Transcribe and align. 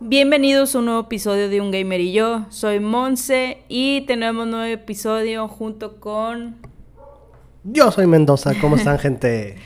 Bienvenidos 0.00 0.74
a 0.74 0.80
un 0.80 0.86
nuevo 0.86 1.00
episodio 1.00 1.48
de 1.48 1.60
Un 1.60 1.70
Gamer 1.70 2.00
y 2.00 2.12
yo. 2.12 2.46
Soy 2.50 2.80
Monse 2.80 3.62
y 3.68 4.02
tenemos 4.06 4.44
un 4.44 4.50
nuevo 4.50 4.66
episodio 4.66 5.48
junto 5.48 6.00
con. 6.00 6.56
Yo 7.64 7.90
soy 7.90 8.06
Mendoza. 8.06 8.52
¿Cómo 8.60 8.76
están, 8.76 8.98
gente? 9.00 9.56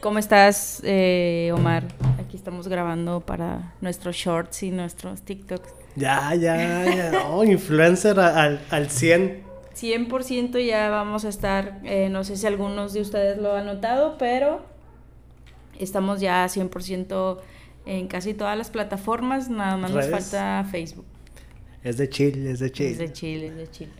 ¿Cómo 0.00 0.18
estás, 0.18 0.82
eh, 0.84 1.52
Omar? 1.54 1.84
Aquí 2.18 2.36
estamos 2.36 2.68
grabando 2.68 3.20
para 3.20 3.74
nuestros 3.80 4.16
shorts 4.16 4.62
y 4.64 4.70
nuestros 4.70 5.22
TikToks. 5.22 5.81
Ya, 5.96 6.34
ya, 6.34 6.84
ya. 6.94 7.26
Oh, 7.28 7.44
influencer 7.44 8.18
al, 8.18 8.60
al 8.70 8.90
100. 8.90 9.42
100% 9.74 10.64
ya 10.66 10.90
vamos 10.90 11.24
a 11.24 11.28
estar. 11.28 11.80
eh, 11.84 12.08
no 12.10 12.24
sé 12.24 12.36
si 12.36 12.46
algunos 12.46 12.92
de 12.92 13.00
ustedes 13.00 13.38
lo 13.38 13.54
han 13.54 13.66
notado, 13.66 14.16
pero 14.18 14.64
estamos 15.78 16.20
ya 16.20 16.44
100% 16.46 17.38
en 17.86 18.06
casi 18.06 18.34
todas 18.34 18.56
las 18.56 18.70
plataformas. 18.70 19.50
Nada 19.50 19.76
más 19.76 19.90
nos 19.90 20.08
falta 20.08 20.64
Facebook. 20.70 21.06
Es 21.82 21.96
de 21.96 22.08
chill, 22.08 22.46
es 22.46 22.60
de 22.60 22.70
chill. 22.70 22.86
Es 22.92 22.98
de 22.98 23.12
Chile, 23.12 23.46
es 23.48 23.56
de 23.56 23.70
Chile. 23.70 23.92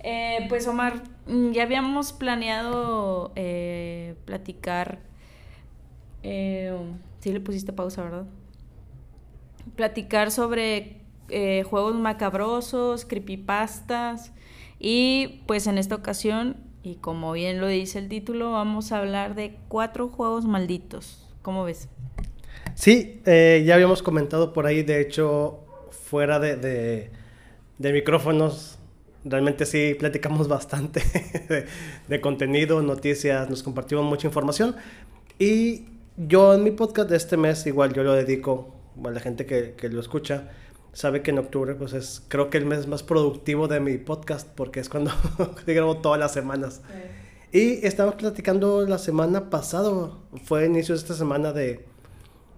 Eh, 0.00 0.46
pues 0.48 0.66
Omar, 0.68 1.02
mm, 1.26 1.50
ya 1.52 1.62
habíamos 1.64 2.12
planeado 2.12 3.32
eh, 3.34 4.14
platicar. 4.24 4.98
Sí 6.22 7.32
le 7.32 7.40
pusiste 7.40 7.72
pausa, 7.72 8.02
¿verdad? 8.02 8.26
Platicar 9.76 10.30
sobre 10.30 11.00
eh, 11.28 11.62
juegos 11.64 11.94
macabrosos, 11.94 13.04
creepypastas. 13.04 14.32
Y 14.78 15.42
pues 15.46 15.66
en 15.66 15.78
esta 15.78 15.94
ocasión, 15.94 16.56
y 16.82 16.96
como 16.96 17.32
bien 17.32 17.60
lo 17.60 17.68
dice 17.68 17.98
el 17.98 18.08
título, 18.08 18.52
vamos 18.52 18.92
a 18.92 18.98
hablar 18.98 19.34
de 19.34 19.56
cuatro 19.68 20.08
juegos 20.08 20.44
malditos. 20.44 21.26
¿Cómo 21.42 21.64
ves? 21.64 21.88
Sí, 22.74 23.22
eh, 23.24 23.62
ya 23.64 23.74
habíamos 23.74 24.02
comentado 24.02 24.52
por 24.52 24.66
ahí, 24.66 24.82
de 24.82 25.00
hecho, 25.00 25.60
fuera 25.90 26.38
de, 26.38 26.56
de- 26.56 27.92
micrófonos, 27.92 28.78
realmente 29.24 29.64
sí 29.66 29.94
platicamos 29.98 30.48
bastante 30.56 31.02
de, 31.48 31.66
de 32.08 32.20
contenido, 32.20 32.82
noticias, 32.82 33.48
nos 33.48 33.62
compartimos 33.62 34.04
mucha 34.04 34.26
información. 34.26 34.74
Y 35.38 35.84
yo 36.16 36.54
en 36.54 36.64
mi 36.64 36.70
podcast 36.72 37.08
de 37.10 37.16
este 37.16 37.36
mes, 37.36 37.66
igual 37.66 37.92
yo 37.94 38.02
lo 38.02 38.12
dedico 38.12 38.74
a 39.04 39.10
la 39.10 39.20
gente 39.20 39.46
que, 39.46 39.74
que 39.76 39.88
lo 39.88 40.00
escucha, 40.00 40.50
sabe 40.94 41.20
que 41.22 41.30
en 41.32 41.38
octubre 41.38 41.74
pues 41.74 41.92
es 41.92 42.22
creo 42.28 42.48
que 42.48 42.56
el 42.58 42.64
mes 42.64 42.86
más 42.86 43.02
productivo 43.02 43.68
de 43.68 43.80
mi 43.80 43.98
podcast 43.98 44.48
porque 44.48 44.80
es 44.80 44.88
cuando 44.88 45.10
grabo 45.66 45.98
todas 45.98 46.18
las 46.18 46.32
semanas. 46.32 46.80
Y 47.52 47.86
estamos 47.86 48.14
platicando 48.16 48.86
la 48.86 48.98
semana 48.98 49.50
pasada, 49.50 50.10
fue 50.44 50.64
inicio 50.66 50.94
de 50.94 51.00
esta 51.00 51.14
semana 51.14 51.52
de, 51.52 51.84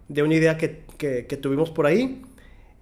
de 0.09 0.23
una 0.23 0.34
idea 0.37 0.57
que, 0.57 0.84
que- 0.97 1.27
que 1.27 1.37
tuvimos 1.37 1.70
por 1.70 1.87
ahí. 1.87 2.23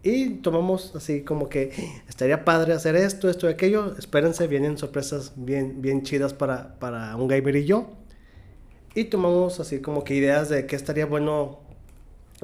Y 0.06 0.28
tomamos 0.42 0.94
así 0.94 1.22
como 1.22 1.48
que 1.48 1.72
estaría 2.08 2.44
padre 2.44 2.74
hacer 2.74 2.94
esto, 2.94 3.30
esto 3.30 3.48
y 3.48 3.52
aquello. 3.54 3.96
Espérense, 3.98 4.46
vienen 4.48 4.76
sorpresas 4.76 5.32
bien, 5.34 5.80
bien 5.80 6.02
chidas 6.02 6.34
para, 6.34 6.78
para 6.78 7.16
un 7.16 7.26
gamer 7.26 7.56
y 7.56 7.64
yo. 7.64 7.88
Y 8.94 9.04
tomamos 9.04 9.58
así 9.60 9.80
como 9.80 10.04
que 10.04 10.14
ideas 10.14 10.50
de 10.50 10.66
qué 10.66 10.76
estaría 10.76 11.06
bueno 11.06 11.60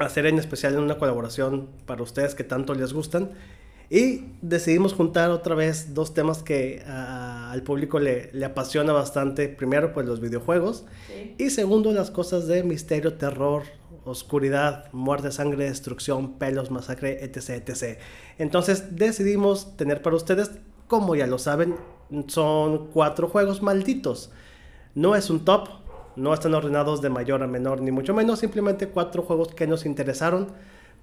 hacer 0.07 0.27
en 0.27 0.39
especial 0.39 0.75
en 0.75 0.81
una 0.81 0.99
colaboración 0.99 1.69
para 1.87 2.03
ustedes 2.03 2.35
que 2.35 2.45
tanto 2.45 2.75
les 2.75 2.93
gustan. 2.93 3.31
Y 3.93 4.27
decidimos 4.41 4.95
juntar 4.95 5.31
otra 5.31 5.57
vez 5.57 5.95
dos 5.95 6.15
temas 6.15 6.45
que 6.45 6.81
al 6.87 7.63
público 7.65 7.99
le, 7.99 8.31
le 8.33 8.45
apasiona 8.45 8.93
bastante. 8.93 9.49
Primero, 9.49 9.93
pues 9.93 10.07
los 10.07 10.21
videojuegos. 10.21 10.85
Y 11.39 11.51
segundo, 11.51 11.93
las 11.93 12.13
cosas 12.13 12.47
de 12.47 12.63
misterio, 12.63 13.15
terror, 13.15 13.65
oscuridad, 14.05 14.93
muerte, 14.93 15.33
sangre, 15.33 15.65
destrucción, 15.65 16.39
pelos, 16.39 16.71
masacre, 16.71 17.25
etc, 17.25 17.69
etc. 17.69 17.99
Entonces 18.39 18.97
decidimos 18.97 19.77
tener 19.77 20.03
para 20.03 20.17
ustedes, 20.17 20.53
como 20.87 21.17
ya 21.17 21.27
lo 21.27 21.39
saben, 21.39 21.77
son 22.29 22.89
cuatro 22.93 23.29
juegos 23.29 23.61
malditos. 23.61 24.31
No 24.95 25.15
es 25.15 25.31
un 25.31 25.45
top, 25.45 25.69
no 26.17 26.35
están 26.35 26.55
ordenados 26.55 27.01
de 27.01 27.09
mayor 27.09 27.43
a 27.43 27.47
menor, 27.47 27.81
ni 27.81 27.91
mucho 27.91 28.15
menos, 28.15 28.39
simplemente 28.39 28.89
cuatro 28.89 29.23
juegos 29.23 29.55
que 29.55 29.67
nos 29.67 29.87
interesaron 29.87 30.49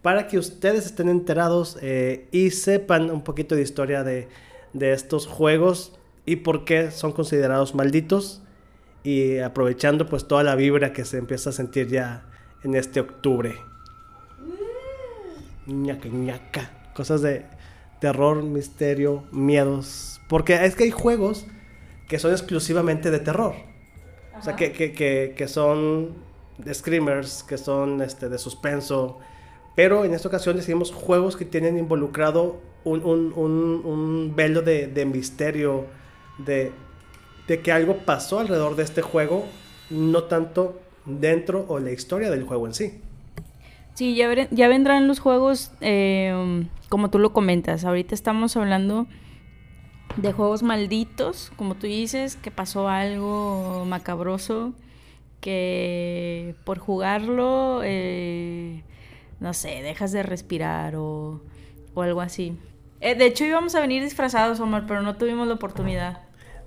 para 0.01 0.28
que 0.28 0.38
ustedes 0.38 0.85
estén 0.85 1.09
enterados 1.09 1.78
eh, 1.81 2.28
y 2.31 2.51
sepan 2.51 3.09
un 3.09 3.23
poquito 3.23 3.56
de 3.56 3.62
historia 3.62 4.03
de, 4.03 4.28
de 4.73 4.94
estos 4.94 5.28
juegos 5.28 5.97
y 6.25 6.38
por 6.38 6.66
qué 6.66 6.91
son 6.91 7.12
considerados 7.13 7.73
malditos 7.73 8.41
y 9.03 9.40
aprovechando 9.40 10.07
pues 10.07 10.28
toda 10.28 10.44
la 10.44 10.56
vibra 10.56 10.94
que 10.94 11.06
se 11.06 11.18
empieza 11.18 11.50
a 11.50 11.53
sentir 11.53 11.88
ya 11.88 12.25
en 12.63 12.75
este 12.75 13.00
octubre. 13.00 13.56
ñaca 15.66 16.09
ñaca, 16.09 16.72
cosas 16.94 17.22
de 17.22 17.45
terror, 18.00 18.44
misterio, 18.44 19.24
miedos, 19.31 20.22
porque 20.28 20.66
es 20.66 20.75
que 20.75 20.84
hay 20.84 20.91
juegos 20.91 21.45
que 22.07 22.19
son 22.19 22.31
exclusivamente 22.31 23.12
de 23.12 23.19
terror. 23.19 23.56
O 24.40 24.42
sea, 24.44 24.56
que, 24.56 24.72
que, 24.72 24.92
que, 24.94 25.34
que 25.36 25.48
son 25.48 26.14
de 26.58 26.74
screamers, 26.74 27.44
que 27.44 27.58
son 27.58 28.02
este, 28.02 28.30
de 28.30 28.38
suspenso. 28.38 29.20
Pero 29.75 30.06
en 30.06 30.14
esta 30.14 30.28
ocasión 30.28 30.56
decidimos 30.56 30.92
juegos 30.92 31.36
que 31.38 31.46
tienen 31.46 31.78
involucrado 31.78 32.58
un, 32.84 33.03
un, 33.03 33.34
un, 33.36 33.81
un 33.86 34.34
velo 34.36 34.62
de, 34.62 34.88
de 34.88 35.06
misterio, 35.06 35.86
de, 36.40 36.72
de 37.48 37.62
que 37.62 37.72
algo 37.72 37.98
pasó 38.06 38.40
alrededor 38.40 38.75
de 38.75 38.84
este 38.84 39.02
juego, 39.02 39.46
no 39.90 40.24
tanto 40.24 40.80
dentro 41.06 41.66
o 41.68 41.80
la 41.80 41.92
historia 41.92 42.30
del 42.31 42.44
juego 42.44 42.68
en 42.68 42.74
sí. 42.74 43.02
Sí, 43.94 44.16
ya, 44.16 44.28
veré- 44.28 44.48
ya 44.52 44.68
vendrán 44.68 45.08
los 45.08 45.19
juegos, 45.19 45.72
eh, 45.81 46.66
como 46.90 47.09
tú 47.09 47.19
lo 47.19 47.34
comentas. 47.34 47.84
Ahorita 47.86 48.14
estamos 48.14 48.56
hablando 48.56 49.08
de 50.17 50.33
juegos 50.33 50.63
malditos, 50.63 51.51
como 51.55 51.75
tú 51.75 51.88
dices, 51.88 52.35
que 52.35 52.51
pasó 52.51 52.89
algo 52.89 53.85
macabroso, 53.85 54.73
que 55.41 56.55
por 56.63 56.79
jugarlo, 56.79 57.81
eh, 57.83 58.83
no 59.39 59.53
sé, 59.53 59.81
dejas 59.83 60.11
de 60.11 60.23
respirar 60.23 60.95
o, 60.95 61.41
o 61.94 62.01
algo 62.01 62.22
así. 62.22 62.57
Eh, 63.00 63.16
de 63.16 63.25
hecho 63.27 63.45
íbamos 63.45 63.75
a 63.75 63.79
venir 63.79 64.03
disfrazados, 64.03 64.59
Omar, 64.59 64.85
pero 64.88 65.01
no 65.03 65.16
tuvimos 65.16 65.47
la 65.47 65.53
oportunidad. 65.53 66.22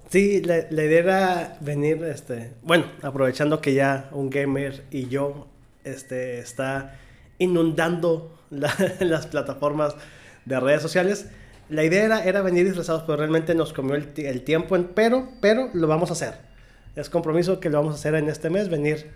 Sí, 0.08 0.42
la, 0.42 0.58
idea 0.70 0.98
era 0.98 1.58
venir, 1.60 2.02
este, 2.04 2.52
bueno, 2.62 2.86
aprovechando 3.02 3.60
que 3.60 3.74
ya 3.74 4.08
un 4.12 4.30
gamer 4.30 4.84
y 4.90 5.08
yo, 5.08 5.48
este, 5.84 6.38
está 6.40 6.98
inundando 7.38 8.36
la- 8.50 8.74
las 9.00 9.26
plataformas 9.26 9.94
de 10.44 10.58
redes 10.58 10.82
sociales. 10.82 11.28
La 11.70 11.84
idea 11.84 12.04
era, 12.04 12.24
era 12.24 12.42
venir 12.42 12.66
disfrazados, 12.66 13.02
pero 13.04 13.16
realmente 13.16 13.54
nos 13.54 13.72
comió 13.72 13.94
el, 13.94 14.08
ti- 14.12 14.26
el 14.26 14.42
tiempo, 14.42 14.76
pero, 14.94 15.28
pero 15.40 15.70
lo 15.72 15.86
vamos 15.86 16.10
a 16.10 16.14
hacer. 16.14 16.34
Es 16.96 17.08
compromiso 17.08 17.60
que 17.60 17.70
lo 17.70 17.78
vamos 17.78 17.94
a 17.94 17.98
hacer 17.98 18.14
en 18.16 18.28
este 18.28 18.50
mes, 18.50 18.68
venir 18.68 19.10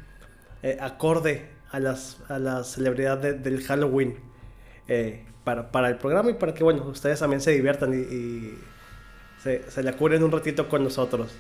eh, 0.62 0.76
acorde 0.80 1.46
a 1.70 1.80
las, 1.80 2.18
a 2.28 2.38
la 2.38 2.62
celebridad 2.62 3.18
de- 3.18 3.34
del 3.34 3.60
Halloween 3.62 4.16
eh, 4.86 5.24
para, 5.42 5.72
para 5.72 5.88
el 5.88 5.96
programa 5.96 6.30
y 6.30 6.34
para 6.34 6.54
que, 6.54 6.62
bueno, 6.62 6.84
ustedes 6.84 7.18
también 7.18 7.40
se 7.40 7.50
diviertan 7.50 7.92
y, 7.92 7.96
y 8.14 8.58
se, 9.42 9.68
se 9.70 9.82
la 9.82 9.92
curen 9.94 10.22
un 10.22 10.30
ratito 10.30 10.68
con 10.68 10.84
nosotros. 10.84 11.32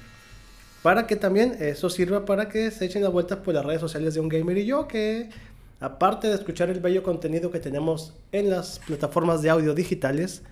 Para 0.82 1.06
que 1.06 1.16
también 1.16 1.56
eso 1.60 1.88
sirva 1.88 2.24
para 2.26 2.48
que 2.48 2.70
se 2.70 2.84
echen 2.86 3.02
la 3.02 3.08
vuelta 3.08 3.42
por 3.42 3.54
las 3.54 3.64
redes 3.64 3.80
sociales 3.80 4.14
de 4.14 4.20
un 4.20 4.28
gamer 4.28 4.58
y 4.58 4.66
yo, 4.66 4.88
que 4.88 5.30
aparte 5.80 6.26
de 6.28 6.34
escuchar 6.34 6.68
el 6.70 6.80
bello 6.80 7.02
contenido 7.02 7.50
que 7.50 7.60
tenemos 7.60 8.14
en 8.32 8.50
las 8.50 8.80
plataformas 8.80 9.40
de 9.42 9.50
audio 9.50 9.74
digitales, 9.74 10.42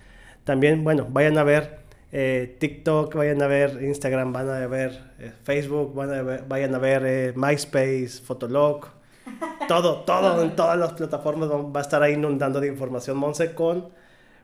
también, 0.43 0.83
bueno, 0.83 1.07
vayan 1.09 1.37
a 1.37 1.43
ver 1.43 1.79
eh, 2.11 2.57
TikTok, 2.59 3.15
vayan 3.15 3.41
a 3.41 3.47
ver 3.47 3.79
Instagram, 3.83 4.33
van 4.33 4.49
a 4.49 4.67
ver 4.67 4.99
eh, 5.19 5.31
Facebook, 5.43 5.93
van 5.95 6.13
a 6.13 6.21
ver- 6.21 6.43
vayan 6.47 6.75
a 6.75 6.79
ver 6.79 7.03
eh, 7.05 7.33
MySpace, 7.35 8.21
Fotolog, 8.23 8.87
todo, 9.67 10.01
todo 10.01 10.41
en 10.43 10.55
todas 10.55 10.77
las 10.77 10.93
plataformas 10.93 11.49
va 11.49 11.79
a 11.79 11.81
estar 11.81 12.03
ahí 12.03 12.13
inundando 12.13 12.59
de 12.59 12.67
información 12.67 13.17
Monse 13.17 13.53
con 13.53 13.89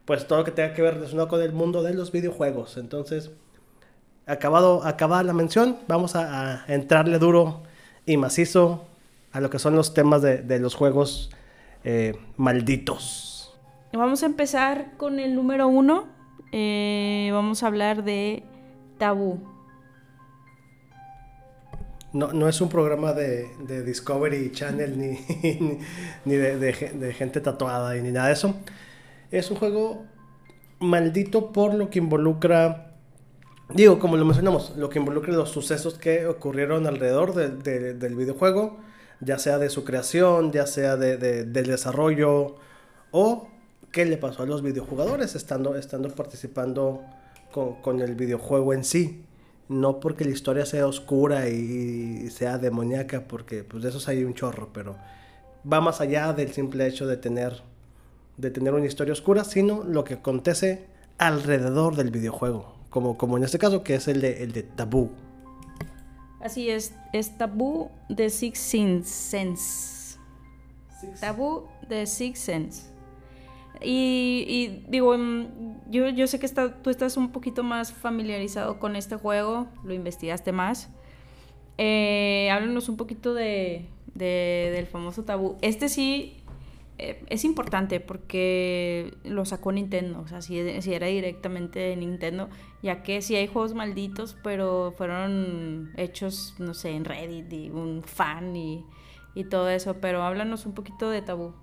pues 0.05 0.25
todo 0.27 0.39
lo 0.39 0.45
que 0.45 0.51
tenga 0.51 0.73
que 0.73 0.81
ver 0.81 0.95
relacionado 0.95 1.27
con 1.27 1.41
el 1.41 1.51
mundo 1.53 1.83
de 1.83 1.93
los 1.93 2.11
videojuegos. 2.11 2.77
Entonces, 2.77 3.29
acabado, 4.25 4.83
acabada 4.83 5.23
la 5.23 5.33
mención, 5.33 5.77
vamos 5.87 6.15
a, 6.15 6.63
a 6.65 6.73
entrarle 6.73 7.19
duro 7.19 7.61
y 8.05 8.17
macizo 8.17 8.85
a 9.31 9.39
lo 9.41 9.49
que 9.51 9.59
son 9.59 9.75
los 9.75 9.93
temas 9.93 10.21
de, 10.23 10.37
de 10.39 10.59
los 10.59 10.73
juegos 10.75 11.29
eh, 11.83 12.15
malditos. 12.37 13.28
Vamos 13.93 14.23
a 14.23 14.27
empezar 14.27 14.91
con 14.97 15.19
el 15.19 15.35
número 15.35 15.67
uno. 15.67 16.07
Eh, 16.51 17.29
vamos 17.33 17.63
a 17.63 17.67
hablar 17.67 18.03
de 18.03 18.43
Tabú. 18.97 19.39
No, 22.11 22.33
no 22.33 22.47
es 22.49 22.59
un 22.59 22.69
programa 22.69 23.13
de, 23.13 23.47
Discovery 23.85 24.51
Channel 24.51 24.97
ni, 24.97 25.19
ni, 26.25 26.35
de, 26.35 26.57
de 26.57 26.73
ge- 26.73 26.91
de 26.93 27.13
gente 27.13 27.39
tatuada 27.39 27.95
y 27.97 28.01
ni 28.01 28.11
nada 28.11 28.27
de 28.27 28.33
eso. 28.33 28.55
Es 29.31 29.51
un 29.51 29.57
juego 29.57 30.05
maldito 30.79 31.51
por 31.51 31.73
lo 31.75 31.89
que 31.89 31.99
involucra 31.99 32.85
digo, 33.71 33.99
como 33.99 34.17
lo 34.17 34.25
mencionamos, 34.25 34.75
lo 34.77 34.89
que 34.89 34.97
involucra 34.97 35.31
los 35.33 35.51
sucesos 35.51 35.93
que 35.99 36.25
ocurrieron 36.25 36.87
alrededor 36.87 37.35
del 37.35 38.15
videojuego, 38.15 38.77
ya 39.19 39.37
sea 39.37 39.59
de 39.59 39.69
su 39.69 39.83
creación, 39.83 40.51
ya 40.51 40.65
sea 40.65 40.95
de, 40.97 41.17
del 41.17 41.67
desarrollo, 41.67 42.55
o 43.11 43.47
qué 43.91 44.05
le 44.05 44.17
pasó 44.17 44.43
a 44.43 44.45
los 44.45 44.61
videojugadores 44.61 45.35
estando, 45.35 45.75
estando 45.75 46.09
participando 46.09 47.01
con, 47.51 47.75
con 47.81 48.01
el 48.01 48.15
videojuego 48.15 48.73
en 48.73 48.83
sí. 48.83 49.23
No 49.67 49.99
porque 49.99 50.25
la 50.25 50.31
historia 50.31 50.65
sea 50.65 50.87
oscura 50.87 51.47
y 51.47 52.29
sea 52.31 52.57
demoníaca, 52.57 53.27
porque 53.27 53.63
pues 53.63 53.83
de 53.83 53.89
esos 53.89 54.07
hay 54.07 54.23
un 54.23 54.33
chorro, 54.33 54.69
pero 54.73 54.95
va 55.71 55.79
más 55.81 56.01
allá 56.01 56.33
del 56.33 56.51
simple 56.51 56.87
hecho 56.87 57.05
de 57.05 57.17
tener, 57.17 57.61
de 58.37 58.49
tener 58.49 58.73
una 58.73 58.87
historia 58.87 59.13
oscura, 59.13 59.43
sino 59.43 59.83
lo 59.83 60.03
que 60.03 60.15
acontece 60.15 60.87
alrededor 61.19 61.95
del 61.95 62.09
videojuego, 62.11 62.73
como, 62.89 63.17
como 63.17 63.37
en 63.37 63.43
este 63.43 63.59
caso 63.59 63.83
que 63.83 63.95
es 63.95 64.07
el 64.07 64.21
de, 64.21 64.43
el 64.43 64.53
de 64.53 64.63
Tabú. 64.63 65.11
Así 66.41 66.69
es, 66.69 66.93
es 67.13 67.37
Tabú 67.37 67.91
de 68.07 68.29
Six 68.29 68.57
Sense. 68.57 70.17
Tabú 71.19 71.67
de 71.87 72.07
Six 72.07 72.39
Sense. 72.39 72.83
Y, 73.81 74.83
digo, 74.87 75.17
mm, 75.17 75.89
yo, 75.89 76.09
yo 76.09 76.27
sé 76.27 76.39
que 76.39 76.45
está, 76.45 76.81
tú 76.81 76.89
estás 76.89 77.17
un 77.17 77.31
poquito 77.31 77.63
más 77.63 77.93
familiarizado 77.93 78.79
con 78.79 78.95
este 78.95 79.15
juego, 79.15 79.67
lo 79.83 79.93
investigaste 79.93 80.51
más. 80.51 80.89
Eh, 81.77 82.49
háblanos 82.51 82.89
un 82.89 82.97
poquito 82.97 83.33
de, 83.33 83.87
del 84.13 84.87
famoso 84.87 85.23
tabú. 85.23 85.57
Este 85.61 85.87
sí 85.87 86.43
eh, 86.97 87.23
es 87.29 87.45
importante 87.45 88.01
porque 88.01 89.13
lo 89.23 89.45
sacó 89.45 89.71
Nintendo, 89.71 90.19
o 90.19 90.27
sea, 90.27 90.41
si, 90.41 90.59
era 90.59 91.07
directamente 91.07 91.79
de 91.79 91.95
Nintendo, 91.95 92.49
ya 92.83 93.01
que 93.01 93.21
sí 93.21 93.37
hay 93.37 93.47
juegos 93.47 93.73
malditos, 93.73 94.35
pero 94.43 94.93
fueron 94.97 95.93
hechos, 95.95 96.55
no 96.59 96.73
sé, 96.73 96.89
en 96.91 97.05
Reddit 97.05 97.53
y 97.53 97.69
un 97.69 98.03
fan 98.03 98.53
y, 98.57 98.85
y 99.33 99.45
todo 99.45 99.69
eso, 99.69 100.01
pero 100.01 100.23
háblanos 100.23 100.65
un 100.65 100.73
poquito 100.73 101.09
de 101.09 101.21
tabú. 101.21 101.53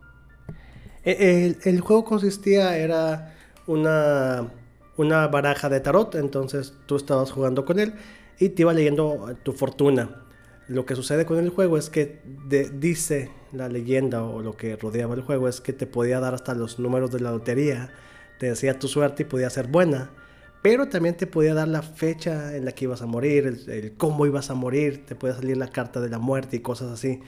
E, 1.06 1.56
el, 1.62 1.81
juego 1.81 2.05
consistía, 2.05 2.76
era 2.76 3.32
una, 3.69 4.50
una 4.97 5.29
baraja 5.29 5.69
de 5.69 5.79
tarot, 5.79 6.17
entonces 6.17 6.75
tú 6.87 6.97
estabas 6.97 7.31
jugando 7.31 7.64
con 7.64 7.79
él 7.79 7.94
y 8.41 8.50
te 8.50 8.62
iba 8.62 8.73
leyendo 8.75 9.35
tu 9.44 9.53
fortuna. 9.53 10.25
Lo 10.67 10.85
que 10.85 10.97
sucede 10.97 11.25
con 11.25 11.38
el 11.38 11.50
juego 11.50 11.79
es 11.79 11.91
que 11.91 12.20
dice 12.75 13.31
la 13.53 13.69
leyenda 13.69 14.25
o 14.25 14.43
lo 14.43 14.56
que 14.56 14.75
rodeaba 14.75 15.14
el 15.14 15.23
juego 15.23 15.49
es 15.49 15.61
que 15.61 15.73
te 15.73 15.87
podía 15.87 16.19
dar 16.19 16.35
hasta 16.35 16.56
los 16.56 16.81
números 16.81 17.12
de 17.12 17.20
la 17.20 17.31
lotería, 17.31 17.91
te 18.41 18.47
decía 18.47 18.76
tu 18.76 18.88
suerte 18.88 19.23
y 19.23 19.26
podía 19.26 19.49
ser 19.49 19.69
buena, 19.69 20.11
pero 20.61 20.88
también 20.88 21.17
te 21.17 21.29
podía 21.29 21.55
dar 21.55 21.69
la 21.69 21.82
fecha 21.82 22.56
en 22.56 22.64
la 22.64 22.73
que 22.73 22.87
ibas 22.87 23.00
a 23.00 23.06
morir, 23.06 23.62
el 23.69 23.93
cómo 23.97 24.26
ibas 24.26 24.50
a 24.50 24.55
morir, 24.55 25.06
te 25.06 25.14
podía 25.14 25.37
salir 25.37 25.56
la 25.56 25.69
carta 25.69 26.00
de 26.00 26.09
la 26.09 26.19
muerte 26.19 26.56
y 26.56 26.61
cosas 26.61 26.91
así. 26.91 27.20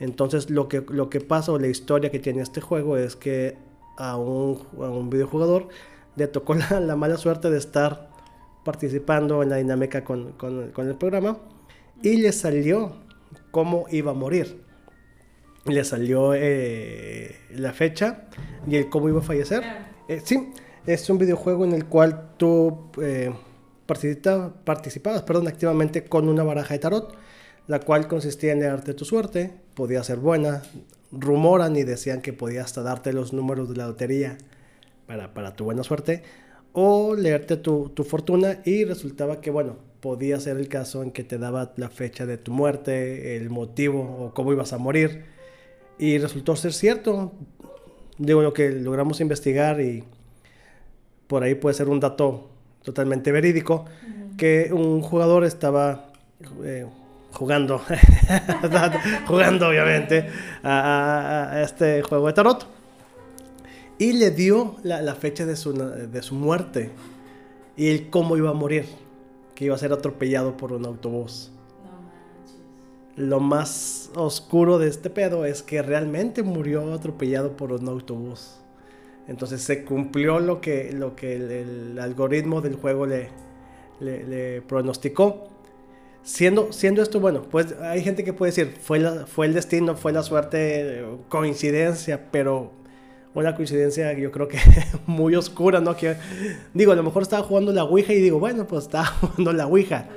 Entonces 0.00 0.50
lo 0.50 0.68
que, 0.68 0.84
lo 0.88 1.10
que 1.10 1.20
pasa 1.20 1.52
o 1.52 1.58
la 1.58 1.68
historia 1.68 2.10
que 2.10 2.18
tiene 2.18 2.42
este 2.42 2.60
juego 2.60 2.96
es 2.96 3.16
que 3.16 3.56
a 3.96 4.16
un, 4.16 4.58
a 4.78 4.88
un 4.88 5.10
videojugador 5.10 5.68
le 6.16 6.26
tocó 6.26 6.54
la, 6.80 6.96
mala 6.96 7.16
suerte 7.16 7.50
de 7.50 7.58
estar 7.58 8.10
participando 8.64 9.42
en 9.42 9.50
la 9.50 9.56
dinámica 9.56 10.04
con, 10.04 10.34
el 10.76 10.94
programa 10.96 11.38
y 12.02 12.16
le 12.16 12.32
salió 12.32 12.96
cómo 13.50 13.86
iba 13.90 14.12
a 14.12 14.14
morir. 14.14 14.62
Le 15.64 15.84
salió 15.84 16.34
eh, 16.34 17.36
la 17.50 17.72
fecha 17.72 18.28
y 18.66 18.76
el 18.76 18.88
cómo 18.88 19.08
iba 19.08 19.20
a 19.20 19.22
fallecer. 19.22 19.62
Eh, 20.08 20.20
sí, 20.24 20.52
es 20.86 21.08
un 21.08 21.18
videojuego 21.18 21.64
en 21.64 21.72
el 21.72 21.86
cual 21.86 22.30
tú 22.36 22.90
eh, 23.00 23.32
participabas 23.86 25.22
perdón, 25.22 25.46
activamente 25.46 26.04
con 26.04 26.28
una 26.28 26.42
baraja 26.42 26.74
de 26.74 26.80
tarot 26.80 27.16
la 27.66 27.80
cual 27.80 28.08
consistía 28.08 28.52
en 28.52 28.60
leerte 28.60 28.94
tu 28.94 29.04
suerte, 29.04 29.52
podía 29.74 30.02
ser 30.02 30.18
buena, 30.18 30.62
rumoran 31.10 31.76
y 31.76 31.84
decían 31.84 32.22
que 32.22 32.32
podía 32.32 32.62
hasta 32.62 32.82
darte 32.82 33.12
los 33.12 33.32
números 33.32 33.68
de 33.68 33.76
la 33.76 33.86
lotería 33.86 34.38
para, 35.06 35.34
para 35.34 35.54
tu 35.54 35.64
buena 35.64 35.82
suerte, 35.82 36.22
o 36.72 37.14
leerte 37.14 37.56
tu, 37.56 37.90
tu, 37.90 38.04
fortuna 38.04 38.60
y 38.64 38.84
resultaba 38.84 39.40
que, 39.40 39.50
bueno, 39.50 39.76
podía 40.00 40.40
ser 40.40 40.56
el 40.56 40.68
caso 40.68 41.02
en 41.02 41.10
que 41.10 41.22
te 41.22 41.38
daba 41.38 41.72
la 41.76 41.90
fecha 41.90 42.24
de 42.24 42.38
tu 42.38 42.52
muerte, 42.52 43.36
el 43.36 43.50
motivo 43.50 44.00
o 44.00 44.34
cómo 44.34 44.52
ibas 44.52 44.72
a 44.72 44.78
morir, 44.78 45.24
y 45.98 46.18
resultó 46.18 46.56
ser 46.56 46.72
cierto. 46.72 47.32
Digo, 48.18 48.42
lo 48.42 48.52
que 48.52 48.70
logramos 48.70 49.20
investigar 49.20 49.80
y 49.80 50.04
por 51.26 51.42
ahí 51.42 51.54
puede 51.54 51.74
ser 51.74 51.88
un 51.88 52.00
dato 52.00 52.50
totalmente 52.82 53.32
verídico, 53.32 53.84
que 54.36 54.70
un 54.72 55.02
jugador 55.02 55.44
estaba... 55.44 56.12
Eh, 56.64 56.86
jugando, 57.32 57.80
jugando 59.26 59.68
obviamente 59.68 60.28
a, 60.62 61.60
este 61.64 62.02
juego 62.02 62.26
de 62.26 62.32
tarot. 62.32 62.66
Y 63.98 64.14
le 64.14 64.30
dio 64.30 64.76
la, 64.82 65.14
fecha 65.14 65.46
de 65.46 65.56
su, 65.56 65.72
de 65.72 66.22
su 66.22 66.34
muerte 66.34 66.90
y 67.76 67.88
el 67.88 68.10
cómo 68.10 68.36
iba 68.36 68.50
a 68.50 68.54
morir, 68.54 68.86
que 69.54 69.66
iba 69.66 69.74
a 69.74 69.78
ser 69.78 69.92
atropellado 69.92 70.56
por 70.56 70.72
un 70.72 70.84
autobús. 70.86 71.52
Lo 73.14 73.40
más 73.40 74.10
oscuro 74.14 74.78
de 74.78 74.88
este 74.88 75.10
pedo 75.10 75.44
es 75.44 75.62
que 75.62 75.82
realmente 75.82 76.42
murió 76.42 76.92
atropellado 76.92 77.56
por 77.56 77.72
un 77.72 77.88
autobús. 77.88 78.58
Entonces 79.28 79.62
se 79.62 79.84
cumplió 79.84 80.40
lo 80.40 80.60
que, 80.60 80.92
lo 80.92 81.14
que 81.14 81.36
el, 81.36 81.98
algoritmo 82.00 82.60
del 82.60 82.74
juego 82.74 83.06
le, 83.06 83.28
le 84.00 84.62
pronosticó 84.62 85.51
siendo, 86.22 86.72
siendo 86.72 87.02
esto, 87.02 87.20
bueno, 87.20 87.42
pues 87.42 87.74
hay 87.80 88.02
gente 88.02 88.24
que 88.24 88.32
puede 88.32 88.52
decir, 88.52 88.74
fue, 88.80 88.98
la, 88.98 89.26
fue 89.26 89.46
el 89.46 89.54
destino, 89.54 89.96
fue 89.96 90.12
la 90.12 90.22
suerte, 90.22 91.04
coincidencia, 91.28 92.30
pero 92.30 92.72
una 93.34 93.54
coincidencia 93.54 94.12
yo 94.12 94.30
creo 94.30 94.48
que 94.48 94.58
muy 95.06 95.34
oscura, 95.34 95.80
¿no? 95.80 95.96
Que, 95.96 96.16
digo, 96.74 96.92
a 96.92 96.96
lo 96.96 97.02
mejor 97.02 97.22
estaba 97.22 97.42
jugando 97.42 97.72
la 97.72 97.84
Ouija 97.84 98.12
y 98.12 98.20
digo, 98.20 98.38
bueno, 98.38 98.66
pues 98.66 98.84
estaba 98.84 99.06
jugando 99.20 99.52
la 99.52 99.66
Ouija. 99.66 100.08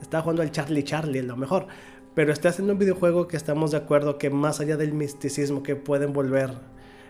Estaba 0.00 0.22
jugando 0.22 0.42
el 0.42 0.50
Charlie 0.50 0.84
Charlie, 0.84 1.20
a 1.20 1.24
lo 1.24 1.36
mejor. 1.36 1.66
Pero 2.14 2.32
está 2.32 2.50
haciendo 2.50 2.74
un 2.74 2.78
videojuego 2.78 3.26
que 3.26 3.36
estamos 3.36 3.72
de 3.72 3.78
acuerdo 3.78 4.18
que 4.18 4.30
más 4.30 4.60
allá 4.60 4.76
del 4.76 4.92
misticismo 4.92 5.62
que 5.62 5.74
pueden 5.74 6.12
volver 6.12 6.50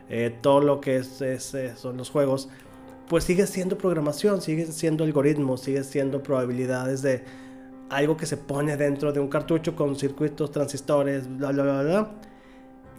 eh, 0.09 0.35
todo 0.41 0.61
lo 0.61 0.81
que 0.81 0.97
es, 0.97 1.23
son 1.77 1.97
los 1.99 2.09
juegos, 2.09 2.49
pues 3.09 3.25
sigue 3.25 3.47
siendo 3.47 3.77
programación, 3.77 4.41
sigue 4.41 4.65
siendo 4.67 5.05
algoritmos, 5.05 5.61
sigue 5.61 5.85
siendo 5.85 6.23
probabilidades 6.23 7.03
de, 7.03 7.23
algo 7.96 8.17
que 8.17 8.27
se 8.27 8.36
pone 8.36 8.77
dentro 8.77 9.13
de 9.13 9.20
un 9.20 9.29
cartucho 9.29 9.74
con 9.77 9.96
circuitos, 9.96 10.51
transistores, 10.51 11.29
bla, 11.36 11.53
bla, 11.53 11.63
bla, 11.63 11.82
bla, 11.82 12.10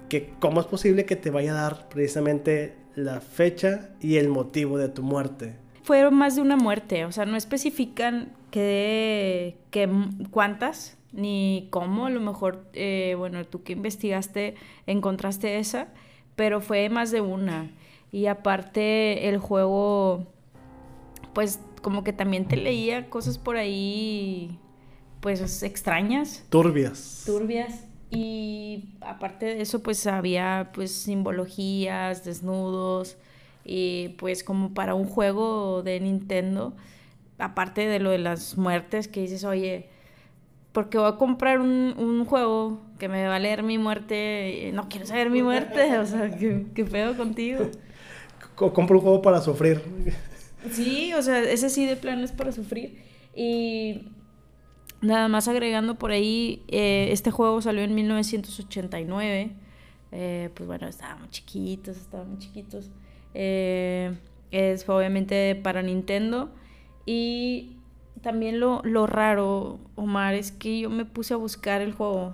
que 0.10 0.34
cómo 0.40 0.62
es 0.62 0.68
posible 0.68 1.06
que 1.06 1.16
te 1.16 1.30
vaya 1.30 1.52
a 1.52 1.62
dar 1.62 1.90
precisamente 1.90 2.76
la 2.96 3.20
fecha 3.20 3.90
y 4.00 4.18
el 4.18 4.30
motivo 4.30 4.78
de 4.78 4.90
tu 4.90 5.04
muerte. 5.04 5.56
Fueron 5.84 6.16
más 6.16 6.36
de 6.36 6.42
una 6.42 6.56
muerte, 6.56 7.06
o 7.06 7.12
sea, 7.12 7.26
no 7.26 7.38
especifican 7.38 8.34
que, 8.52 9.58
que 9.70 9.90
cuántas 10.32 10.98
ni 11.12 11.68
cómo, 11.72 12.08
a 12.08 12.10
lo 12.10 12.20
mejor, 12.20 12.66
eh, 12.74 13.16
bueno, 13.18 13.46
tú 13.46 13.64
que 13.64 13.74
investigaste 13.74 14.56
encontraste 14.86 15.60
esa, 15.60 15.88
pero 16.36 16.62
fue 16.62 16.90
más 16.90 17.12
de 17.12 17.22
una. 17.22 17.72
Y 18.12 18.28
aparte 18.28 19.30
el 19.30 19.38
juego, 19.38 20.26
pues 21.34 21.60
como 21.82 22.04
que 22.04 22.14
también 22.14 22.48
te 22.48 22.58
leía 22.58 23.10
cosas 23.10 23.38
por 23.38 23.58
ahí 23.58 24.60
pues 25.26 25.64
extrañas. 25.64 26.46
Turbias. 26.50 27.24
Turbias. 27.26 27.84
Y 28.12 28.90
aparte 29.02 29.48
de 29.48 29.62
eso, 29.62 29.82
pues 29.82 30.06
había 30.06 30.70
pues 30.72 30.92
simbologías, 30.92 32.24
desnudos, 32.24 33.18
y 33.64 34.10
pues 34.20 34.44
como 34.44 34.76
para 34.76 34.94
un 34.94 35.06
juego 35.06 35.82
de 35.82 36.00
Nintendo, 36.00 36.76
aparte 37.40 37.88
de 37.88 37.98
lo 37.98 38.12
de 38.12 38.20
las 38.20 38.56
muertes, 38.56 39.08
que 39.08 39.22
dices, 39.22 39.46
oye, 39.46 39.90
porque 40.74 41.00
voy 41.00 41.08
a 41.08 41.16
comprar 41.18 41.60
un, 41.60 41.96
un 41.98 42.24
juego 42.26 42.84
que 43.00 43.10
me 43.10 43.28
va 43.28 43.38
a 43.38 43.40
leer 43.40 43.64
mi 43.64 43.80
muerte, 43.80 44.70
no 44.76 44.90
quiero 44.90 45.08
saber 45.08 45.32
mi 45.32 45.42
muerte, 45.42 45.98
o 45.98 46.06
sea, 46.06 46.30
¿qué, 46.38 46.68
qué 46.76 46.86
pedo 46.86 47.18
contigo? 47.18 47.72
Compro 48.56 48.98
un 48.98 49.02
juego 49.02 49.24
para 49.24 49.42
sufrir. 49.42 49.82
Sí, 50.70 51.16
o 51.16 51.24
sea, 51.24 51.40
ese 51.42 51.72
sí 51.72 51.88
de 51.88 51.96
plano 51.96 52.24
es 52.24 52.32
para 52.32 52.52
sufrir. 52.52 53.04
Y 53.36 54.10
Nada 55.06 55.28
más 55.28 55.48
agregando 55.48 55.96
por 55.96 56.10
ahí, 56.10 56.64
eh, 56.68 57.10
este 57.12 57.30
juego 57.30 57.62
salió 57.62 57.84
en 57.84 57.94
1989. 57.94 59.52
Eh, 60.12 60.50
pues 60.56 60.66
bueno, 60.66 60.88
estábamos 60.88 61.30
chiquitos, 61.30 61.96
estábamos 61.96 62.40
chiquitos. 62.40 62.90
Eh, 63.36 64.18
es 64.50 64.90
obviamente 64.90 65.54
para 65.62 65.84
Nintendo. 65.84 66.50
Y 67.06 67.78
también 68.24 68.60
lo, 68.60 68.82
lo, 68.84 69.06
raro, 69.06 69.78
Omar, 69.96 70.34
es 70.34 70.52
que 70.52 70.80
yo 70.80 70.90
me 70.90 71.06
puse 71.06 71.36
a 71.36 71.38
buscar 71.38 71.82
el 71.82 71.94
juego. 71.94 72.34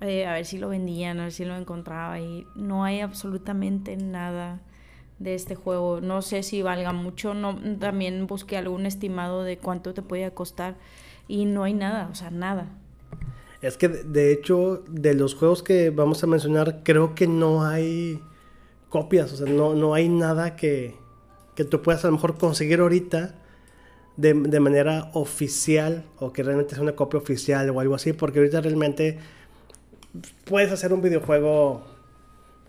a 0.00 0.04
ver 0.04 0.44
si 0.44 0.58
lo 0.58 0.68
vendían, 0.68 1.18
a 1.18 1.24
ver 1.24 1.32
si 1.32 1.44
lo 1.44 1.56
encontraba. 1.56 2.20
Y 2.20 2.46
no 2.54 2.84
hay 2.84 3.00
absolutamente 3.00 3.96
nada 3.96 4.60
de 5.18 5.34
este 5.34 5.56
juego. 5.56 6.00
No 6.00 6.22
sé 6.22 6.44
si 6.44 6.62
valga 6.62 6.92
mucho, 6.92 7.34
no, 7.34 7.58
también 7.80 8.28
busqué 8.28 8.56
algún 8.56 8.86
estimado 8.86 9.42
de 9.42 9.58
cuánto 9.58 9.92
te 9.92 10.02
podía 10.02 10.32
costar 10.32 10.76
y 11.28 11.44
no 11.44 11.62
hay 11.62 11.74
nada, 11.74 12.08
o 12.10 12.14
sea, 12.14 12.30
nada. 12.30 12.68
Es 13.60 13.76
que 13.76 13.88
de 13.88 14.32
hecho, 14.32 14.82
de 14.88 15.14
los 15.14 15.34
juegos 15.34 15.62
que 15.62 15.90
vamos 15.90 16.22
a 16.24 16.26
mencionar, 16.26 16.80
creo 16.82 17.14
que 17.14 17.26
no 17.26 17.64
hay 17.64 18.22
copias, 18.88 19.32
o 19.32 19.36
sea, 19.36 19.46
no, 19.46 19.74
no 19.74 19.94
hay 19.94 20.08
nada 20.08 20.56
que, 20.56 20.96
que 21.54 21.64
tú 21.64 21.82
puedas 21.82 22.04
a 22.04 22.08
lo 22.08 22.14
mejor 22.14 22.38
conseguir 22.38 22.80
ahorita 22.80 23.34
de, 24.16 24.32
de, 24.32 24.60
manera 24.60 25.10
oficial 25.12 26.04
o 26.18 26.32
que 26.32 26.42
realmente 26.42 26.74
sea 26.74 26.82
una 26.82 26.96
copia 26.96 27.18
oficial 27.18 27.68
o 27.70 27.80
algo 27.80 27.94
así, 27.94 28.12
porque 28.12 28.38
ahorita 28.38 28.60
realmente 28.60 29.18
puedes 30.44 30.72
hacer 30.72 30.92
un 30.92 31.02
videojuego 31.02 31.84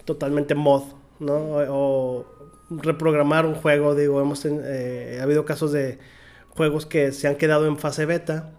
totalmente 0.06 0.56
mod, 0.56 0.84
¿no? 1.20 1.36
O, 1.70 2.26
reprogramar 2.70 3.46
un 3.46 3.56
juego, 3.56 3.96
digo, 3.96 4.22
hemos 4.22 4.46
eh, 4.46 5.18
ha 5.20 5.24
habido 5.24 5.44
casos 5.44 5.72
de 5.72 5.98
juegos 6.50 6.86
que 6.86 7.12
se 7.12 7.28
han 7.28 7.36
quedado 7.36 7.68
en 7.68 7.78
fase 7.78 8.06
beta, 8.06 8.52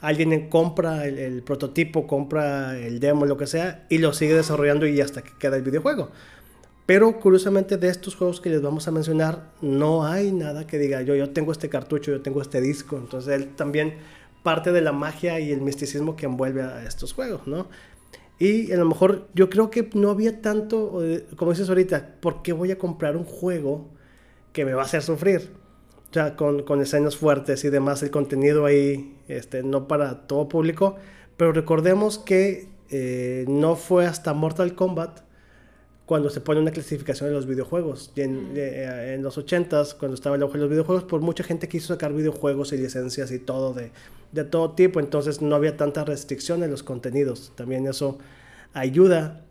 alguien 0.00 0.48
compra 0.48 1.06
el, 1.06 1.42
prototipo, 1.42 2.06
compra 2.06 2.78
el 2.78 3.00
demo, 3.00 3.26
lo 3.26 3.36
que 3.36 3.46
sea, 3.46 3.86
y 3.88 3.98
lo 3.98 4.12
sigue 4.12 4.34
desarrollando 4.34 4.86
y 4.86 5.00
hasta 5.00 5.22
que 5.22 5.32
queda 5.38 5.56
el 5.56 5.62
videojuego. 5.62 6.10
Pero 6.86 7.20
curiosamente 7.20 7.76
de 7.76 7.88
estos 7.88 8.16
juegos 8.16 8.40
que 8.40 8.50
les 8.50 8.62
vamos 8.62 8.88
a 8.88 8.90
mencionar, 8.90 9.52
no 9.60 10.04
hay 10.04 10.32
nada 10.32 10.66
que 10.66 10.78
diga 10.78 11.02
yo, 11.02 11.14
yo 11.14 11.30
tengo 11.30 11.52
este 11.52 11.68
cartucho, 11.68 12.10
yo 12.10 12.20
tengo 12.20 12.42
este 12.42 12.60
disco. 12.60 12.96
Entonces 12.96 13.32
él 13.32 13.54
también 13.54 13.94
parte 14.42 14.72
de 14.72 14.80
la 14.80 14.92
magia 14.92 15.38
y 15.38 15.52
el 15.52 15.60
misticismo 15.60 16.16
que 16.16 16.26
envuelve 16.26 16.62
a 16.62 16.84
estos 16.84 17.12
juegos, 17.12 17.46
¿no? 17.46 17.68
Y 18.40 18.72
a 18.72 18.76
lo 18.76 18.86
mejor 18.86 19.28
yo 19.34 19.50
creo 19.50 19.70
que 19.70 19.90
no 19.94 20.10
había 20.10 20.40
tanto, 20.40 21.00
como 21.36 21.52
dices 21.52 21.68
ahorita, 21.68 22.16
¿por 22.20 22.42
qué 22.42 22.54
voy 22.54 22.70
a 22.70 22.78
comprar 22.78 23.16
un 23.16 23.24
juego 23.24 23.90
que 24.54 24.64
me 24.64 24.72
va 24.72 24.82
a 24.82 24.86
hacer 24.86 25.02
sufrir? 25.02 25.59
Sea, 26.12 26.36
con, 26.36 26.64
con 26.64 26.80
escenas 26.80 27.16
fuertes 27.16 27.64
y 27.64 27.70
demás, 27.70 28.02
el 28.02 28.10
contenido 28.10 28.66
ahí, 28.66 29.16
este, 29.28 29.62
no 29.62 29.86
para 29.86 30.26
todo 30.26 30.48
público. 30.48 30.96
Pero 31.36 31.52
recordemos 31.52 32.18
que 32.18 32.68
eh, 32.90 33.44
no 33.48 33.76
fue 33.76 34.06
hasta 34.06 34.34
Mortal 34.34 34.74
Kombat 34.74 35.20
cuando 36.10 36.28
se 36.28 36.40
pone 36.40 36.58
una 36.60 36.72
clasificación 36.72 37.28
de 37.28 37.34
los 37.36 37.46
videojuegos. 37.46 38.10
Y 38.16 38.22
en, 38.22 38.52
eh, 38.56 39.14
en 39.14 39.22
los 39.22 39.38
80s, 39.38 39.94
cuando 39.96 40.16
estaba 40.16 40.34
el 40.34 40.42
auge 40.42 40.54
de 40.54 40.62
los 40.62 40.70
videojuegos, 40.70 41.04
pues 41.04 41.22
mucha 41.22 41.44
gente 41.44 41.68
quiso 41.68 41.94
sacar 41.94 42.12
videojuegos 42.12 42.72
y 42.72 42.78
licencias 42.78 43.30
y 43.30 43.38
todo 43.38 43.72
de, 43.72 43.92
de 44.32 44.42
todo 44.42 44.72
tipo, 44.72 44.98
entonces 44.98 45.40
no 45.40 45.54
había 45.54 45.76
tanta 45.76 46.04
restricción 46.04 46.64
en 46.64 46.70
los 46.72 46.82
contenidos. 46.82 47.52
También 47.54 47.86
eso 47.86 48.18
ayuda. 48.72 49.44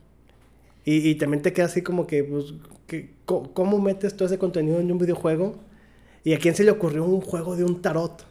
Y, 0.83 1.09
y 1.09 1.15
también 1.15 1.41
te 1.41 1.53
queda 1.53 1.67
así 1.67 1.81
como 1.81 2.05
que, 2.07 2.25
pues, 2.25 2.53
que, 2.87 3.13
¿cómo 3.25 3.79
metes 3.79 4.17
todo 4.17 4.25
ese 4.25 4.37
contenido 4.37 4.81
en 4.81 4.91
un 4.91 4.97
videojuego? 4.97 5.55
¿Y 6.29 6.36
a 6.36 6.38
quién 6.38 6.53
se 6.53 6.63
le 6.63 6.69
ocurrió 6.69 7.05
un 7.05 7.21
juego 7.21 7.55
de 7.55 7.63
un 7.63 7.81
tarot? 7.81 8.24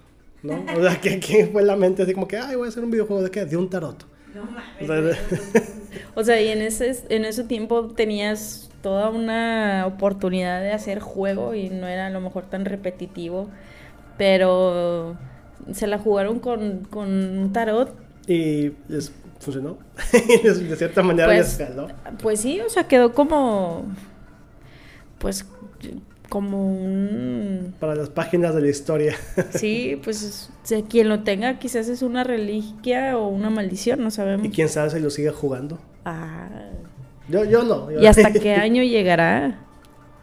¿No? 0.45 0.65
O 0.77 0.81
sea, 0.81 1.01
¿quién 1.01 1.51
fue 1.51 1.65
la 1.65 1.75
mente 1.75 2.05
así 2.05 2.15
como 2.15 2.29
que, 2.29 2.37
ay, 2.37 2.55
voy 2.55 2.67
a 2.67 2.69
hacer 2.69 2.85
un 2.85 2.93
videojuego 2.93 3.25
de 3.25 3.31
qué? 3.33 3.45
De 3.45 3.57
un 3.57 3.69
tarot. 3.69 4.07
No 4.33 4.45
mames. 4.45 5.19
O 6.15 6.23
sea, 6.23 6.41
y 6.41 6.47
en 6.47 6.63
ese, 6.63 6.97
en 7.09 7.25
ese 7.25 7.43
tiempo 7.43 7.89
tenías 7.89 8.71
toda 8.83 9.11
una 9.11 9.85
oportunidad 9.85 10.61
de 10.61 10.71
hacer 10.71 11.01
juego 11.01 11.57
y 11.57 11.71
no 11.71 11.89
era 11.89 12.07
a 12.07 12.11
lo 12.11 12.21
mejor 12.21 12.47
tan 12.47 12.67
repetitivo, 12.67 13.49
pero 14.17 15.17
se 15.73 15.89
la 15.89 15.99
jugaron 15.99 16.39
con, 16.39 16.85
con 16.91 17.09
un 17.09 17.53
tarot. 17.53 17.97
Y 18.29 18.75
les 18.87 19.11
funcionó. 19.41 19.77
de 20.13 20.77
cierta 20.77 21.03
manera 21.03 21.27
pues, 21.27 21.59
les 21.59 21.69
Pues 22.23 22.41
sí, 22.43 22.61
o 22.61 22.69
sea, 22.69 22.87
quedó 22.87 23.13
como. 23.13 23.87
Pues 25.19 25.45
como 26.29 26.73
un... 26.73 27.75
Para 27.81 27.95
las 27.95 28.11
páginas 28.11 28.55
de 28.55 28.61
la 28.61 28.69
historia. 28.69 29.17
Sí, 29.51 30.01
pues 30.03 30.51
quien 30.89 31.09
lo 31.09 31.21
tenga 31.21 31.59
quizás 31.59 31.89
es 31.89 32.03
una 32.03 32.25
reliquia 32.25 33.17
o 33.17 33.29
una 33.29 33.51
maldición, 33.51 34.03
no 34.03 34.11
sabemos. 34.11 34.47
Y 34.47 34.51
quién 34.51 34.69
sabe 34.69 34.91
si 34.91 35.01
lo 35.01 35.11
sigue 35.11 35.31
jugando. 35.31 35.79
Ah. 36.05 36.49
Yo, 37.29 37.45
yo 37.45 37.63
no. 37.63 37.91
¿Y 37.91 38.07
hasta 38.07 38.33
qué 38.33 38.55
año 38.55 38.83
llegará? 38.83 39.65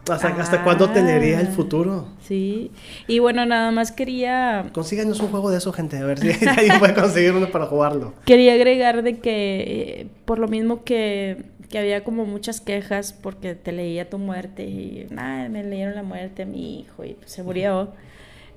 ¿Hasta, 0.08 0.28
¿Hasta 0.28 0.62
cuándo 0.62 0.88
tendría 0.90 1.40
el 1.40 1.48
futuro? 1.48 2.06
Sí. 2.20 2.70
Y 3.08 3.18
bueno, 3.18 3.44
nada 3.44 3.72
más 3.72 3.90
quería... 3.90 4.66
Consíganos 4.72 5.18
un 5.20 5.28
juego 5.28 5.50
de 5.50 5.58
eso, 5.58 5.72
gente. 5.72 5.98
A 5.98 6.04
ver 6.04 6.18
si 6.20 6.28
alguien 6.48 6.78
puede 6.78 6.94
conseguir 6.94 7.32
uno 7.32 7.50
para 7.50 7.66
jugarlo. 7.66 8.14
Quería 8.24 8.54
agregar 8.54 9.02
de 9.02 9.18
que, 9.18 9.64
eh, 9.66 10.06
por 10.24 10.38
lo 10.38 10.46
mismo 10.46 10.84
que, 10.84 11.46
que, 11.68 11.78
había 11.78 12.04
como 12.04 12.24
muchas 12.24 12.60
quejas 12.60 13.12
porque 13.12 13.54
te 13.54 13.72
leía 13.72 14.08
tu 14.08 14.18
muerte 14.18 14.64
y, 14.64 15.06
nada, 15.10 15.48
me 15.48 15.64
leyeron 15.64 15.94
la 15.94 16.02
muerte 16.02 16.42
a 16.42 16.46
mi 16.46 16.80
hijo 16.80 17.04
y 17.04 17.14
pues, 17.14 17.30
se 17.30 17.42
murió. 17.42 17.92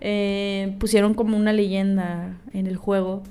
Eh, 0.02 0.76
pusieron 0.80 1.14
como 1.14 1.36
una 1.36 1.52
leyenda 1.52 2.38
en 2.54 2.68
el 2.68 2.78
juego 2.78 3.24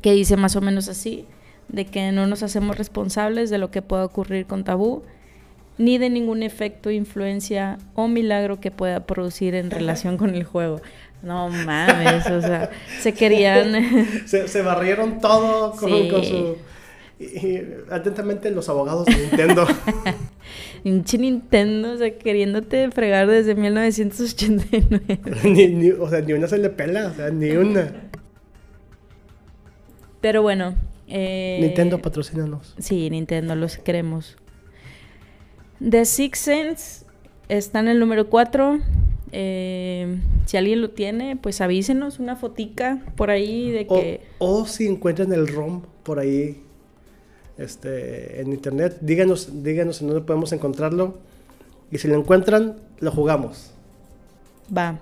que 0.00 0.12
dice 0.12 0.36
más 0.36 0.56
o 0.56 0.60
menos 0.60 0.88
así, 0.88 1.24
de 1.68 1.86
que 1.86 2.12
no 2.12 2.26
nos 2.26 2.42
hacemos 2.42 2.76
responsables 2.76 3.50
de 3.50 3.58
lo 3.58 3.70
que 3.70 3.82
pueda 3.82 4.04
ocurrir 4.04 4.46
con 4.46 4.64
Tabú 4.64 5.02
ni 5.78 5.98
de 5.98 6.08
ningún 6.08 6.42
efecto, 6.42 6.90
influencia 6.90 7.78
o 7.94 8.08
milagro 8.08 8.60
que 8.60 8.70
pueda 8.70 9.00
producir 9.00 9.54
en 9.54 9.70
relación 9.70 10.16
con 10.16 10.34
el 10.34 10.44
juego. 10.44 10.80
No 11.22 11.48
mames, 11.48 12.26
o 12.30 12.40
sea, 12.40 12.70
se 13.00 13.12
querían... 13.12 14.06
se, 14.26 14.62
barrieron 14.62 15.20
todo 15.20 15.72
con, 15.72 16.24
su... 16.24 16.56
Y, 17.18 17.60
atentamente 17.90 18.50
los 18.50 18.68
abogados 18.68 19.06
de 19.06 19.16
Nintendo. 19.16 19.66
Pinche 20.82 21.18
Nintendo, 21.18 21.92
o 21.92 21.96
sea, 21.96 22.16
queriéndote 22.16 22.90
fregar 22.90 23.26
desde 23.26 23.54
1989. 23.54 25.20
ni, 25.44 25.90
o 25.90 26.08
sea, 26.08 26.20
ni 26.20 26.34
una 26.34 26.46
se 26.46 26.58
le 26.58 26.70
pela, 26.70 27.08
o 27.08 27.14
sea, 27.14 27.30
ni 27.30 27.50
una. 27.50 28.10
Pero 30.20 30.42
bueno. 30.42 30.74
Eh, 31.08 31.58
Nintendo, 31.60 32.02
patrocínanos. 32.02 32.74
Sí, 32.78 33.08
Nintendo, 33.10 33.54
los 33.54 33.78
queremos. 33.78 34.36
The 35.86 36.04
Six 36.04 36.38
Sense 36.38 37.06
está 37.48 37.80
en 37.80 37.88
el 37.88 37.98
número 37.98 38.28
4. 38.28 38.78
Eh, 39.32 40.18
si 40.46 40.56
alguien 40.56 40.80
lo 40.82 40.90
tiene, 40.90 41.36
pues 41.36 41.60
avísenos 41.60 42.18
una 42.18 42.36
fotica 42.36 43.02
por 43.16 43.30
ahí 43.30 43.70
de 43.70 43.86
que... 43.86 44.20
O, 44.38 44.66
si 44.66 44.86
encuentran 44.86 45.32
el 45.32 45.48
ROM 45.48 45.82
por 46.02 46.18
ahí 46.18 46.62
este, 47.58 48.40
en 48.40 48.52
internet, 48.52 48.98
díganos, 49.00 49.62
díganos 49.62 50.00
en 50.00 50.08
dónde 50.08 50.22
podemos 50.22 50.52
encontrarlo. 50.52 51.18
Y 51.90 51.98
si 51.98 52.08
lo 52.08 52.16
encuentran, 52.16 52.76
lo 53.00 53.10
jugamos. 53.10 53.70
Va. 54.76 54.98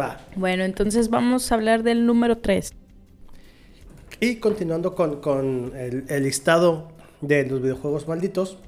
Va. 0.00 0.20
Bueno, 0.36 0.64
entonces 0.64 1.10
vamos 1.10 1.50
a 1.50 1.56
hablar 1.56 1.82
del 1.82 2.06
número 2.06 2.38
3. 2.38 2.72
Y 4.20 4.36
continuando 4.36 4.94
con, 4.94 5.20
con 5.20 5.72
el, 5.76 6.04
el 6.08 6.22
listado 6.22 6.88
de 7.20 7.44
los 7.46 7.60
videojuegos 7.60 8.06
malditos, 8.06 8.58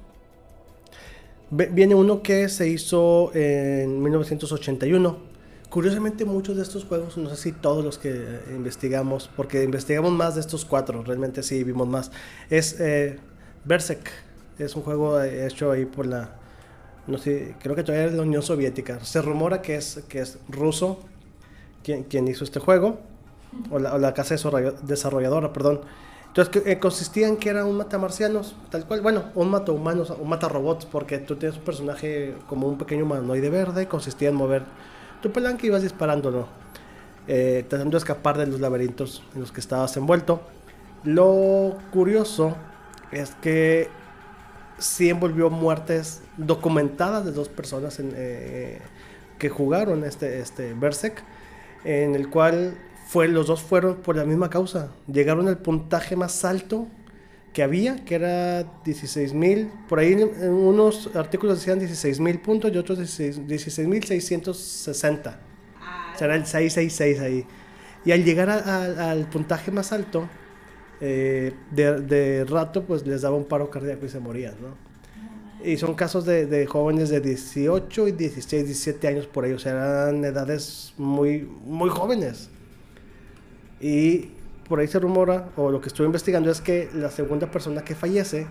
Viene 1.50 1.96
uno 1.96 2.22
que 2.22 2.48
se 2.48 2.68
hizo 2.68 3.32
en 3.34 4.00
1981. 4.00 5.18
Curiosamente 5.68 6.24
muchos 6.24 6.56
de 6.56 6.62
estos 6.62 6.84
juegos, 6.84 7.16
no 7.16 7.28
sé 7.28 7.36
si 7.36 7.52
todos 7.52 7.84
los 7.84 7.98
que 7.98 8.40
investigamos, 8.50 9.28
porque 9.36 9.64
investigamos 9.64 10.12
más 10.12 10.36
de 10.36 10.42
estos 10.42 10.64
cuatro, 10.64 11.02
realmente 11.02 11.42
sí 11.42 11.64
vimos 11.64 11.88
más. 11.88 12.12
Es 12.50 12.78
eh, 12.78 13.18
Berserk, 13.64 14.10
es 14.58 14.74
un 14.76 14.82
juego 14.82 15.20
hecho 15.22 15.70
ahí 15.70 15.84
por 15.86 16.06
la, 16.06 16.30
no 17.06 17.18
sé, 17.18 17.54
creo 17.60 17.74
que 17.74 17.82
todavía 17.82 18.06
es 18.06 18.14
la 18.14 18.22
Unión 18.22 18.42
Soviética. 18.42 19.00
Se 19.04 19.22
rumora 19.22 19.62
que 19.62 19.76
es, 19.76 20.02
que 20.08 20.20
es 20.20 20.38
ruso 20.48 21.00
quien, 21.82 22.04
quien 22.04 22.28
hizo 22.28 22.44
este 22.44 22.60
juego, 22.60 23.00
o 23.70 23.78
la, 23.78 23.94
o 23.94 23.98
la 23.98 24.14
casa 24.14 24.36
desarrolladora, 24.82 25.52
perdón. 25.52 25.80
Entonces, 26.28 26.62
que, 26.62 26.70
eh, 26.70 26.78
consistía 26.78 27.26
en 27.26 27.36
que 27.36 27.48
era 27.48 27.64
un 27.64 27.76
matamarcianos, 27.76 28.54
tal 28.70 28.86
cual, 28.86 29.00
bueno, 29.00 29.24
un 29.34 29.50
mata 29.50 29.72
humanos, 29.72 30.10
un 30.10 30.28
mata 30.28 30.48
robots, 30.48 30.86
porque 30.86 31.18
tú 31.18 31.34
tienes 31.36 31.58
un 31.58 31.64
personaje 31.64 32.34
como 32.48 32.68
un 32.68 32.78
pequeño 32.78 33.04
humanoide 33.04 33.50
verde, 33.50 33.88
consistía 33.88 34.28
en 34.28 34.36
mover 34.36 34.62
tu 35.20 35.32
palanca 35.32 35.64
y 35.64 35.66
ibas 35.66 35.82
disparándolo, 35.82 36.46
eh, 37.26 37.64
tratando 37.68 37.96
de 37.96 37.98
escapar 37.98 38.38
de 38.38 38.46
los 38.46 38.60
laberintos 38.60 39.24
en 39.34 39.40
los 39.40 39.50
que 39.50 39.58
estabas 39.58 39.96
envuelto. 39.96 40.40
Lo 41.02 41.76
curioso 41.90 42.54
es 43.12 43.30
que 43.42 43.88
sí 44.78 45.10
envolvió 45.10 45.50
muertes 45.50 46.22
documentadas 46.36 47.24
de 47.24 47.32
dos 47.32 47.48
personas 47.48 47.98
eh, 48.00 48.80
que 49.38 49.48
jugaron 49.48 50.04
este, 50.04 50.38
este 50.40 50.74
Berserk, 50.74 51.22
en 51.84 52.14
el 52.14 52.30
cual 52.30 52.78
fue, 53.06 53.26
los 53.28 53.48
dos 53.48 53.62
fueron 53.62 53.96
por 53.96 54.16
la 54.16 54.24
misma 54.24 54.48
causa. 54.50 54.92
Llegaron 55.06 55.48
al 55.48 55.58
puntaje 55.58 56.16
más 56.16 56.44
alto 56.44 56.86
que 57.52 57.62
había, 57.62 58.04
que 58.04 58.14
era 58.14 58.62
16.000. 58.84 59.86
Por 59.88 59.98
ahí 59.98 60.12
en 60.12 60.50
unos 60.50 61.10
artículos 61.16 61.58
decían 61.58 61.80
16.000 61.80 62.40
puntos 62.40 62.72
y 62.72 62.78
otros 62.78 63.00
16.660. 63.00 65.36
Ah. 65.80 66.14
Será 66.16 66.36
el 66.36 66.46
666 66.46 67.20
ahí. 67.20 67.44
Y 68.04 68.12
al 68.12 68.24
llegar 68.24 68.48
al 68.48 69.28
puntaje 69.28 69.70
más 69.70 69.92
alto, 69.92 70.26
eh, 71.00 71.54
de, 71.70 72.00
de, 72.00 72.44
rato, 72.44 72.84
pues 72.84 73.06
les 73.06 73.22
daba 73.22 73.36
un 73.36 73.44
paro 73.44 73.70
cardíaco 73.70 74.04
y 74.04 74.08
se 74.08 74.20
morían, 74.20 74.54
¿no? 74.60 74.90
Y 75.64 75.76
son 75.76 75.94
casos 75.94 76.24
de, 76.24 76.46
de, 76.46 76.66
jóvenes 76.66 77.10
de 77.10 77.20
18 77.20 78.08
y 78.08 78.12
16, 78.12 78.64
17 78.64 79.08
años 79.08 79.26
por 79.26 79.44
sea, 79.58 79.72
eran 79.72 80.24
edades 80.24 80.94
muy, 80.96 81.48
muy 81.64 81.90
jóvenes. 81.90 82.48
Y 83.80 84.30
por 84.68 84.80
ahí 84.80 84.88
se 84.88 84.98
rumora, 84.98 85.50
o 85.56 85.70
lo 85.70 85.80
que 85.80 85.88
estuve 85.88 86.06
investigando 86.06 86.50
es 86.50 86.60
que 86.60 86.88
la 86.94 87.10
segunda 87.10 87.50
persona 87.50 87.82
que 87.82 87.94
fallece, 87.94 88.46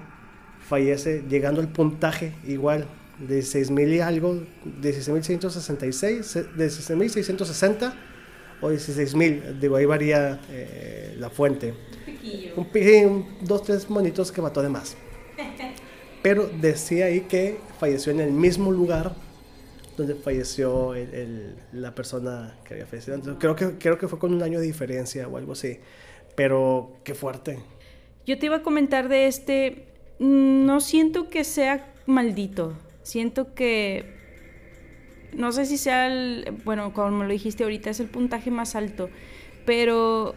fallece 0.67 1.23
llegando 1.29 1.61
al 1.61 1.69
puntaje 1.69 2.35
igual, 2.45 2.85
de 3.19 3.39
16.000 3.39 3.95
y 3.95 3.99
algo, 3.99 4.43
16.666, 4.81 6.55
16.660 6.55 7.93
o 8.61 8.71
16.000. 8.71 9.59
Digo, 9.59 9.75
ahí 9.75 9.85
varía 9.85 10.39
eh, 10.49 11.15
la 11.17 11.29
fuente. 11.29 11.73
Un, 12.55 12.67
un, 13.05 13.27
dos, 13.41 13.63
tres 13.63 13.89
monitos 13.89 14.31
que 14.31 14.41
mató 14.41 14.61
de 14.61 14.69
más. 14.69 14.95
Pero 16.21 16.49
decía 16.59 17.05
ahí 17.05 17.21
que 17.21 17.59
falleció 17.79 18.11
en 18.11 18.19
el 18.19 18.31
mismo 18.31 18.71
lugar 18.71 19.13
donde 19.99 20.15
falleció 20.15 20.95
el, 20.95 21.55
la 21.73 21.93
persona 21.93 22.57
que 22.63 22.73
había 22.73 22.85
fallecido. 22.85 23.15
Entonces, 23.15 23.39
creo, 23.39 23.55
que, 23.55 23.77
creo 23.77 23.97
que 23.97 24.07
fue 24.07 24.17
con 24.17 24.33
un 24.33 24.41
año 24.41 24.59
de 24.59 24.65
diferencia 24.65 25.27
o 25.27 25.37
algo 25.37 25.53
así. 25.53 25.79
Pero 26.35 26.93
qué 27.03 27.13
fuerte. 27.13 27.59
Yo 28.25 28.37
te 28.39 28.45
iba 28.45 28.57
a 28.57 28.63
comentar 28.63 29.09
de 29.09 29.27
este. 29.27 29.87
No 30.19 30.81
siento 30.81 31.29
que 31.29 31.43
sea 31.43 31.93
maldito. 32.05 32.73
Siento 33.03 33.53
que. 33.53 34.18
No 35.33 35.51
sé 35.51 35.65
si 35.65 35.77
sea 35.77 36.07
el. 36.07 36.53
Bueno, 36.63 36.93
como 36.93 37.23
lo 37.23 37.29
dijiste 37.29 37.63
ahorita, 37.63 37.89
es 37.89 37.99
el 37.99 38.07
puntaje 38.07 38.51
más 38.51 38.75
alto. 38.75 39.09
Pero. 39.65 40.35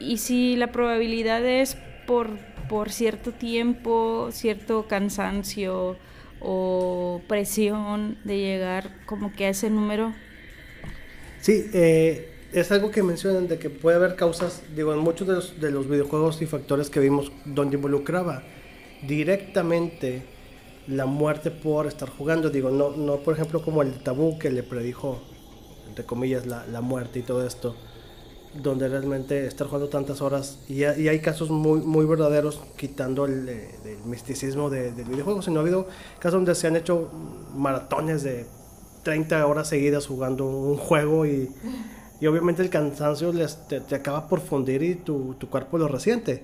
Y 0.00 0.18
si 0.18 0.56
la 0.56 0.72
probabilidad 0.72 1.44
es 1.46 1.76
por 2.06 2.30
por 2.68 2.90
cierto 2.90 3.32
tiempo, 3.32 4.28
cierto 4.32 4.86
cansancio 4.88 5.96
o 6.40 7.22
presión 7.28 8.18
de 8.24 8.38
llegar 8.38 8.90
como 9.06 9.32
que 9.32 9.46
a 9.46 9.48
ese 9.50 9.70
número? 9.70 10.12
Sí, 11.40 11.70
eh, 11.72 12.30
es 12.52 12.72
algo 12.72 12.90
que 12.90 13.02
mencionan 13.02 13.48
de 13.48 13.58
que 13.58 13.70
puede 13.70 13.96
haber 13.96 14.16
causas, 14.16 14.62
digo, 14.74 14.92
en 14.92 15.00
muchos 15.00 15.28
de 15.28 15.34
los, 15.34 15.60
de 15.60 15.70
los 15.70 15.88
videojuegos 15.88 16.40
y 16.42 16.46
factores 16.46 16.90
que 16.90 17.00
vimos 17.00 17.32
donde 17.44 17.76
involucraba 17.76 18.42
directamente 19.06 20.22
la 20.86 21.06
muerte 21.06 21.50
por 21.50 21.86
estar 21.86 22.10
jugando, 22.10 22.50
digo, 22.50 22.70
no, 22.70 22.90
no 22.90 23.16
por 23.18 23.34
ejemplo 23.34 23.62
como 23.62 23.82
el 23.82 24.02
tabú 24.02 24.38
que 24.38 24.50
le 24.50 24.62
predijo, 24.62 25.20
entre 25.88 26.04
comillas, 26.04 26.46
la, 26.46 26.66
la 26.66 26.80
muerte 26.80 27.20
y 27.20 27.22
todo 27.22 27.46
esto, 27.46 27.74
donde 28.62 28.88
realmente 28.88 29.46
estar 29.46 29.66
jugando 29.66 29.88
tantas 29.88 30.20
horas 30.20 30.60
y, 30.68 30.84
hay 30.84 31.18
casos 31.20 31.50
muy, 31.50 31.80
muy 31.80 32.06
verdaderos 32.06 32.60
quitando 32.76 33.24
el, 33.26 33.50
misticismo 34.04 34.70
del 34.70 34.92
videojuego, 34.94 35.42
sino 35.42 35.60
ha 35.60 35.62
habido 35.62 35.88
casos 36.18 36.34
donde 36.34 36.54
se 36.54 36.66
han 36.66 36.76
hecho 36.76 37.10
maratones 37.54 38.22
de 38.22 38.46
30 39.02 39.46
horas 39.46 39.68
seguidas 39.68 40.06
jugando 40.06 40.46
un 40.46 40.76
juego 40.76 41.26
y, 41.26 41.50
y 42.20 42.26
obviamente 42.26 42.62
el 42.62 42.70
cansancio 42.70 43.32
les, 43.32 43.66
te, 43.66 43.94
acaba 43.94 44.28
por 44.28 44.40
fundir 44.40 44.82
y 44.82 44.94
tu, 44.94 45.34
tu 45.34 45.48
cuerpo 45.48 45.78
lo 45.78 45.88
resiente. 45.88 46.42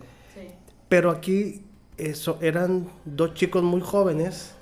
Pero 0.88 1.10
aquí 1.10 1.69
eso, 2.08 2.38
eran 2.40 2.88
dos 3.04 3.34
chicos 3.34 3.62
muy 3.62 3.80
jóvenes 3.80 4.54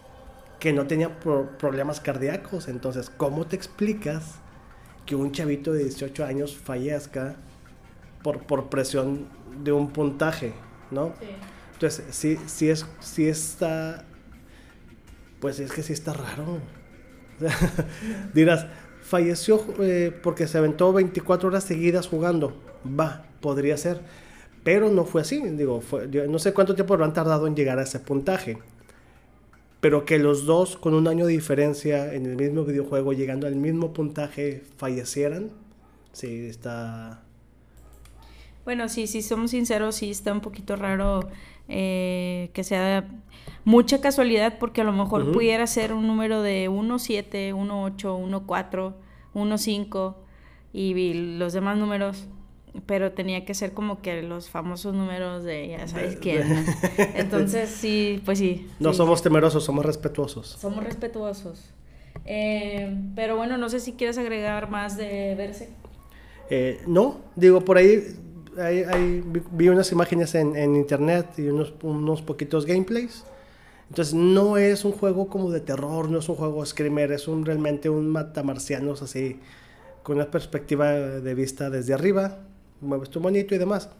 que 0.58 0.72
no 0.72 0.86
tenían 0.86 1.12
problemas 1.58 2.00
cardíacos, 2.00 2.68
entonces 2.68 3.10
¿cómo 3.10 3.46
te 3.46 3.56
explicas? 3.56 4.40
que 5.08 5.16
un 5.16 5.32
chavito 5.32 5.72
de 5.72 5.84
18 5.84 6.22
años 6.22 6.54
fallezca 6.54 7.36
por, 8.22 8.42
por 8.42 8.68
presión 8.68 9.26
de 9.64 9.72
un 9.72 9.90
puntaje, 9.90 10.52
¿no? 10.90 11.14
Sí. 11.18 11.26
Entonces, 11.72 12.04
sí, 12.10 12.38
sí, 12.44 12.68
es, 12.68 12.84
sí 13.00 13.26
está, 13.26 14.04
pues 15.40 15.60
es 15.60 15.72
que 15.72 15.82
sí 15.82 15.94
está 15.94 16.12
raro. 16.12 16.58
Dirás, 18.34 18.66
falleció 19.00 19.64
eh, 19.80 20.14
porque 20.22 20.46
se 20.46 20.58
aventó 20.58 20.92
24 20.92 21.48
horas 21.48 21.64
seguidas 21.64 22.06
jugando. 22.06 22.62
Va, 22.84 23.24
podría 23.40 23.78
ser. 23.78 24.02
Pero 24.68 24.90
no 24.90 25.06
fue 25.06 25.22
así. 25.22 25.40
Digo, 25.40 25.82
no 26.28 26.38
sé 26.38 26.52
cuánto 26.52 26.74
tiempo 26.74 26.92
han 27.02 27.14
tardado 27.14 27.46
en 27.46 27.56
llegar 27.56 27.78
a 27.78 27.84
ese 27.84 28.00
puntaje 28.00 28.58
pero 29.80 30.04
que 30.04 30.18
los 30.18 30.44
dos 30.44 30.76
con 30.76 30.92
un 30.92 31.08
año 31.08 31.24
de 31.24 31.32
diferencia 31.32 32.12
en 32.12 32.26
el 32.26 32.36
mismo 32.36 32.64
videojuego, 32.64 33.14
llegando 33.14 33.46
al 33.46 33.54
mismo 33.54 33.92
puntaje, 33.94 34.62
fallecieran, 34.76 35.50
sí, 36.12 36.46
está... 36.46 37.22
Bueno, 38.64 38.90
sí, 38.90 39.06
sí, 39.06 39.22
somos 39.22 39.52
sinceros, 39.52 39.94
sí 39.94 40.10
está 40.10 40.32
un 40.32 40.40
poquito 40.40 40.76
raro 40.76 41.30
eh, 41.68 42.50
que 42.52 42.64
sea 42.64 43.08
mucha 43.64 44.00
casualidad, 44.00 44.58
porque 44.58 44.80
a 44.80 44.84
lo 44.84 44.92
mejor 44.92 45.32
pudiera 45.32 45.66
ser 45.66 45.92
un 45.92 46.06
número 46.06 46.42
de 46.42 46.68
1.7, 46.68 47.54
1.8, 47.54 48.46
1.4, 48.46 48.94
1.5 49.32 50.14
y 50.72 51.14
los 51.38 51.52
demás 51.52 51.78
números 51.78 52.26
pero 52.86 53.12
tenía 53.12 53.44
que 53.44 53.54
ser 53.54 53.72
como 53.72 54.00
que 54.00 54.22
los 54.22 54.48
famosos 54.48 54.94
números 54.94 55.44
de 55.44 55.68
ya 55.68 55.88
sabes 55.88 56.16
quién. 56.16 56.66
Entonces, 57.14 57.70
sí, 57.70 58.22
pues 58.24 58.38
sí. 58.38 58.66
No 58.80 58.92
somos 58.92 59.22
temerosos, 59.22 59.64
somos 59.64 59.84
respetuosos. 59.84 60.56
Somos 60.60 60.84
respetuosos. 60.84 61.70
Eh, 62.24 62.96
pero 63.14 63.36
bueno, 63.36 63.58
no 63.58 63.68
sé 63.68 63.80
si 63.80 63.92
quieres 63.92 64.18
agregar 64.18 64.70
más 64.70 64.96
de 64.96 65.34
verse. 65.36 65.70
Eh, 66.50 66.80
no, 66.86 67.18
digo, 67.36 67.60
por 67.60 67.76
ahí, 67.78 68.16
vi 69.52 69.68
unas 69.68 69.92
imágenes 69.92 70.34
en, 70.34 70.56
en 70.56 70.76
internet 70.76 71.26
y 71.38 71.48
unos, 71.48 71.74
unos 71.82 72.22
poquitos 72.22 72.66
gameplays. 72.66 73.24
Entonces 73.88 74.14
no 74.14 74.58
es 74.58 74.84
un 74.84 74.92
juego 74.92 75.28
como 75.28 75.50
de 75.50 75.60
terror, 75.60 76.10
no 76.10 76.18
es 76.18 76.28
un 76.28 76.36
juego 76.36 76.64
screamer, 76.64 77.12
es 77.12 77.26
un 77.26 77.46
realmente 77.46 77.88
un 77.88 78.08
matamarcianos 78.08 79.00
así, 79.02 79.40
con 80.02 80.16
una 80.16 80.30
perspectiva 80.30 80.92
de 80.92 81.34
vista 81.34 81.70
desde 81.70 81.94
arriba, 81.94 82.38
mueves 82.80 83.10
tu 83.10 83.20
monito 83.20 83.54
y 83.54 83.58
demás. 83.58 83.90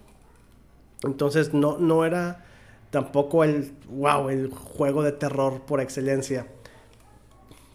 Entonces 1.04 1.54
no, 1.54 1.78
no 1.78 2.04
era 2.04 2.44
tampoco 2.90 3.44
el, 3.44 3.72
wow, 3.90 4.28
el 4.30 4.50
juego 4.50 5.02
de 5.02 5.12
terror 5.12 5.62
por 5.62 5.80
excelencia. 5.80 6.46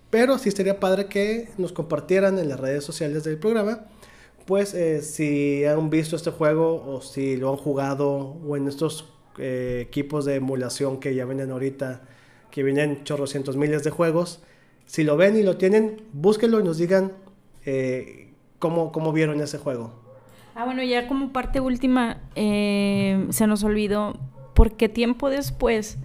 Pero 0.09 0.37
sí 0.37 0.51
sería 0.51 0.79
padre 0.79 1.07
que 1.07 1.49
nos 1.57 1.71
compartieran 1.71 2.37
en 2.37 2.49
las 2.49 2.59
redes 2.59 2.83
sociales 2.83 3.23
del 3.23 3.37
programa, 3.37 3.85
pues 4.45 4.73
eh, 4.73 5.01
si 5.01 5.65
han 5.65 5.89
visto 5.89 6.15
este 6.15 6.31
juego 6.31 6.83
o 6.85 7.01
si 7.01 7.37
lo 7.37 7.49
han 7.49 7.57
jugado 7.57 8.09
o 8.45 8.57
en 8.57 8.67
estos 8.67 9.09
eh, 9.37 9.83
equipos 9.87 10.25
de 10.25 10.35
emulación 10.35 10.99
que 10.99 11.15
ya 11.15 11.25
vienen 11.25 11.49
ahorita, 11.49 12.01
que 12.51 12.61
vienen 12.61 13.03
chorrocientos 13.03 13.57
miles 13.57 13.83
de 13.83 13.89
juegos, 13.89 14.41
si 14.85 15.03
lo 15.03 15.17
ven 15.17 15.37
y 15.37 15.43
lo 15.43 15.57
tienen, 15.57 16.03
búsquenlo 16.11 16.59
y 16.59 16.63
nos 16.63 16.77
digan 16.77 17.13
eh, 17.65 18.33
cómo, 18.59 18.91
cómo 18.91 19.13
vieron 19.13 19.41
ese 19.41 19.57
juego. 19.57 20.02
Ah, 20.55 20.65
bueno, 20.65 20.83
ya 20.83 21.07
como 21.07 21.31
parte 21.31 21.59
última, 21.59 22.17
eh, 22.35 23.25
se 23.29 23.47
nos 23.47 23.63
olvidó, 23.63 24.19
porque 24.53 24.87
tiempo 24.87 25.29
después, 25.31 25.97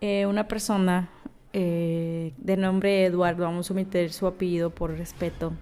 eh, 0.00 0.26
una 0.26 0.46
persona 0.46 1.10
eh, 1.52 2.32
de 2.36 2.56
nombre 2.56 3.04
Eduardo, 3.04 3.44
vamos 3.44 3.68
a 3.68 3.72
omitir 3.72 4.12
su 4.12 4.28
apellido 4.28 4.70
por 4.70 4.96
respeto, 4.96 5.52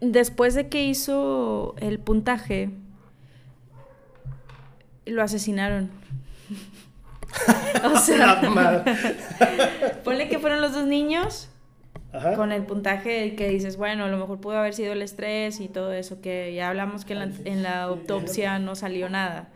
después 0.00 0.54
de 0.54 0.68
que 0.68 0.84
hizo 0.84 1.74
el 1.78 1.98
puntaje, 1.98 2.70
lo 5.06 5.22
asesinaron. 5.22 5.90
o 7.84 7.98
sea, 7.98 8.40
ponle 10.04 10.28
que 10.28 10.38
fueron 10.38 10.60
los 10.60 10.72
dos 10.72 10.86
niños 10.86 11.48
con 12.36 12.52
el 12.52 12.62
puntaje 12.62 13.34
que 13.34 13.48
dices, 13.48 13.76
bueno, 13.76 14.04
a 14.04 14.08
lo 14.08 14.16
mejor 14.16 14.40
pudo 14.40 14.58
haber 14.58 14.74
sido 14.74 14.92
el 14.92 15.02
estrés 15.02 15.60
y 15.60 15.68
todo 15.68 15.92
eso, 15.92 16.20
que 16.20 16.54
ya 16.54 16.68
hablamos 16.68 17.04
que 17.04 17.14
en 17.14 17.62
la, 17.62 17.82
autopsia 17.82 18.58
no 18.58 18.76
salió 18.76 19.08
nada. 19.08 19.48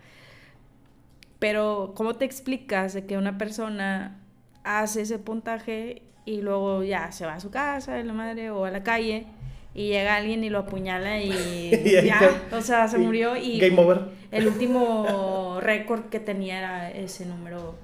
Pero, 1.39 1.93
¿cómo 1.95 2.15
te 2.15 2.25
explicas 2.25 2.93
de 2.93 3.05
que 3.05 3.17
una 3.17 3.37
persona 3.37 4.19
hace 4.63 5.01
ese 5.01 5.19
puntaje 5.19 6.01
y 6.25 6.41
luego 6.41 6.83
ya 6.83 7.11
se 7.11 7.25
va 7.25 7.35
a 7.35 7.39
su 7.39 7.49
casa, 7.49 7.93
de 7.93 8.03
la 8.03 8.13
madre, 8.13 8.51
o 8.51 8.65
a 8.65 8.71
la 8.71 8.83
calle, 8.83 9.25
y 9.73 9.87
llega 9.87 10.15
alguien 10.15 10.43
y 10.43 10.49
lo 10.49 10.59
apuñala 10.59 11.21
y, 11.21 11.71
ya, 12.03 12.19
o 12.51 12.61
sea, 12.61 12.87
se 12.89 12.97
murió 12.97 13.37
y 13.37 13.59
Game 13.59 13.79
over. 13.81 14.01
el 14.31 14.47
último 14.47 15.59
récord 15.61 16.09
que 16.09 16.19
tenía 16.19 16.57
era 16.59 16.91
ese 16.91 17.25
número 17.25 17.75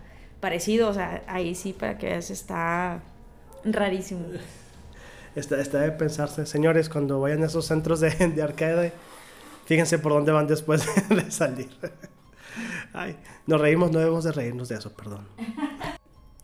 parecido, 0.42 0.90
o 0.90 0.94
sea, 0.94 1.24
ahí 1.28 1.56
sí 1.56 1.72
para 1.72 1.98
que 1.98 2.08
veas 2.08 2.30
está 2.30 3.02
rarísimo 3.64 4.26
está, 5.36 5.60
está 5.60 5.80
de 5.80 5.92
pensarse, 5.92 6.46
señores, 6.46 6.90
cuando 6.90 7.20
vayan 7.20 7.44
a 7.44 7.48
esos 7.48 7.66
centros 7.66 8.00
de, 8.00 8.10
de 8.10 8.42
arcade, 8.42 8.94
fíjense 9.66 10.00
por 10.00 10.14
dónde 10.14 10.32
van 10.32 10.48
después 10.48 10.86
de 11.10 11.32
salir. 11.32 11.70
Ay, 12.94 13.18
nos 13.46 13.60
reímos, 13.60 13.92
no 13.92 14.00
debemos 14.00 14.24
de 14.24 14.32
reírnos 14.32 14.70
de 14.70 14.76
eso, 14.76 14.94
perdón. 14.94 15.28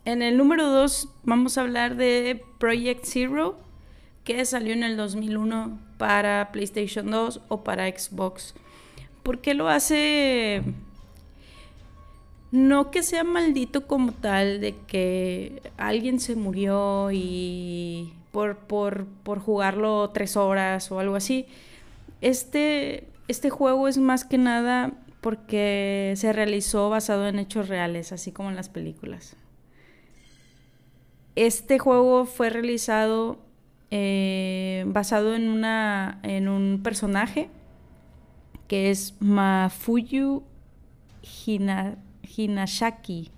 En 0.04 0.20
el 0.20 0.36
número 0.36 0.66
2 0.66 1.08
vamos 1.22 1.56
a 1.56 1.62
hablar 1.62 1.96
de 1.96 2.44
Project 2.58 3.04
Zero, 3.04 3.58
que 4.24 4.44
salió 4.44 4.72
en 4.72 4.82
el 4.82 4.96
2001 4.96 5.78
para 5.96 6.50
PlayStation 6.52 7.10
2 7.10 7.40
o 7.48 7.64
para 7.64 7.86
Xbox. 7.86 8.54
¿Por 9.22 9.40
qué 9.40 9.54
lo 9.54 9.68
hace 9.68 10.62
no 12.52 12.90
que 12.90 13.02
sea 13.02 13.24
maldito 13.24 13.86
como 13.86 14.12
tal, 14.12 14.60
de 14.60 14.76
que 14.86 15.62
alguien 15.78 16.20
se 16.20 16.36
murió 16.36 17.10
y 17.10 18.12
por, 18.32 18.58
por, 18.58 19.06
por 19.22 19.38
jugarlo 19.38 20.10
tres 20.10 20.36
horas 20.36 20.90
o 20.90 20.98
algo 20.98 21.14
así. 21.14 21.46
Este, 22.20 23.06
este 23.28 23.50
juego 23.50 23.86
es 23.86 23.98
más 23.98 24.24
que 24.24 24.38
nada 24.38 24.92
porque 25.20 26.14
se 26.16 26.32
realizó 26.32 26.90
basado 26.90 27.28
en 27.28 27.38
hechos 27.38 27.68
reales, 27.68 28.10
así 28.10 28.32
como 28.32 28.50
en 28.50 28.56
las 28.56 28.68
películas. 28.68 29.36
Este 31.36 31.78
juego 31.78 32.26
fue 32.26 32.50
realizado 32.50 33.38
eh, 33.90 34.84
basado 34.86 35.34
en, 35.34 35.48
una, 35.48 36.18
en 36.22 36.48
un 36.48 36.80
personaje 36.82 37.50
que 38.66 38.90
es 38.90 39.14
Mafuyu 39.20 40.42
Hinashaki. 42.36 43.30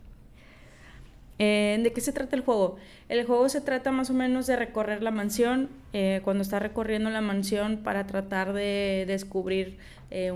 Eh, 1.38 1.80
¿De 1.82 1.92
qué 1.92 2.00
se 2.00 2.12
trata 2.12 2.36
el 2.36 2.42
juego? 2.42 2.76
El 3.08 3.24
juego 3.26 3.48
se 3.48 3.60
trata 3.60 3.90
más 3.90 4.10
o 4.10 4.14
menos 4.14 4.46
de 4.46 4.56
recorrer 4.56 5.02
la 5.02 5.10
mansión, 5.10 5.68
eh, 5.92 6.20
cuando 6.24 6.42
está 6.42 6.58
recorriendo 6.58 7.10
la 7.10 7.20
mansión 7.20 7.78
para 7.78 8.06
tratar 8.06 8.52
de 8.52 9.04
descubrir 9.06 9.78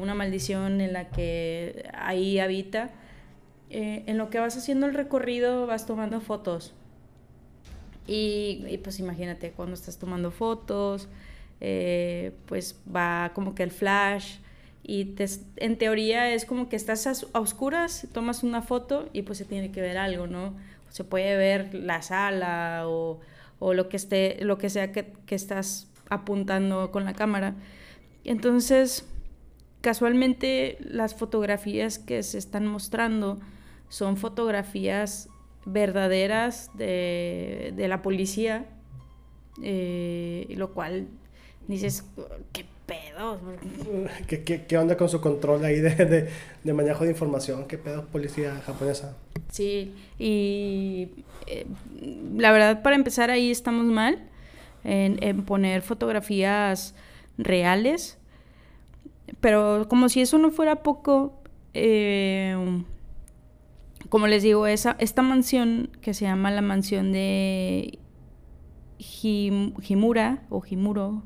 una 0.00 0.12
maldición 0.12 0.80
en 0.80 0.92
la 0.92 1.08
que 1.08 1.88
ahí 1.94 2.40
habita. 2.40 2.90
en 3.70 4.18
lo 4.18 4.28
que 4.28 4.40
vas 4.40 4.56
haciendo 4.56 4.86
el 4.86 4.94
recorrido 4.94 5.68
vas 5.68 5.86
tomando 5.86 6.20
fotos 6.20 6.74
y, 8.08 8.80
pues 8.82 8.98
imagínate, 8.98 9.52
cuando 9.52 9.74
estás 9.74 9.98
tomando 9.98 10.30
fotos, 10.30 11.08
eh, 11.60 12.32
pues 12.46 12.80
va 12.94 13.32
como 13.34 13.54
que 13.54 13.62
el 13.62 13.70
flash 13.70 14.38
y 14.82 15.14
en 15.56 15.76
teoría 15.76 16.32
es 16.32 16.46
como 16.46 16.70
que 16.70 16.76
estás 16.76 17.06
a, 17.06 17.38
oscuras, 17.38 18.08
tomas 18.14 18.42
una 18.42 18.62
foto 18.62 19.10
y 19.12 19.22
pues 19.22 19.36
se 19.36 19.44
tiene 19.44 19.70
que 19.70 19.82
ver 19.82 19.98
algo, 19.98 20.26
¿no? 20.26 20.54
Se 20.90 21.04
puede 21.04 21.36
ver 21.36 21.74
la 21.74 22.02
sala 22.02 22.84
o, 22.86 23.20
o 23.58 23.74
lo 23.74 23.88
que 23.88 23.96
esté, 23.96 24.38
lo 24.40 24.58
que 24.58 24.70
sea 24.70 24.92
que, 24.92 25.12
que 25.26 25.34
estás 25.34 25.90
apuntando 26.08 26.90
con 26.90 27.04
la 27.04 27.14
cámara. 27.14 27.54
Entonces, 28.24 29.06
casualmente 29.80 30.78
las 30.80 31.14
fotografías 31.14 31.98
que 31.98 32.22
se 32.22 32.38
están 32.38 32.66
mostrando 32.66 33.38
son 33.88 34.16
fotografías 34.16 35.28
verdaderas 35.64 36.70
de, 36.74 37.74
la 37.88 38.02
policía, 38.02 38.66
eh, 39.62 40.46
lo 40.56 40.72
cual 40.72 41.08
dices, 41.66 42.04
¿qué 42.52 42.64
pedo? 42.88 43.38
¿Qué, 44.26 44.78
onda 44.78 44.96
con 44.96 45.08
su 45.08 45.20
control 45.20 45.64
ahí 45.64 45.78
de, 45.78 46.28
manejo 46.64 47.04
de 47.04 47.10
información? 47.10 47.68
¿Qué 47.68 47.78
pedo 47.78 48.06
policía 48.06 48.60
japonesa? 48.66 49.16
Sí, 49.52 49.94
y 50.18 51.08
eh, 51.46 51.66
la 52.36 52.50
verdad 52.50 52.82
para 52.82 52.96
empezar 52.96 53.30
ahí 53.30 53.50
estamos 53.50 53.84
mal 53.84 54.18
en, 54.84 55.42
poner 55.42 55.82
fotografías 55.82 56.94
reales, 57.36 58.18
pero 59.40 59.86
como 59.88 60.08
si 60.08 60.22
eso 60.22 60.38
no 60.38 60.50
fuera 60.50 60.82
poco, 60.82 61.40
eh, 61.74 62.56
como 64.08 64.26
les 64.26 64.42
digo, 64.42 64.66
esa, 64.66 64.96
esta 64.98 65.22
mansión 65.22 65.90
que 66.00 66.14
se 66.14 66.24
llama 66.24 66.50
la 66.50 66.62
mansión 66.62 67.12
de 67.12 67.98
Himura 68.98 70.42
o 70.48 70.62
Himuro, 70.68 71.22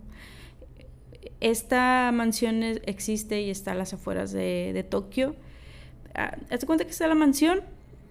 esta 1.40 2.10
mansión 2.12 2.62
existe 2.62 3.42
y 3.42 3.50
está 3.50 3.72
a 3.72 3.74
las 3.74 3.92
afueras 3.92 4.32
de, 4.32 4.86
Tokio. 4.88 5.34
Ah, 6.14 6.36
hazte 6.50 6.66
cuenta 6.66 6.84
que 6.84 6.90
está 6.90 7.06
la 7.06 7.14
mansión 7.14 7.60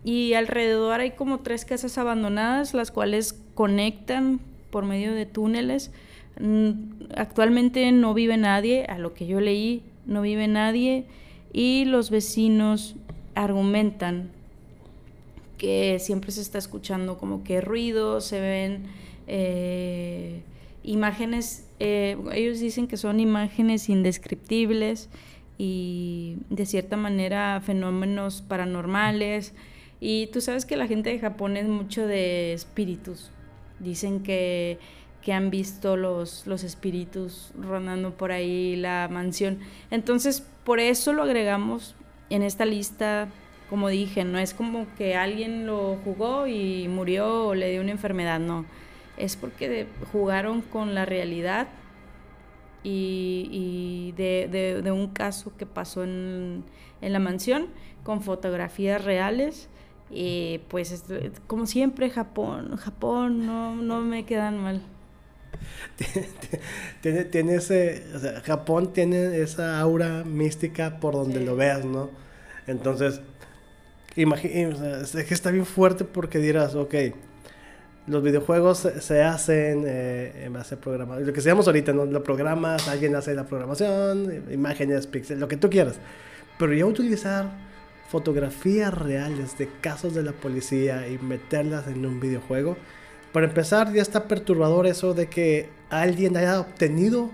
y 0.03 0.33
alrededor 0.33 0.99
hay 0.99 1.11
como 1.11 1.39
tres 1.39 1.65
casas 1.65 1.97
abandonadas, 1.97 2.73
las 2.73 2.91
cuales 2.91 3.39
conectan 3.53 4.39
por 4.69 4.85
medio 4.85 5.13
de 5.13 5.25
túneles. 5.25 5.91
Mm, 6.39 6.71
actualmente 7.15 7.91
no 7.91 8.13
vive 8.13 8.37
nadie, 8.37 8.85
a 8.85 8.97
lo 8.97 9.13
que 9.13 9.27
yo 9.27 9.39
leí, 9.39 9.83
no 10.05 10.21
vive 10.21 10.47
nadie 10.47 11.05
y 11.53 11.85
los 11.85 12.09
vecinos 12.09 12.95
argumentan 13.35 14.31
que 15.57 15.99
siempre 15.99 16.31
se 16.31 16.41
está 16.41 16.57
escuchando 16.57 17.17
como 17.17 17.43
que 17.43 17.61
ruido, 17.61 18.19
se 18.19 18.39
ven 18.39 18.83
eh, 19.27 20.41
imágenes, 20.83 21.67
eh, 21.83 22.15
ellos 22.33 22.59
dicen 22.59 22.85
que 22.87 22.95
son 22.95 23.19
imágenes 23.19 23.89
indescriptibles 23.89 25.09
y 25.57 26.37
de 26.51 26.67
cierta 26.67 26.95
manera 26.95 27.59
fenómenos 27.65 28.43
paranormales. 28.43 29.55
Y 29.99 30.27
tú 30.27 30.41
sabes 30.41 30.65
que 30.65 30.77
la 30.77 30.85
gente 30.85 31.09
de 31.09 31.17
Japón 31.17 31.57
es 31.57 31.67
mucho 31.67 32.05
de 32.05 32.53
espíritus. 32.53 33.31
Dicen 33.79 34.21
que, 34.21 34.77
que 35.23 35.33
han 35.33 35.49
visto 35.49 35.97
los, 35.97 36.45
los 36.45 36.63
espíritus 36.63 37.51
rondando 37.59 38.15
por 38.15 38.31
ahí 38.31 38.75
la 38.75 39.07
mansión. 39.11 39.57
Entonces, 39.89 40.45
por 40.63 40.79
eso 40.79 41.13
lo 41.13 41.23
agregamos 41.23 41.95
en 42.29 42.43
esta 42.43 42.65
lista 42.65 43.27
como 43.71 43.87
dije, 43.87 44.25
no 44.25 44.37
es 44.37 44.53
como 44.53 44.85
que 44.97 45.15
alguien 45.15 45.65
lo 45.65 45.97
jugó 46.03 46.45
y 46.45 46.89
murió 46.89 47.47
o 47.47 47.55
le 47.55 47.71
dio 47.71 47.79
una 47.79 47.91
enfermedad, 47.91 48.37
no. 48.37 48.65
Es 49.21 49.35
porque 49.35 49.87
jugaron 50.11 50.61
con 50.61 50.95
la 50.95 51.05
realidad 51.05 51.67
y, 52.83 54.13
de, 54.17 54.91
un 54.91 55.07
caso 55.07 55.53
que 55.57 55.65
pasó 55.65 56.03
en, 56.03 56.63
la 57.01 57.19
mansión 57.19 57.67
con 58.03 58.21
fotografías 58.21 59.03
reales. 59.03 59.69
Y 60.09 60.59
pues 60.67 61.05
como 61.47 61.67
siempre 61.67 62.09
Japón, 62.09 62.75
Japón 62.75 63.45
no, 63.45 63.75
no 63.75 64.01
me 64.01 64.25
quedan 64.25 64.57
mal. 64.57 64.81
tiene, 67.01 67.25
tiene 67.25 67.55
ese, 67.55 68.03
o 68.13 68.19
sea, 68.19 68.41
Japón 68.41 68.91
tiene 68.91 69.39
esa 69.39 69.79
aura 69.79 70.23
mística 70.23 70.99
por 70.99 71.13
donde 71.13 71.39
lo 71.39 71.55
veas, 71.55 71.85
¿no? 71.85 72.09
Entonces, 72.67 73.21
es 74.15 75.25
que 75.25 75.33
está 75.33 75.51
bien 75.51 75.65
fuerte 75.65 76.03
porque 76.03 76.39
dirás, 76.39 76.75
ok, 76.75 76.95
los 78.07 78.23
videojuegos 78.23 78.87
se, 78.99 79.21
hacen 79.21 79.83
eh, 79.85 80.45
en 80.45 80.53
base 80.53 80.75
a 80.75 80.77
programas. 80.79 81.21
Lo 81.21 81.33
que 81.33 81.41
seamos 81.41 81.67
ahorita, 81.67 81.93
¿no? 81.93 82.05
Lo 82.05 82.23
programas, 82.23 82.87
alguien 82.87 83.15
hace 83.15 83.33
la 83.35 83.45
programación, 83.45 84.43
imágenes, 84.51 85.07
píxeles, 85.07 85.39
lo 85.39 85.47
que 85.47 85.57
tú 85.57 85.69
quieras. 85.69 85.99
Pero 86.57 86.73
ya 86.73 86.85
utilizar 86.85 87.51
fotografías 88.09 88.93
reales 88.93 89.57
de 89.57 89.69
casos 89.79 90.13
de 90.13 90.23
la 90.23 90.33
policía 90.33 91.07
y 91.07 91.17
meterlas 91.19 91.87
en 91.87 92.05
un 92.05 92.19
videojuego, 92.19 92.75
para 93.31 93.47
empezar 93.47 93.93
ya 93.93 94.01
está 94.01 94.27
perturbador 94.27 94.85
eso 94.85 95.13
de 95.13 95.27
que 95.27 95.69
alguien 95.89 96.35
haya 96.35 96.59
obtenido 96.59 97.31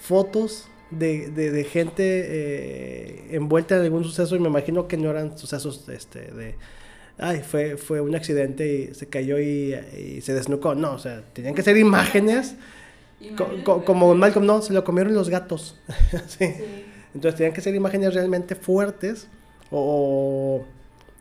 fotos 0.00 0.68
de, 0.90 1.30
de, 1.30 1.64
gente 1.64 2.02
eh, 2.04 3.28
envuelta 3.30 3.76
en 3.76 3.82
algún 3.82 4.04
suceso 4.04 4.36
y 4.36 4.38
me 4.38 4.48
imagino 4.48 4.86
que 4.86 4.96
no 4.96 5.10
eran 5.10 5.38
sucesos 5.38 5.88
este, 5.88 6.32
de, 6.32 6.56
ay, 7.18 7.42
fue, 7.42 7.76
fue 7.76 8.00
un 8.00 8.14
accidente 8.14 8.66
y 8.66 8.94
se 8.94 9.06
cayó 9.06 9.38
y, 9.38 10.20
se 10.22 10.34
desnucó. 10.34 10.74
No, 10.74 10.92
o 10.92 10.98
sea, 10.98 11.22
tenían 11.32 11.54
que 11.54 11.62
ser 11.62 11.76
imágenes. 11.76 12.56
como 13.64 14.14
Malcolm, 14.14 14.46
no, 14.46 14.62
se 14.62 14.72
lo 14.72 14.84
comieron 14.84 15.14
los 15.14 15.28
gatos. 15.28 15.78
Entonces 17.14 17.36
tenían 17.36 17.54
que 17.54 17.60
ser 17.60 17.74
imágenes 17.74 18.14
realmente 18.14 18.54
fuertes 18.54 19.28
o 19.70 20.64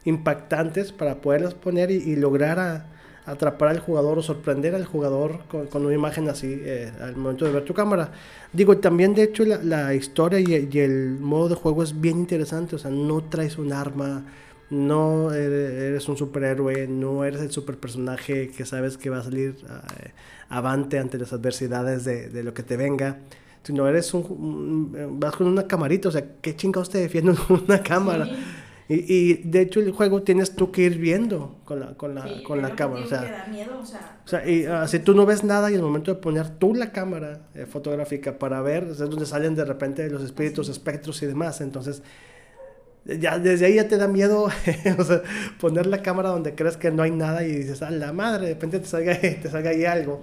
impactantes 0.06 0.92
para 0.92 1.22
poderlas 1.22 1.54
poner 1.54 1.92
y, 1.92 2.16
lograr 2.16 2.60
a, 2.60 2.86
atrapar 3.26 3.70
al 3.70 3.80
jugador 3.80 4.18
o 4.18 4.22
sorprender 4.22 4.76
al 4.76 4.86
jugador 4.86 5.40
con, 5.48 5.86
una 5.86 5.94
imagen 5.94 6.28
así 6.28 6.60
eh, 6.62 6.92
al 7.00 7.16
momento 7.16 7.46
de 7.46 7.52
ver 7.52 7.64
tu 7.64 7.74
cámara. 7.74 8.12
Digo, 8.52 8.78
también 8.78 9.14
de 9.14 9.24
hecho 9.24 9.46
la, 9.46 9.94
historia 9.94 10.40
y, 10.40 10.78
el 10.80 11.18
modo 11.20 11.50
de 11.50 11.56
juego 11.56 11.84
es 11.84 12.00
bien 12.02 12.18
interesante, 12.20 12.76
o 12.76 12.80
sea, 12.80 12.92
no 12.92 13.24
traes 13.24 13.58
un 13.58 13.72
arma, 13.72 14.26
no 14.74 15.32
eres 15.32 16.08
un 16.10 16.18
superhéroe, 16.18 16.88
no 16.88 17.24
eres 17.24 17.42
el 17.42 17.52
super 17.52 17.78
personaje 17.78 18.50
que 18.50 18.66
sabes 18.66 18.98
que 18.98 19.10
va 19.10 19.20
a 19.20 19.24
salir 19.24 19.56
eh, 19.64 20.12
avante 20.50 21.00
ante 21.00 21.18
las 21.18 21.32
adversidades 21.32 22.04
de, 22.04 22.44
lo 22.44 22.54
que 22.54 22.64
te 22.64 22.76
venga. 22.76 23.20
Sino 23.64 23.88
eres 23.88 24.14
un, 24.14 25.18
vas 25.20 25.36
con 25.36 25.48
una 25.48 25.68
camarita, 25.68 26.10
o 26.10 26.12
sea, 26.12 26.26
¿qué 26.42 26.56
chingados 26.56 26.90
te 26.90 26.98
defiende 26.98 27.34
una 27.50 27.82
cámara? 27.82 28.28
Y, 28.90 29.36
de 29.48 29.62
hecho 29.62 29.80
el 29.80 29.92
juego 29.92 30.24
tienes 30.24 30.56
tú 30.56 30.72
que 30.72 30.82
ir 30.82 30.98
viendo 30.98 31.56
con 31.64 31.80
la, 31.80 31.94
con 31.96 32.14
la, 32.14 32.44
con 32.44 32.62
la 32.62 32.76
cámara. 32.76 33.06
O 33.06 33.08
sea, 33.08 33.48
miedo, 33.50 33.80
o 33.80 33.86
sea, 33.86 34.20
o 34.26 34.28
sea 34.28 34.50
y, 34.50 34.68
uh, 34.68 34.88
si 34.88 35.00
tú 35.00 35.16
no 35.16 35.26
ves 35.26 35.44
nada 35.44 35.72
y 35.72 35.76
el 35.76 35.82
momento 35.82 36.14
de 36.14 36.20
poner 36.20 36.50
tú 36.50 36.76
la 36.76 36.92
cámara 36.92 37.48
eh, 37.56 37.66
fotográfica 37.66 38.38
para 38.38 38.62
ver, 38.62 38.84
es 38.92 38.98
donde 38.98 39.26
salen 39.26 39.56
de 39.56 39.64
repente 39.64 40.10
los 40.10 40.22
espíritus, 40.22 40.68
espectros 40.68 41.24
y 41.24 41.28
demás. 41.28 41.62
Entonces, 41.62 42.04
ya 43.06 43.38
desde 43.38 43.66
ahí 43.66 43.76
ya 43.76 43.88
te 43.88 43.98
da 43.98 44.08
miedo 44.08 44.44
o 44.98 45.04
sea, 45.04 45.22
poner 45.60 45.86
la 45.88 46.02
cámara 46.02 46.30
donde 46.30 46.56
crees 46.56 46.78
que 46.78 46.92
no 46.92 47.04
hay 47.04 47.12
nada 47.12 47.46
y 47.46 47.52
dices, 47.52 47.82
a 47.82 47.92
la 47.92 48.14
madre, 48.14 48.48
de 48.48 48.54
repente 48.54 48.80
te 48.80 48.86
salga, 48.86 49.20
te 49.22 49.50
salga 49.50 49.72
ahí 49.72 49.86
algo. 49.86 50.22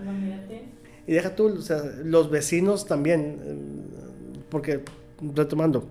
y 1.07 1.13
deja 1.13 1.35
tú, 1.35 1.49
o 1.49 1.63
sea, 1.63 1.83
los 2.05 2.31
vecinos 2.31 2.87
también, 2.87 3.39
eh, 3.43 3.57
porque 4.49 4.81
retomando, 5.35 5.89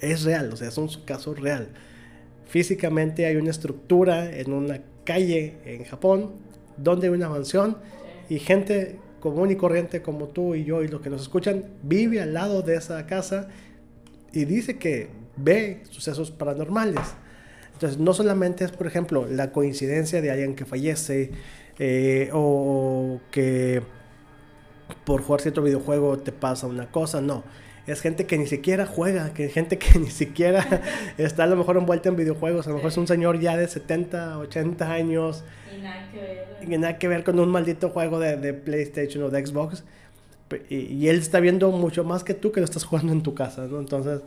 es 0.00 0.22
real, 0.22 0.52
o 0.52 0.56
sea, 0.56 0.68
es 0.68 0.78
un 0.78 0.88
caso 1.04 1.34
real 1.34 1.68
Físicamente 2.48 3.26
hay 3.26 3.36
una 3.36 3.50
estructura 3.50 4.34
en 4.34 4.54
una 4.54 4.80
calle 5.04 5.58
en 5.66 5.84
Japón 5.84 6.32
donde 6.78 7.08
hay 7.08 7.12
una 7.12 7.28
mansión 7.28 7.76
y 8.30 8.38
gente 8.38 8.96
común 9.20 9.50
y 9.50 9.56
corriente 9.56 10.00
como 10.00 10.28
tú 10.28 10.54
y 10.54 10.64
yo 10.64 10.82
y 10.82 10.88
los 10.88 11.02
que 11.02 11.10
nos 11.10 11.20
escuchan 11.20 11.64
vive 11.82 12.22
al 12.22 12.32
lado 12.32 12.62
de 12.62 12.76
esa 12.76 13.04
casa 13.04 13.48
y 14.32 14.46
dice 14.46 14.78
que 14.78 15.08
ve 15.38 15.82
sucesos 15.90 16.30
paranormales. 16.30 17.14
Entonces, 17.72 17.98
no 17.98 18.12
solamente 18.12 18.64
es, 18.64 18.72
por 18.72 18.86
ejemplo, 18.86 19.26
la 19.30 19.52
coincidencia 19.52 20.20
de 20.20 20.30
alguien 20.30 20.56
que 20.56 20.64
fallece 20.64 21.30
eh, 21.78 22.30
o 22.32 23.20
que 23.30 23.82
por 25.04 25.22
jugar 25.22 25.40
cierto 25.40 25.62
videojuego 25.62 26.18
te 26.18 26.32
pasa 26.32 26.66
una 26.66 26.90
cosa, 26.90 27.20
no. 27.20 27.44
Es 27.86 28.02
gente 28.02 28.26
que 28.26 28.36
ni 28.36 28.46
siquiera 28.46 28.84
juega, 28.84 29.32
que 29.32 29.48
gente 29.48 29.78
que 29.78 29.98
ni 30.00 30.10
siquiera 30.10 30.82
está 31.16 31.44
a 31.44 31.46
lo 31.46 31.56
mejor 31.56 31.76
envuelta 31.78 32.08
en 32.08 32.16
videojuegos. 32.16 32.66
A 32.66 32.70
lo 32.70 32.76
mejor 32.76 32.90
es 32.90 32.96
un 32.98 33.06
señor 33.06 33.40
ya 33.40 33.56
de 33.56 33.66
70, 33.66 34.38
80 34.38 34.92
años. 34.92 35.44
Y 35.74 35.80
nada 35.80 36.10
que 36.10 36.20
ver. 36.20 36.46
Y 36.60 36.78
nada 36.78 36.98
que 36.98 37.08
ver 37.08 37.24
con 37.24 37.38
un 37.38 37.48
maldito 37.48 37.88
juego 37.90 38.18
de, 38.18 38.36
de 38.36 38.52
PlayStation 38.52 39.24
o 39.24 39.30
de 39.30 39.46
Xbox. 39.46 39.84
Y, 40.68 40.76
y, 40.76 41.08
él 41.08 41.18
está 41.18 41.40
viendo 41.40 41.70
mucho 41.70 42.04
más 42.04 42.24
que 42.24 42.34
tú 42.34 42.52
que 42.52 42.60
lo 42.60 42.64
estás 42.64 42.84
jugando 42.84 43.12
en 43.12 43.22
tu 43.22 43.34
casa, 43.34 43.66
¿no? 43.66 43.78
Entonces, 43.78 44.20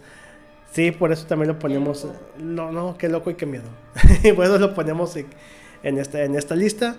sí, 0.71 0.91
por 0.91 1.11
eso 1.11 1.25
también 1.27 1.49
lo 1.49 1.59
ponemos. 1.59 2.07
No, 2.39 2.71
no, 2.71 2.97
qué 2.97 3.09
loco 3.09 3.29
y 3.29 3.35
qué 3.35 3.45
miedo. 3.45 3.69
y 4.23 4.33
por 4.33 4.45
eso 4.45 4.57
lo 4.57 4.73
ponemos 4.73 5.15
en 5.15 5.97
esta, 5.97 6.23
en 6.23 6.35
esta 6.35 6.55
lista. 6.55 6.97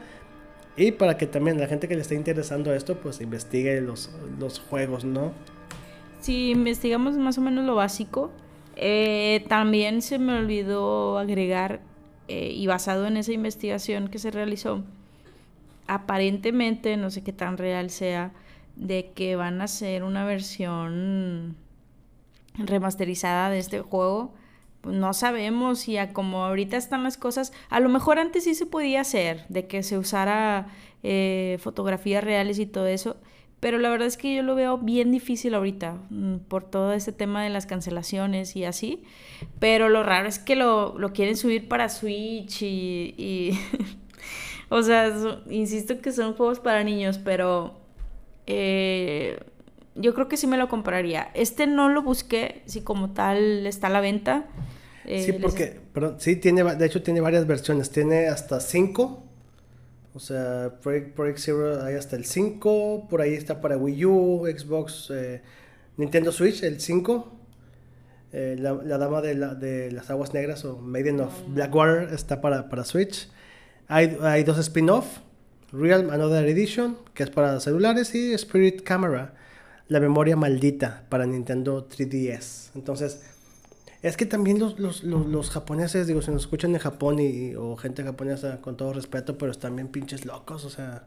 Y 0.76 0.92
para 0.92 1.18
que 1.18 1.26
también 1.26 1.58
la 1.58 1.66
gente 1.66 1.88
que 1.88 1.94
le 1.94 2.00
esté 2.00 2.14
interesando 2.14 2.72
esto, 2.72 2.96
pues 2.96 3.20
investigue 3.20 3.80
los, 3.80 4.10
los 4.38 4.58
juegos, 4.58 5.04
¿no? 5.04 5.32
Si 6.20 6.50
investigamos 6.50 7.16
más 7.16 7.36
o 7.36 7.40
menos 7.40 7.66
lo 7.66 7.74
básico, 7.74 8.30
eh, 8.76 9.44
también 9.48 10.00
se 10.02 10.18
me 10.18 10.38
olvidó 10.38 11.18
agregar, 11.18 11.80
eh, 12.28 12.52
y 12.54 12.66
basado 12.66 13.06
en 13.06 13.16
esa 13.16 13.32
investigación 13.32 14.08
que 14.08 14.18
se 14.18 14.30
realizó, 14.30 14.82
aparentemente, 15.86 16.96
no 16.96 17.10
sé 17.10 17.22
qué 17.22 17.32
tan 17.32 17.58
real 17.58 17.90
sea, 17.90 18.32
de 18.76 19.10
que 19.14 19.36
van 19.36 19.60
a 19.60 19.64
hacer 19.64 20.04
una 20.04 20.24
versión 20.24 21.56
remasterizada 22.54 23.50
de 23.50 23.58
este 23.58 23.80
juego 23.80 24.34
pues 24.82 24.96
no 24.96 25.14
sabemos 25.14 25.88
y 25.88 25.96
a 25.96 26.12
como 26.12 26.44
ahorita 26.44 26.76
están 26.76 27.04
las 27.04 27.16
cosas, 27.16 27.52
a 27.70 27.80
lo 27.80 27.88
mejor 27.88 28.18
antes 28.18 28.44
sí 28.44 28.54
se 28.54 28.66
podía 28.66 29.00
hacer, 29.00 29.46
de 29.48 29.66
que 29.66 29.82
se 29.82 29.96
usara 29.96 30.66
eh, 31.04 31.56
fotografías 31.60 32.22
reales 32.22 32.58
y 32.58 32.66
todo 32.66 32.88
eso, 32.88 33.16
pero 33.60 33.78
la 33.78 33.90
verdad 33.90 34.08
es 34.08 34.16
que 34.16 34.34
yo 34.34 34.42
lo 34.42 34.56
veo 34.56 34.78
bien 34.78 35.12
difícil 35.12 35.54
ahorita 35.54 35.98
mm, 36.10 36.38
por 36.48 36.64
todo 36.64 36.92
este 36.92 37.12
tema 37.12 37.44
de 37.44 37.50
las 37.50 37.66
cancelaciones 37.66 38.56
y 38.56 38.64
así, 38.64 39.04
pero 39.60 39.88
lo 39.88 40.02
raro 40.02 40.28
es 40.28 40.40
que 40.40 40.56
lo, 40.56 40.98
lo 40.98 41.12
quieren 41.12 41.36
subir 41.36 41.68
para 41.68 41.88
Switch 41.88 42.62
y... 42.62 43.14
y 43.16 43.58
o 44.68 44.82
sea, 44.82 45.12
insisto 45.48 46.00
que 46.00 46.10
son 46.10 46.34
juegos 46.34 46.58
para 46.58 46.82
niños, 46.82 47.18
pero... 47.18 47.80
Eh, 48.48 49.38
yo 49.94 50.14
creo 50.14 50.28
que 50.28 50.36
sí 50.36 50.46
me 50.46 50.56
lo 50.56 50.68
compraría. 50.68 51.30
Este 51.34 51.66
no 51.66 51.88
lo 51.88 52.02
busqué, 52.02 52.62
si 52.66 52.80
como 52.82 53.12
tal 53.12 53.66
está 53.66 53.88
a 53.88 53.90
la 53.90 54.00
venta. 54.00 54.46
Eh, 55.04 55.22
sí, 55.24 55.32
porque, 55.32 55.80
perdón, 55.92 56.16
sí, 56.18 56.36
tiene, 56.36 56.62
de 56.62 56.86
hecho 56.86 57.02
tiene 57.02 57.20
varias 57.20 57.46
versiones. 57.46 57.90
Tiene 57.90 58.28
hasta 58.28 58.60
5. 58.60 59.24
O 60.14 60.20
sea, 60.20 60.74
Project, 60.82 61.38
Zero 61.38 61.82
hay 61.82 61.94
hasta 61.94 62.16
el 62.16 62.24
5. 62.24 63.08
Por 63.08 63.20
ahí 63.20 63.34
está 63.34 63.60
para 63.60 63.76
Wii 63.76 64.04
U, 64.04 64.46
Xbox, 64.46 65.10
eh, 65.10 65.42
Nintendo 65.96 66.32
Switch, 66.32 66.62
el 66.62 66.80
5. 66.80 67.38
Eh, 68.34 68.56
la, 68.58 68.74
dama 68.98 69.20
de, 69.20 69.90
las 69.92 70.10
aguas 70.10 70.32
negras 70.32 70.64
o 70.64 70.78
Maiden 70.78 71.20
of 71.20 71.32
ah. 71.32 71.44
Blackwater 71.48 72.14
está 72.14 72.40
para, 72.40 72.68
para 72.68 72.84
Switch. 72.84 73.28
Hay, 73.88 74.16
hay 74.22 74.44
dos 74.44 74.58
spin-off. 74.58 75.18
Real 75.72 76.10
Another 76.10 76.46
Edition, 76.46 76.98
que 77.14 77.22
es 77.22 77.30
para 77.30 77.58
celulares, 77.58 78.14
y 78.14 78.34
Spirit 78.34 78.82
Camera, 78.82 79.34
la 79.92 80.00
memoria 80.00 80.36
maldita 80.36 81.04
para 81.10 81.26
Nintendo 81.26 81.86
3DS. 81.86 82.70
Entonces, 82.74 83.20
es 84.00 84.16
que 84.16 84.24
también 84.24 84.58
los, 84.58 84.78
los, 84.78 85.04
los, 85.04 85.50
japoneses, 85.50 86.06
digo, 86.06 86.22
se 86.22 86.30
nos 86.30 86.42
escuchan 86.42 86.72
en 86.72 86.78
Japón 86.78 87.18
y, 87.20 87.54
o 87.54 87.76
gente 87.76 88.02
japonesa, 88.02 88.60
con 88.62 88.76
todo 88.76 88.94
respeto, 88.94 89.36
pero 89.36 89.52
están 89.52 89.76
bien 89.76 89.88
pinches 89.88 90.24
locos, 90.24 90.64
o 90.64 90.70
sea. 90.70 91.04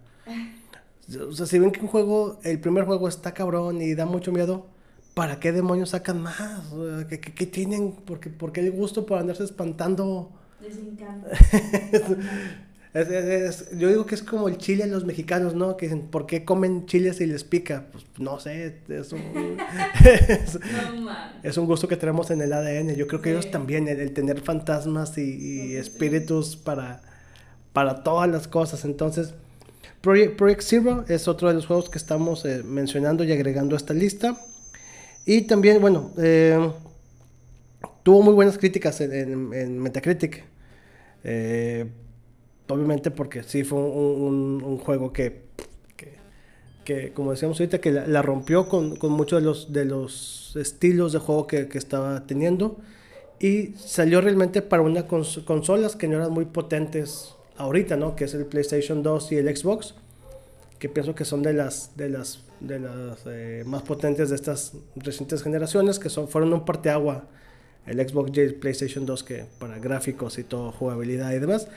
O 1.28 1.32
sea, 1.34 1.46
si 1.48 1.60
ven 1.60 1.72
que 1.72 1.82
un 1.82 1.88
juego, 1.88 2.40
el 2.44 2.60
primer 2.60 2.86
juego 2.86 3.08
está 3.08 3.34
cabrón 3.34 3.82
y 3.82 3.96
da 3.96 4.06
mucho 4.06 4.32
miedo, 4.32 4.68
¿para 5.16 5.40
qué 5.40 5.52
demonios 5.52 5.90
sacan 5.90 6.22
más? 6.22 6.64
¿Qué, 7.10 7.20
qué, 7.20 7.46
tienen? 7.48 7.92
¿Por 7.92 8.20
qué, 8.20 8.30
¿Por 8.30 8.52
qué 8.52 8.62
el 8.62 8.72
gusto 8.72 9.06
por 9.06 9.18
andarse 9.18 9.44
espantando? 9.44 10.32
Les 10.62 10.78
encanta. 10.78 11.30
yo 12.96 13.90
digo 13.90 14.06
que 14.06 14.16
es 14.16 14.24
como 14.24 14.48
el 14.48 14.58
chile 14.58 14.86
en 14.86 14.92
los 14.92 15.04
mexicanos, 15.04 15.54
¿no? 15.54 15.76
Que 15.76 15.88
dicen, 15.88 16.08
¿por 16.08 16.26
qué 16.26 16.46
comen 16.46 16.86
chile 16.86 17.14
si 17.14 17.26
les 17.26 17.44
pica? 17.44 17.88
Pues 17.92 18.06
no 18.20 18.40
sé, 18.40 18.78
es 18.88 19.12
un, 19.12 19.22
es, 21.44 21.58
un 21.58 21.66
gusto 21.66 21.90
que 21.90 21.98
tenemos 21.98 22.32
en 22.32 22.40
el 22.40 22.54
ADN. 22.54 22.96
Yo 22.96 23.06
creo 23.08 23.22
que 23.22 23.32
ellos 23.32 23.52
también, 23.52 23.90
el, 23.90 24.14
tener 24.14 24.40
fantasmas 24.40 25.18
y, 25.18 25.76
espíritus 25.76 26.56
para, 26.56 27.02
para 27.74 28.02
todas 28.02 28.30
las 28.30 28.48
cosas. 28.48 28.86
Entonces, 28.86 29.34
Project, 30.00 30.62
Zero 30.62 31.04
es 31.10 31.28
otro 31.28 31.50
de 31.50 31.56
los 31.56 31.66
juegos 31.66 31.90
que 31.90 31.98
estamos 31.98 32.46
eh, 32.46 32.64
mencionando 32.64 33.26
y 33.26 33.34
agregando 33.34 33.76
a 33.76 33.78
esta 33.78 33.94
lista. 33.94 34.38
Y 35.26 35.42
también, 35.42 35.82
bueno, 35.82 36.14
eh, 36.18 36.72
tuvo 38.04 38.22
muy 38.22 38.34
buenas 38.34 38.58
críticas 38.58 39.02
en, 39.02 39.54
en 39.54 39.80
Metacritic. 39.80 40.46
Eh, 41.26 41.88
obviamente 42.68 43.12
porque 43.12 43.44
sí 43.44 43.64
fue 43.64 43.80
un, 43.80 44.78
juego 44.80 45.14
que, 45.14 45.44
que, 46.84 47.14
como 47.14 47.32
decíamos 47.32 47.60
ahorita, 47.60 47.80
que 47.80 47.92
la, 47.92 48.22
rompió 48.22 48.70
con, 48.70 48.96
con, 48.96 49.12
muchos 49.12 49.42
de 49.42 49.46
los, 49.46 49.74
de 49.74 49.86
los 49.86 50.56
estilos 50.56 51.14
de 51.14 51.20
juego 51.20 51.48
que, 51.48 51.68
que 51.68 51.78
estaba 51.78 52.26
teniendo. 52.26 52.78
Y 53.40 53.74
salió 53.78 54.22
realmente 54.22 54.62
para 54.62 54.82
unas 54.82 55.04
consolas 55.04 55.96
que 55.96 56.08
no 56.08 56.18
eran 56.18 56.32
muy 56.32 56.46
potentes 56.46 57.36
ahorita, 57.58 57.98
¿no? 57.98 58.16
Que 58.16 58.26
es 58.26 58.34
el 58.34 58.46
PlayStation 58.46 59.04
2 59.04 59.32
y 59.34 59.38
el 59.38 59.56
Xbox. 59.56 59.96
Que 60.80 60.90
pienso 60.90 61.16
que 61.16 61.26
son 61.26 61.42
de 61.42 61.54
las, 61.54 61.96
de 61.98 62.10
las, 62.10 62.44
de 62.60 62.80
las 62.80 63.20
eh, 63.26 63.64
más 63.66 63.82
potentes 63.82 64.30
de 64.30 64.36
estas 64.36 64.74
recientes 64.96 65.44
generaciones. 65.44 66.00
Que 66.00 66.10
son, 66.10 66.28
fueron 66.28 66.54
un 66.54 66.66
parteagua 66.66 67.28
el 67.86 68.08
Xbox 68.08 68.32
y 68.36 68.40
el 68.42 68.56
PlayStation 68.56 69.06
2 69.06 69.24
que 69.24 69.46
para 69.60 69.78
gráficos 69.80 70.38
y 70.38 70.44
todo, 70.44 70.72
jugabilidad 70.72 71.32
y 71.34 71.40
demás. 71.40 71.68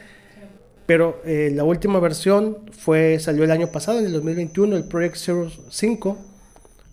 Pero 0.88 1.20
eh, 1.26 1.52
la 1.54 1.64
última 1.64 2.00
versión 2.00 2.60
fue, 2.72 3.18
salió 3.18 3.44
el 3.44 3.50
año 3.50 3.70
pasado, 3.70 3.98
en 3.98 4.06
el 4.06 4.12
2021, 4.14 4.74
el 4.74 4.84
Project 4.84 5.16
Zero 5.16 5.50
5. 5.68 6.18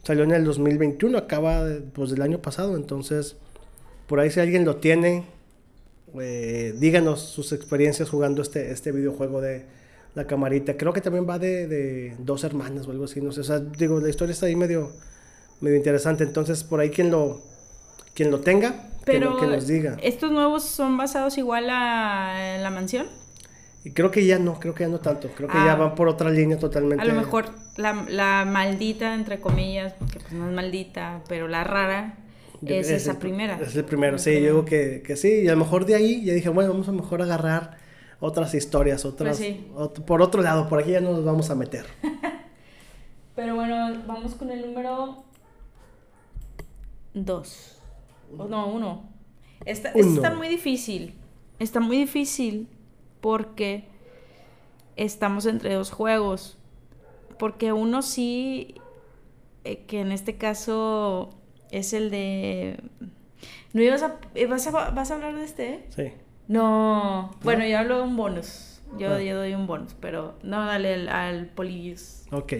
Salió 0.03 0.25
en 0.25 0.31
el 0.31 0.43
2021, 0.43 1.17
acaba 1.17 1.65
pues, 1.93 2.09
del 2.09 2.21
año 2.21 2.39
pasado. 2.39 2.75
Entonces, 2.75 3.37
por 4.05 4.19
ahí 4.19 4.29
si 4.31 4.41
alguien 4.41 4.65
lo 4.65 4.75
tiene, 4.75 5.23
eh, 6.19 6.75
díganos 6.77 7.21
sus 7.21 7.53
experiencias 7.53 8.09
jugando 8.09 8.41
este, 8.41 8.69
este 8.73 8.91
videojuego 8.91 9.39
de 9.39 9.65
la 10.13 10.27
camarita. 10.27 10.75
Creo 10.75 10.91
que 10.91 10.99
también 10.99 11.25
va 11.25 11.39
de, 11.39 12.17
dos 12.19 12.43
hermanas 12.43 12.89
o 12.89 12.91
algo 12.91 13.05
así. 13.05 13.21
No 13.21 13.31
sé, 13.31 13.39
o 13.39 13.43
sea, 13.45 13.59
digo, 13.59 14.01
la 14.01 14.09
historia 14.09 14.33
está 14.33 14.47
ahí 14.47 14.57
medio, 14.57 14.91
medio 15.61 15.77
interesante. 15.77 16.25
Entonces, 16.25 16.65
por 16.65 16.81
ahí 16.81 16.89
quien 16.89 17.11
lo, 17.11 17.43
quien 18.13 18.29
lo 18.29 18.41
tenga, 18.41 18.89
Pero 19.05 19.37
que, 19.37 19.47
nos 19.47 19.67
diga. 19.67 19.95
¿Estos 20.03 20.33
nuevos 20.33 20.65
son 20.65 20.97
basados 20.97 21.37
igual 21.37 21.69
a 21.69 22.57
la 22.59 22.69
mansión? 22.71 23.07
Y 23.85 23.91
creo 23.91 24.09
que 24.09 24.25
ya 24.25 24.39
no, 24.39 24.59
creo 24.59 24.73
que 24.73 24.83
ya 24.83 24.89
no 24.89 24.99
tanto. 24.99 25.29
Creo 25.29 25.47
que 25.47 25.59
ya 25.59 25.73
ah. 25.73 25.75
van 25.75 25.93
por 25.93 26.07
otra 26.07 26.31
línea 26.31 26.57
totalmente. 26.57 27.03
A 27.03 27.05
lo 27.05 27.13
mejor 27.13 27.51
la, 27.77 28.43
maldita, 28.43 29.13
entre 29.13 29.39
comillas, 29.39 29.93
porque 29.93 30.19
pues 30.19 30.33
no 30.33 30.49
es 30.49 30.55
maldita, 30.55 31.21
pero 31.29 31.47
la 31.47 31.63
rara 31.63 32.15
es, 32.65 32.89
esa 32.89 33.19
primera. 33.19 33.59
Es 33.61 33.75
el 33.75 33.85
primero, 33.85 34.17
sí, 34.17 34.33
yo 34.33 34.39
digo 34.39 34.65
que, 34.65 35.03
que, 35.05 35.15
sí. 35.15 35.41
Y 35.43 35.49
a 35.49 35.51
lo 35.51 35.59
mejor 35.59 35.85
de 35.85 35.93
ahí 35.93 36.25
ya 36.25 36.33
dije, 36.33 36.49
bueno, 36.49 36.71
vamos 36.71 36.89
a 36.89 36.93
mejor 36.93 37.21
agarrar 37.21 37.77
otras 38.19 38.55
historias, 38.55 39.05
otras. 39.05 39.37
Pues 39.37 39.89
por 40.01 40.23
otro 40.23 40.41
lado, 40.41 40.67
por 40.67 40.79
aquí 40.79 40.89
ya 40.89 40.99
nos 40.99 41.23
vamos 41.23 41.51
a 41.51 41.55
meter. 41.55 41.85
pero 43.35 43.53
bueno, 43.53 44.01
vamos 44.07 44.33
con 44.33 44.49
el 44.49 44.61
número 44.65 45.25
dos. 47.13 47.77
no, 48.49 48.65
uno. 48.65 49.09
Esta, 49.63 49.89
está 49.89 50.33
muy 50.33 50.47
difícil. 50.47 51.13
Está 51.59 51.79
muy 51.79 51.97
difícil 51.97 52.67
porque 53.25 53.85
estamos 54.97 55.47
entre 55.47 55.73
dos 55.73 55.89
juegos. 55.89 56.59
Porque 57.39 57.73
uno 57.73 58.03
sí, 58.03 58.75
eh, 59.63 59.83
que 59.87 60.01
en 60.01 60.11
este 60.11 60.35
caso 60.35 61.31
es 61.71 61.93
el 61.93 62.11
de... 62.11 62.77
¿No 63.73 63.81
ibas 63.81 64.03
a, 64.03 64.19
eh, 64.35 64.45
vas 64.45 64.67
a, 64.67 64.91
vas 64.91 65.09
a 65.09 65.15
hablar 65.15 65.33
de 65.33 65.43
este? 65.43 65.85
Sí. 65.89 66.11
No, 66.47 67.35
bueno, 67.41 67.65
yo 67.65 67.79
hablo 67.79 67.97
de 67.97 68.03
un 68.03 68.15
bonus. 68.15 68.79
Yo, 68.99 69.07
ah. 69.09 69.17
doy 69.17 69.55
un 69.55 69.65
bonus, 69.65 69.95
pero 69.99 70.35
no, 70.43 70.63
dale 70.63 70.93
al, 70.93 71.09
al 71.09 71.45
Polybius. 71.47 72.25
Ok. 72.31 72.53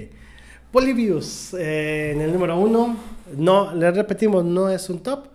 Polybius, 0.72 1.54
eh, 1.54 2.14
en 2.14 2.22
el 2.22 2.34
número 2.34 2.58
uno, 2.58 2.98
no, 3.38 3.72
le 3.76 3.92
repetimos, 3.92 4.44
no 4.44 4.68
es 4.70 4.90
un 4.90 4.98
top. 5.04 5.28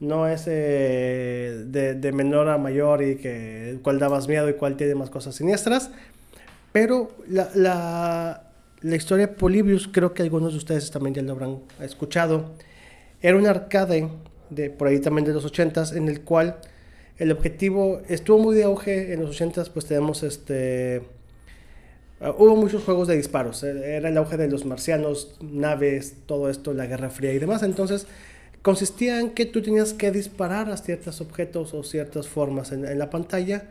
No 0.00 0.28
es 0.28 0.44
eh, 0.46 1.64
de, 1.66 2.12
menor 2.12 2.48
a 2.48 2.58
mayor 2.58 3.02
y 3.02 3.16
que 3.16 3.78
cuál 3.82 3.98
da 3.98 4.08
más 4.08 4.28
miedo 4.28 4.48
y 4.48 4.54
cuál 4.54 4.76
tiene 4.76 4.94
más 4.94 5.10
cosas 5.10 5.34
siniestras. 5.34 5.90
Pero 6.72 7.10
la, 7.28 7.50
la, 7.54 8.42
la 8.80 8.96
historia 8.96 9.26
de 9.26 9.32
Polybius, 9.32 9.88
creo 9.88 10.14
que 10.14 10.22
algunos 10.22 10.52
de 10.52 10.58
ustedes 10.58 10.90
también 10.90 11.14
ya 11.14 11.22
lo 11.22 11.32
habrán 11.32 11.58
escuchado, 11.80 12.52
era 13.20 13.36
un 13.36 13.46
arcade 13.46 14.08
de 14.50 14.70
por 14.70 14.88
ahí 14.88 15.00
también 15.00 15.26
de 15.26 15.32
los 15.32 15.44
80s 15.44 15.96
en 15.96 16.08
el 16.08 16.22
cual 16.22 16.56
el 17.18 17.32
objetivo 17.32 18.00
estuvo 18.08 18.38
muy 18.38 18.54
de 18.54 18.64
auge 18.64 19.12
en 19.12 19.22
los 19.22 19.40
80s, 19.40 19.70
pues 19.70 19.86
tenemos 19.86 20.22
este 20.22 21.02
uh, 22.20 22.28
hubo 22.42 22.54
muchos 22.56 22.84
juegos 22.84 23.08
de 23.08 23.16
disparos, 23.16 23.62
era 23.64 24.08
el 24.08 24.16
auge 24.16 24.36
de 24.36 24.48
los 24.48 24.64
marcianos, 24.64 25.36
naves, 25.40 26.14
todo 26.26 26.48
esto, 26.48 26.72
la 26.72 26.86
Guerra 26.86 27.10
Fría 27.10 27.32
y 27.32 27.38
demás, 27.38 27.62
entonces 27.64 28.06
consistía 28.68 29.18
en 29.18 29.30
que 29.30 29.46
tú 29.46 29.62
tenías 29.62 29.94
que 29.94 30.10
disparar 30.10 30.68
a 30.68 30.76
ciertos 30.76 31.22
objetos 31.22 31.72
o 31.72 31.82
ciertas 31.82 32.28
formas 32.28 32.70
en, 32.70 32.98
la 32.98 33.08
pantalla. 33.08 33.70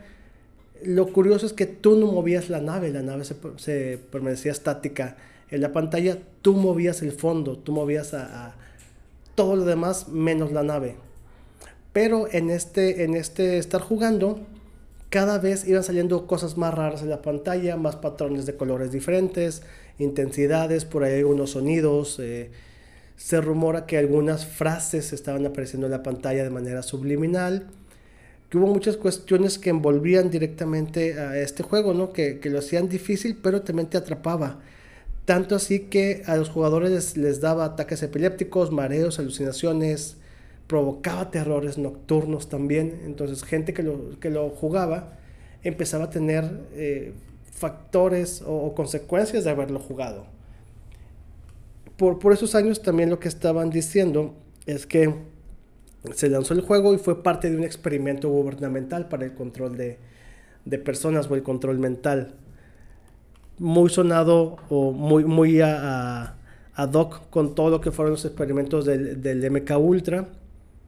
Lo 0.82 1.12
curioso 1.12 1.46
es 1.46 1.52
que 1.52 1.66
tú 1.66 1.94
no 1.94 2.10
movías 2.10 2.50
la 2.50 2.60
nave, 2.60 2.90
la 2.90 3.02
nave 3.02 3.22
se, 3.24 4.00
permanecía 4.10 4.50
estática 4.50 5.16
en 5.52 5.60
la 5.60 5.72
pantalla, 5.72 6.18
tú 6.42 6.54
movías 6.54 7.00
el 7.02 7.12
fondo, 7.12 7.58
tú 7.58 7.70
movías 7.70 8.12
a, 8.12 8.56
todo 9.36 9.54
lo 9.54 9.64
demás 9.64 10.08
menos 10.08 10.50
la 10.50 10.64
nave. 10.64 10.96
Pero 11.92 12.26
en 12.32 12.50
este, 12.50 13.04
en 13.04 13.14
este 13.14 13.58
estar 13.58 13.80
jugando, 13.80 14.40
cada 15.10 15.38
vez 15.38 15.64
iban 15.68 15.84
saliendo 15.84 16.26
cosas 16.26 16.56
más 16.56 16.74
raras 16.74 17.02
en 17.02 17.10
la 17.10 17.22
pantalla, 17.22 17.76
más 17.76 17.94
patrones 17.94 18.46
de 18.46 18.56
colores 18.56 18.90
diferentes, 18.90 19.62
intensidades, 20.00 20.84
por 20.84 21.04
ahí 21.04 21.20
algunos 21.20 21.50
sonidos. 21.50 22.18
Eh, 22.18 22.50
se 23.18 23.40
rumora 23.40 23.84
que 23.84 23.98
algunas 23.98 24.46
frases 24.46 25.12
estaban 25.12 25.44
apareciendo 25.44 25.88
en 25.88 25.90
la 25.90 26.04
pantalla 26.04 26.44
de 26.44 26.50
manera 26.50 26.84
subliminal, 26.84 27.66
que 28.48 28.58
hubo 28.58 28.68
muchas 28.68 28.96
cuestiones 28.96 29.58
que 29.58 29.70
envolvían 29.70 30.30
directamente 30.30 31.18
a 31.18 31.36
este 31.36 31.64
juego, 31.64 31.94
¿no? 31.94 32.12
que, 32.12 32.40
lo 32.44 32.60
hacían 32.60 32.88
difícil, 32.88 33.36
pero 33.42 33.62
también 33.62 33.90
te 33.90 33.98
atrapaba. 33.98 34.60
Tanto 35.24 35.56
así 35.56 35.80
que 35.80 36.22
a 36.26 36.36
los 36.36 36.48
jugadores 36.48 37.16
les, 37.16 37.40
daba 37.40 37.64
ataques 37.64 38.04
epilépticos, 38.04 38.70
mareos, 38.70 39.18
alucinaciones, 39.18 40.16
provocaba 40.68 41.32
terrores 41.32 41.76
nocturnos 41.76 42.48
también. 42.48 43.00
Entonces 43.04 43.42
gente 43.42 43.74
que 43.74 43.82
lo, 43.82 44.20
que 44.20 44.30
lo 44.30 44.48
jugaba 44.50 45.18
empezaba 45.64 46.04
a 46.04 46.10
tener 46.10 46.48
eh, 46.74 47.14
factores 47.50 48.44
o 48.46 48.72
consecuencias 48.76 49.42
de 49.42 49.50
haberlo 49.50 49.80
jugado 49.80 50.37
por, 51.98 52.32
esos 52.32 52.54
años 52.54 52.80
también 52.80 53.10
lo 53.10 53.18
que 53.18 53.28
estaban 53.28 53.70
diciendo 53.70 54.34
es 54.66 54.86
que 54.86 55.12
se 56.14 56.28
lanzó 56.28 56.54
el 56.54 56.60
juego 56.60 56.94
y 56.94 56.98
fue 56.98 57.24
parte 57.24 57.50
de 57.50 57.56
un 57.56 57.64
experimento 57.64 58.28
gubernamental 58.28 59.08
para 59.08 59.24
el 59.24 59.34
control 59.34 59.76
de, 59.76 59.98
personas 60.78 61.28
o 61.28 61.34
el 61.34 61.42
control 61.42 61.78
mental. 61.78 62.36
Muy 63.58 63.90
sonado 63.90 64.58
o 64.68 64.92
muy, 64.92 65.24
muy 65.24 65.60
a, 65.60 66.36
ad 66.74 66.92
hoc 66.94 67.28
con 67.30 67.56
todo 67.56 67.70
lo 67.70 67.80
que 67.80 67.90
fueron 67.90 68.12
los 68.12 68.24
experimentos 68.24 68.84
del, 68.84 69.20
del 69.20 69.50
MK 69.50 69.76
Ultra, 69.78 70.28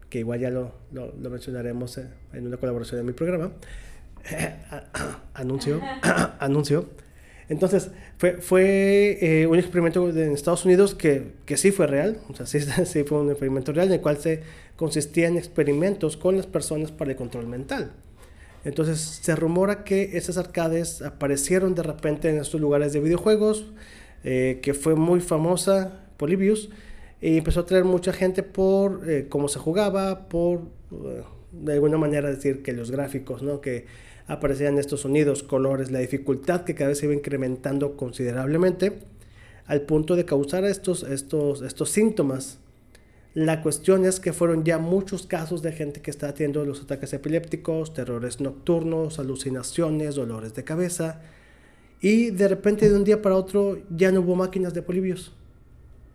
que 0.09 0.21
igual 0.21 0.39
ya 0.39 0.51
lo, 0.51 0.73
lo, 0.93 1.13
lo 1.21 1.31
mencionaremos 1.31 1.99
en 2.33 2.47
una 2.47 2.57
colaboración 2.57 3.01
en 3.01 3.07
mi 3.07 3.13
programa. 3.13 3.51
anuncio, 5.35 5.81
anuncio. 6.39 6.89
Entonces, 7.51 7.91
fue, 8.17 8.35
fue 8.35 9.19
eh, 9.21 9.47
un 9.49 9.59
experimento 9.59 10.09
en 10.09 10.33
Estados 10.33 10.65
Unidos 10.65 10.95
que, 10.95 11.33
que, 11.47 11.57
sí 11.57 11.73
fue 11.73 11.89
real, 11.89 12.19
o 12.29 12.35
sea, 12.35 12.47
sí, 12.47 12.61
sí, 12.87 13.03
fue 13.03 13.21
un 13.21 13.29
experimento 13.29 13.73
real 13.73 13.89
en 13.89 13.95
el 13.95 14.01
cual 14.01 14.19
se 14.19 14.43
consistía 14.77 15.27
en 15.27 15.37
experimentos 15.37 16.17
con 16.17 16.37
las 16.37 16.47
personas 16.47 16.93
para 16.93 17.11
el 17.11 17.17
control 17.17 17.49
mental. 17.49 17.91
Entonces, 18.65 19.01
se 19.01 19.35
rumora 19.35 19.83
que 19.83 20.17
esas 20.17 20.39
arcades 20.39 21.03
aparecieron 21.03 21.75
de 21.75 21.83
repente 21.83 22.31
en 22.31 22.39
estos 22.39 22.61
lugares 22.61 22.93
de 22.93 23.01
videojuegos, 23.01 23.67
eh, 24.23 24.61
que 24.63 24.73
fue 24.73 24.95
muy 24.95 25.21
famosa, 25.21 26.05
Polybius, 26.19 26.71
y 27.21 27.39
empezó 27.39 27.61
a 27.61 27.67
traer 27.67 27.85
mucha 27.85 28.13
gente 28.13 28.45
por 28.45 29.11
eh, 29.11 29.27
cómo 29.29 29.49
se 29.49 29.59
jugaba, 29.59 30.29
por, 30.29 30.61
de 31.51 31.73
alguna 31.73 31.99
manera 31.99 32.31
decir 32.31 32.63
que 32.63 32.73
los 32.73 32.93
gráficos, 32.93 33.43
¿no? 33.43 33.61
Que 33.61 33.87
aparecían 34.31 34.79
estos 34.79 35.01
sonidos, 35.01 35.43
colores, 35.43 35.91
la 35.91 35.99
dificultad 35.99 36.63
que 36.63 36.77
cada 36.77 36.91
vez 36.91 36.99
se 36.99 37.07
iba 37.07 37.15
incrementando 37.15 37.97
considerablemente 37.97 39.01
al 39.67 39.83
punto 39.83 40.15
de 40.15 40.25
causar 40.25 40.65
estos, 40.65 41.03
estos, 41.03 41.63
estos 41.63 41.91
síntomas. 41.91 42.59
La 43.35 43.61
cuestión 43.61 44.05
es 44.05 44.21
que 44.21 44.33
fueron 44.33 44.65
ya 44.65 44.79
muchos 44.79 45.27
casos 45.27 45.63
de 45.63 45.73
gente 45.73 46.01
que 46.01 46.13
está 46.13 46.33
teniendo 46.33 46.65
los 46.65 46.81
ataques 46.81 47.13
epilépticos, 47.13 47.93
terrores 47.93 48.41
nocturnos, 48.41 49.19
alucinaciones, 49.19 50.15
dolores 50.15 50.55
de 50.55 50.63
cabeza. 50.63 51.21
Y 52.01 52.31
de 52.31 52.47
repente 52.47 52.89
de 52.89 52.97
un 52.97 53.05
día 53.05 53.21
para 53.23 53.35
otro 53.35 53.79
ya 53.91 54.13
no 54.13 54.21
hubo 54.21 54.37
máquinas 54.37 54.75
de 54.75 54.83
polibios. 54.83 55.33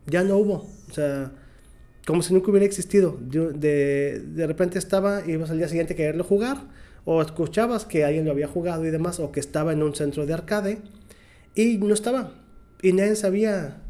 Ya 0.07 0.23
no 0.23 0.37
hubo. 0.37 0.67
O 0.89 0.93
sea, 0.93 1.33
como 2.07 2.21
si 2.21 2.33
nunca 2.33 2.49
hubiera 2.49 2.65
existido. 2.65 3.17
De, 3.19 4.19
de, 4.19 4.47
repente 4.47 4.79
estaba, 4.79 5.25
ibas 5.27 5.49
al 5.49 5.57
día 5.57 5.67
siguiente 5.67 5.93
a 5.93 5.97
quererlo 5.97 6.23
jugar 6.23 6.84
o 7.05 7.21
escuchabas 7.21 7.85
que 7.85 8.03
alguien 8.03 8.25
lo 8.25 8.31
había 8.31 8.47
jugado 8.47 8.85
y 8.85 8.89
demás, 8.89 9.19
o 9.19 9.31
que 9.31 9.39
estaba 9.39 9.71
en 9.71 9.83
un 9.83 9.95
centro 9.95 10.25
de 10.25 10.33
arcade 10.33 10.79
y 11.53 11.77
no 11.77 11.93
estaba. 11.93 12.33
Y 12.81 12.93
nadie 12.93 13.15
sabía 13.15 13.81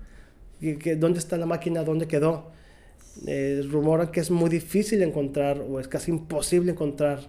dónde 0.97 1.19
está 1.19 1.37
la 1.37 1.45
máquina, 1.45 1.83
dónde 1.83 2.07
quedó. 2.07 2.51
Eh, 3.27 3.63
rumoran 3.69 4.11
que 4.11 4.19
es 4.19 4.29
muy 4.29 4.49
difícil 4.49 5.01
encontrar, 5.01 5.61
o 5.61 5.79
es 5.79 5.87
casi 5.87 6.11
imposible 6.11 6.73
encontrar 6.73 7.21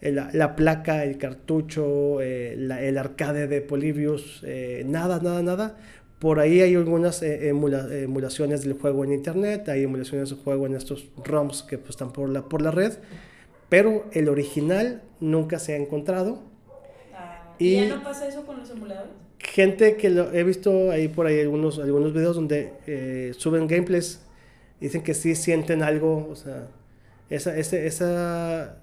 la, 0.00 0.54
placa, 0.54 1.02
el 1.02 1.18
cartucho, 1.18 2.20
eh, 2.20 2.52
el 2.52 2.98
arcade 2.98 3.48
de 3.48 3.60
Polybius, 3.60 4.42
eh, 4.46 4.84
nada, 4.86 5.18
nada, 5.20 5.42
nada. 5.42 5.76
Por 6.20 6.38
ahí 6.38 6.60
hay 6.60 6.74
algunas 6.76 7.22
emulaciones 7.22 8.62
del 8.62 8.74
juego 8.74 9.04
en 9.04 9.12
internet, 9.12 9.68
hay 9.68 9.82
emulaciones 9.82 10.30
del 10.30 10.38
juego 10.38 10.66
en 10.66 10.74
estos 10.74 11.08
ROMs 11.22 11.64
que 11.64 11.76
pues, 11.76 11.90
están 11.90 12.12
por 12.12 12.30
la, 12.30 12.48
por 12.48 12.62
la 12.62 12.70
red 12.70 12.92
pero 13.68 14.04
el 14.12 14.28
original 14.28 15.02
nunca 15.20 15.58
se 15.58 15.74
ha 15.74 15.76
encontrado. 15.76 16.42
Ah, 17.14 17.54
y, 17.58 17.76
ya 17.76 17.96
no 17.96 18.02
pasa 18.02 18.28
eso 18.28 18.44
con 18.46 18.58
los 18.58 18.70
emuladores? 18.70 19.12
Gente 19.38 19.96
que 19.96 20.10
lo 20.10 20.32
he 20.32 20.44
visto 20.44 20.90
ahí 20.90 21.08
por 21.08 21.26
ahí 21.26 21.40
algunos, 21.40 21.78
algunos 21.78 22.12
videos 22.12 22.36
donde 22.36 22.72
eh, 22.86 23.32
suben 23.36 23.66
gameplays, 23.66 24.20
dicen 24.80 25.02
que 25.02 25.14
sí 25.14 25.34
sienten 25.34 25.82
algo, 25.82 26.28
o 26.30 26.36
sea, 26.36 26.68
esa, 27.28 27.56
ese, 27.56 27.86
ese 27.86 28.04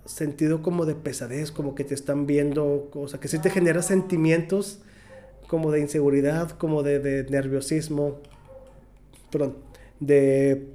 sentido 0.05 0.61
como 0.61 0.85
de 0.85 0.95
pesadez, 0.95 1.51
como 1.51 1.75
que 1.75 1.83
te 1.83 1.93
están 1.93 2.25
viendo, 2.25 2.89
o 2.93 3.07
sea, 3.07 3.19
que 3.19 3.27
sí 3.27 3.39
te 3.39 3.49
genera 3.49 3.79
ah. 3.79 3.83
sentimientos 3.83 4.81
como 5.47 5.71
de 5.71 5.79
inseguridad, 5.79 6.51
como 6.51 6.83
de, 6.83 6.99
de 6.99 7.29
nerviosismo, 7.29 8.19
perdón, 9.31 9.57
de 9.99 10.67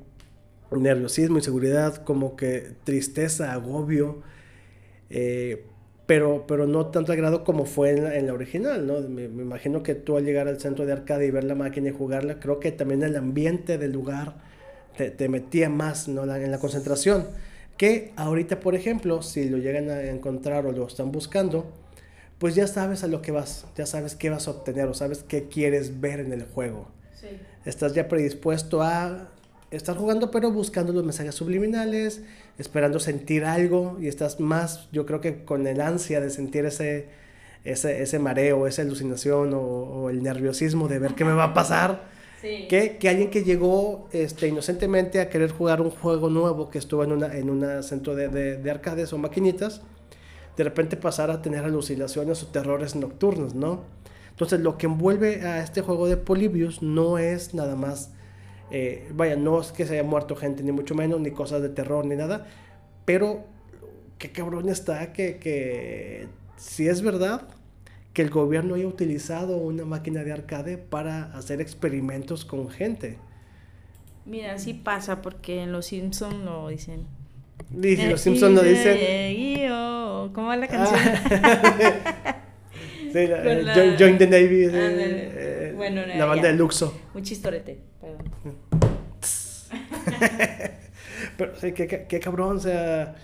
nerviosismo, 0.71 1.39
inseguridad, 1.39 1.97
como 2.05 2.37
que 2.37 2.73
tristeza, 2.85 3.53
agobio, 3.53 4.23
eh, 5.11 5.65
pero, 6.07 6.47
pero 6.47 6.67
no 6.67 6.87
tanto 6.87 7.13
al 7.13 7.19
grado 7.19 7.45
como 7.45 7.67
fue 7.67 7.91
en 7.91 8.27
la, 8.27 8.33
original, 8.33 8.87
¿no? 8.87 9.01
Me, 9.01 9.25
imagino 9.25 9.83
que 9.83 9.95
tú 9.95 10.17
al 10.17 10.25
llegar 10.25 10.49
al 10.49 10.61
centro 10.61 10.87
de 10.87 10.93
arcade 10.93 11.27
y 11.27 11.31
ver 11.31 11.45
la 11.45 11.55
máquina 11.55 11.91
y 11.91 11.93
jugarla, 11.93 12.41
creo 12.41 12.61
que 12.61 12.73
también 12.73 13.03
el 13.03 13.17
ambiente 13.17 13.77
del 13.77 13.93
lugar 13.93 14.37
te, 14.97 15.29
metía 15.29 15.69
más 15.69 16.09
¿no? 16.09 16.23
en 16.35 16.51
la 16.51 16.59
concentración. 16.59 17.27
Que 17.77 18.13
ahorita, 18.17 18.59
por 18.61 18.75
ejemplo, 18.75 19.23
si 19.23 19.49
lo 19.49 19.59
llegan 19.59 19.91
a 19.91 20.03
encontrar 20.05 20.67
o 20.67 20.73
lo 20.73 20.87
están 20.87 21.13
buscando, 21.13 21.71
pues 22.39 22.55
ya 22.55 22.67
sabes 22.67 23.05
a 23.05 23.07
lo 23.07 23.21
que 23.21 23.31
vas, 23.31 23.67
ya 23.77 23.87
sabes 23.87 24.15
qué 24.15 24.31
vas 24.31 24.49
a 24.49 24.53
obtener 24.53 24.89
o 24.89 24.95
sabes 24.95 25.23
qué 25.23 25.49
quieres 25.49 26.01
ver 26.01 26.21
en 26.21 26.33
el 26.33 26.45
juego. 26.45 26.89
Estás 27.65 27.95
ya 27.95 28.09
predispuesto 28.09 28.83
a 28.83 29.29
estás 29.71 29.97
jugando 29.97 30.31
pero 30.31 30.51
buscando 30.51 30.93
los 30.93 31.05
mensajes 31.05 31.35
subliminales, 31.35 32.23
esperando 32.59 33.01
sentir 33.01 33.45
algo 33.45 33.99
y 34.01 34.09
estás 34.09 34.41
más, 34.41 34.89
yo 34.93 35.07
creo 35.07 35.21
que 35.21 35.45
con 35.45 35.67
el 35.67 35.81
ansia 35.81 36.21
de 36.21 36.31
sentir 36.31 36.65
ese, 36.65 37.09
ese, 37.65 38.03
ese 38.03 38.19
mareo, 38.19 38.67
esa 38.67 38.83
alucinación 38.83 39.53
o, 39.55 40.11
el 40.11 40.23
nerviosismo 40.23 40.89
de 40.89 40.99
ver 40.99 41.15
qué 41.15 41.25
me 41.25 41.33
va 41.33 41.45
a 41.45 41.55
pasar. 41.55 42.19
Que, 42.41 42.99
que, 43.01 43.09
alguien 43.09 43.31
que 43.31 43.43
llegó 43.43 44.09
este, 44.13 44.47
inocentemente 44.47 45.21
a 45.21 45.29
querer 45.29 45.51
jugar 45.51 45.81
un 45.81 45.91
juego 45.91 46.31
nuevo 46.31 46.71
que 46.71 46.79
estuvo 46.79 47.03
en 47.03 47.11
un 47.11 47.25
en 47.25 47.51
una 47.51 47.83
centro 47.83 48.15
de, 48.15 48.29
de, 48.29 48.57
de, 48.59 48.71
arcades 48.71 49.13
o 49.13 49.19
maquinitas, 49.19 49.83
de 50.57 50.63
repente 50.63 50.97
pasar 50.97 51.33
a 51.33 51.43
tener 51.43 51.65
alucinaciones 51.65 52.41
o 52.45 52.47
terrores 52.47 52.95
nocturnos, 52.95 53.57
¿no? 53.57 53.83
Entonces 54.31 54.61
lo 54.61 54.79
que 54.79 54.87
envuelve 54.87 55.43
a 55.43 55.65
este 55.65 55.81
juego 55.81 56.07
de 56.07 56.17
Polybius 56.17 56.81
no 56.81 57.19
es 57.19 57.55
nada 57.55 57.75
más 57.75 58.13
eh, 58.71 59.09
vaya, 59.13 59.37
no 59.37 59.61
es 59.61 59.73
que 59.73 59.87
se 59.87 59.95
haya 59.95 60.03
muerto 60.03 60.37
gente, 60.37 60.63
ni 60.63 60.73
mucho 60.73 60.95
menos, 60.95 61.21
ni 61.21 61.31
cosas 61.31 61.63
de 61.63 61.69
terror, 61.69 62.05
ni 62.05 62.17
nada. 62.17 62.47
Pero 63.05 63.45
qué 64.19 64.31
cabrón 64.31 64.69
está 64.69 65.13
que, 65.13 65.39
que 65.39 66.27
si 66.57 66.89
es 66.89 67.03
verdad 67.03 67.43
que 68.13 68.23
el 68.23 68.31
gobierno 68.31 68.75
haya 68.75 68.87
utilizado 68.87 69.57
una 69.59 69.85
máquina 69.85 70.25
de 70.25 70.33
arcade 70.33 70.77
para 70.79 71.25
hacer 71.37 71.61
experimentos 71.61 72.45
con 72.45 72.69
gente. 72.69 73.19
Mira, 74.27 74.59
sí 74.59 74.75
pasa 74.75 75.23
porque 75.23 75.63
en 75.63 75.73
Los 75.73 75.87
Simpsons 75.87 76.45
lo 76.45 76.69
dicen. 76.69 77.07
Eh, 77.83 78.09
los 78.11 78.21
Simpsons 78.21 78.55
lo 78.55 78.63
dicen. 78.63 79.71
oh, 79.73 80.31
¿Cómo 80.35 80.49
va 80.49 80.57
la 80.57 80.67
canción? 80.69 81.01
Ah. 81.43 82.35
Sí, 83.13 83.27
la- 83.27 83.39
Con 83.39 83.47
eh, 83.49 83.63
la- 83.63 83.75
join, 83.75 83.97
join 83.99 84.19
the 84.19 84.27
Navy. 84.27 84.67
Bueno, 85.79 86.05
la 86.05 86.17
ya. 86.19 86.25
banda 86.27 86.49
de 86.49 86.55
Luxo. 86.55 86.93
Un 87.15 87.23
chistorete, 87.23 87.79
perdón. 88.01 88.19
Pero 91.37 91.57
sí, 91.57 91.73
qué, 91.73 91.87
qué- 91.87 92.07
qué 92.09 92.21
cabrón, 92.21 92.57
o 92.57 92.61
sea, 92.61 93.15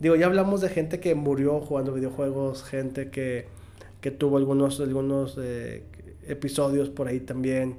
digo, 0.00 0.16
ya 0.16 0.26
hablamos 0.26 0.60
de 0.60 0.68
gente 0.68 1.00
que 1.00 1.14
murió 1.14 1.60
jugando 1.60 1.92
videojuegos, 1.92 2.62
gente 2.64 3.10
que, 3.10 3.46
que 4.00 4.10
tuvo 4.10 4.36
algunos, 4.36 4.80
algunos 4.80 5.38
eh, 5.40 5.84
episodios 6.26 6.90
por 6.90 7.08
ahí 7.08 7.20
también, 7.20 7.78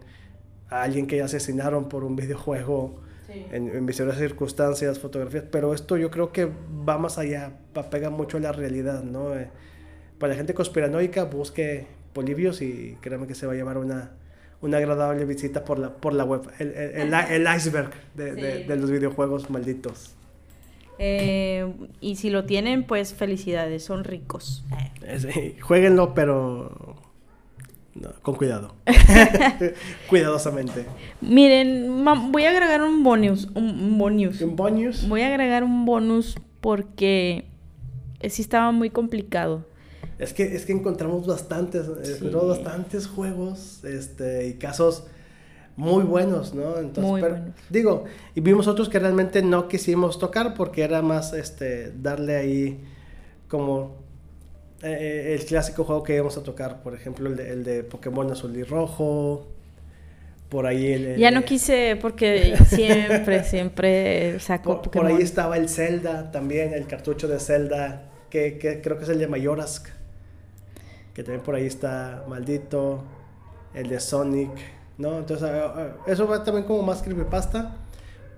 a 0.69 0.81
alguien 0.83 1.07
que 1.07 1.21
asesinaron 1.21 1.87
por 1.89 2.03
un 2.03 2.15
videojuego 2.15 3.01
Sí. 3.27 3.43
en, 3.51 3.69
en 3.69 3.85
misteriosas 3.85 4.21
circunstancias, 4.21 4.99
fotografías, 4.99 5.45
pero 5.51 5.73
esto 5.73 5.97
yo 5.97 6.11
creo 6.11 6.31
que 6.31 6.45
va 6.87 6.99
más 6.99 7.17
allá, 7.17 7.53
pega 7.89 8.11
mucho 8.11 8.37
a 8.37 8.39
la 8.39 8.51
realidad, 8.51 9.01
¿no? 9.03 9.35
Eh, 9.35 9.49
para 10.19 10.33
la 10.33 10.37
gente 10.37 10.53
conspiranoica, 10.53 11.23
busque 11.23 11.87
Polibios 12.15 12.61
y 12.63 12.97
créanme 13.01 13.27
que 13.27 13.35
se 13.35 13.45
va 13.45 13.53
a 13.53 13.55
llevar 13.55 13.77
una, 13.77 14.11
una 14.61 14.77
agradable 14.77 15.25
visita 15.25 15.63
por 15.65 15.77
la, 15.77 15.89
por 15.93 16.13
la 16.13 16.23
web, 16.23 16.49
el, 16.57 16.69
el- 16.71 17.13
el- 17.13 17.13
el 17.45 17.55
iceberg 17.55 17.91
de, 18.15 18.33
de- 18.33 18.57
Sí. 18.61 18.63
de 18.63 18.75
los 18.77 18.89
videojuegos 18.89 19.49
malditos. 19.51 20.15
Eh, 20.97 21.71
y 21.99 22.15
si 22.15 22.29
lo 22.29 22.45
tienen, 22.45 22.85
pues 22.85 23.13
felicidades, 23.13 23.83
son 23.83 24.05
ricos. 24.05 24.63
Eh, 25.05 25.19
sí, 25.19 25.57
jueguenlo, 25.61 26.13
pero 26.13 26.95
no, 27.95 28.13
con 28.21 28.35
cuidado. 28.35 28.75
Cuidadosamente. 30.09 30.85
Miren, 31.21 32.03
voy 32.31 32.45
a 32.45 32.51
agregar 32.51 32.81
un 32.81 33.03
bonus. 33.03 33.49
Un, 33.55 33.65
un 33.65 33.97
bonus. 33.97 34.41
En 34.41 34.55
bonus, 34.55 35.07
Voy 35.07 35.21
a 35.21 35.27
agregar 35.27 35.63
un 35.63 35.85
bonus 35.85 36.37
porque 36.61 37.45
sí 38.29 38.41
estaba 38.41 38.71
muy 38.71 38.89
complicado. 38.89 39.65
Es 40.19 40.33
que, 40.33 40.55
es 40.55 40.65
que 40.65 40.71
encontramos 40.73 41.27
bastantes, 41.27 41.87
eh, 41.87 41.91
Sí. 42.03 42.11
encontramos 42.17 42.49
bastantes 42.49 43.07
juegos 43.07 43.83
este, 43.83 44.47
y 44.47 44.53
casos 44.55 45.05
muy 45.77 46.03
buenos, 46.03 46.53
¿no? 46.53 46.77
Entonces, 46.77 47.03
Muy 47.11 47.21
pero, 47.21 47.35
buenos. 47.35 47.55
Digo, 47.69 48.05
y 48.33 48.39
vimos 48.41 48.67
otros 48.67 48.87
que 48.89 48.97
realmente 48.99 49.41
no 49.41 49.67
quisimos 49.67 50.17
tocar 50.19 50.53
porque 50.53 50.83
era 50.83 51.01
más 51.01 51.33
este, 51.33 51.91
darle 52.01 52.37
ahí 52.37 52.83
como 53.49 53.97
eh, 54.83 55.35
el 55.39 55.45
clásico 55.45 55.83
juego 55.83 56.03
que 56.03 56.15
íbamos 56.15 56.37
a 56.37 56.43
tocar, 56.43 56.81
por 56.81 56.93
ejemplo, 56.95 57.29
el 57.29 57.35
de, 57.35 57.51
el 57.51 57.63
de 57.63 57.83
Pokémon 57.83 58.31
Azul 58.31 58.55
y 58.55 58.63
Rojo, 58.63 59.47
por 60.49 60.65
ahí 60.67 60.93
el... 60.93 61.05
el- 61.07 61.19
Ya 61.19 61.31
no 61.31 61.43
quise 61.43 61.97
porque 62.01 62.55
siempre, 62.69 63.43
siempre 63.43 64.39
saco 64.39 64.63
Por, 64.63 64.75
por 64.77 64.83
Pokémon. 64.93 65.17
ahí 65.17 65.23
estaba 65.23 65.57
el 65.57 65.67
Zelda 65.69 66.31
también, 66.31 66.73
el 66.73 66.87
cartucho 66.87 67.27
de 67.27 67.39
Zelda, 67.39 68.11
que, 68.29 68.57
que 68.57 68.81
creo 68.81 68.97
que 68.97 69.03
es 69.03 69.09
el 69.09 69.19
de 69.19 69.27
Mayorask, 69.27 69.87
que 71.15 71.23
también 71.23 71.41
por 71.41 71.55
ahí 71.55 71.65
está 71.65 72.23
maldito, 72.27 73.01
el 73.73 73.87
de 73.87 73.99
Sonic, 73.99 74.51
¿no? 74.97 75.17
Entonces, 75.17 75.49
eso 76.05 76.27
va 76.27 76.43
también 76.43 76.65
como 76.65 76.83
más 76.83 77.01
creepypasta, 77.01 77.77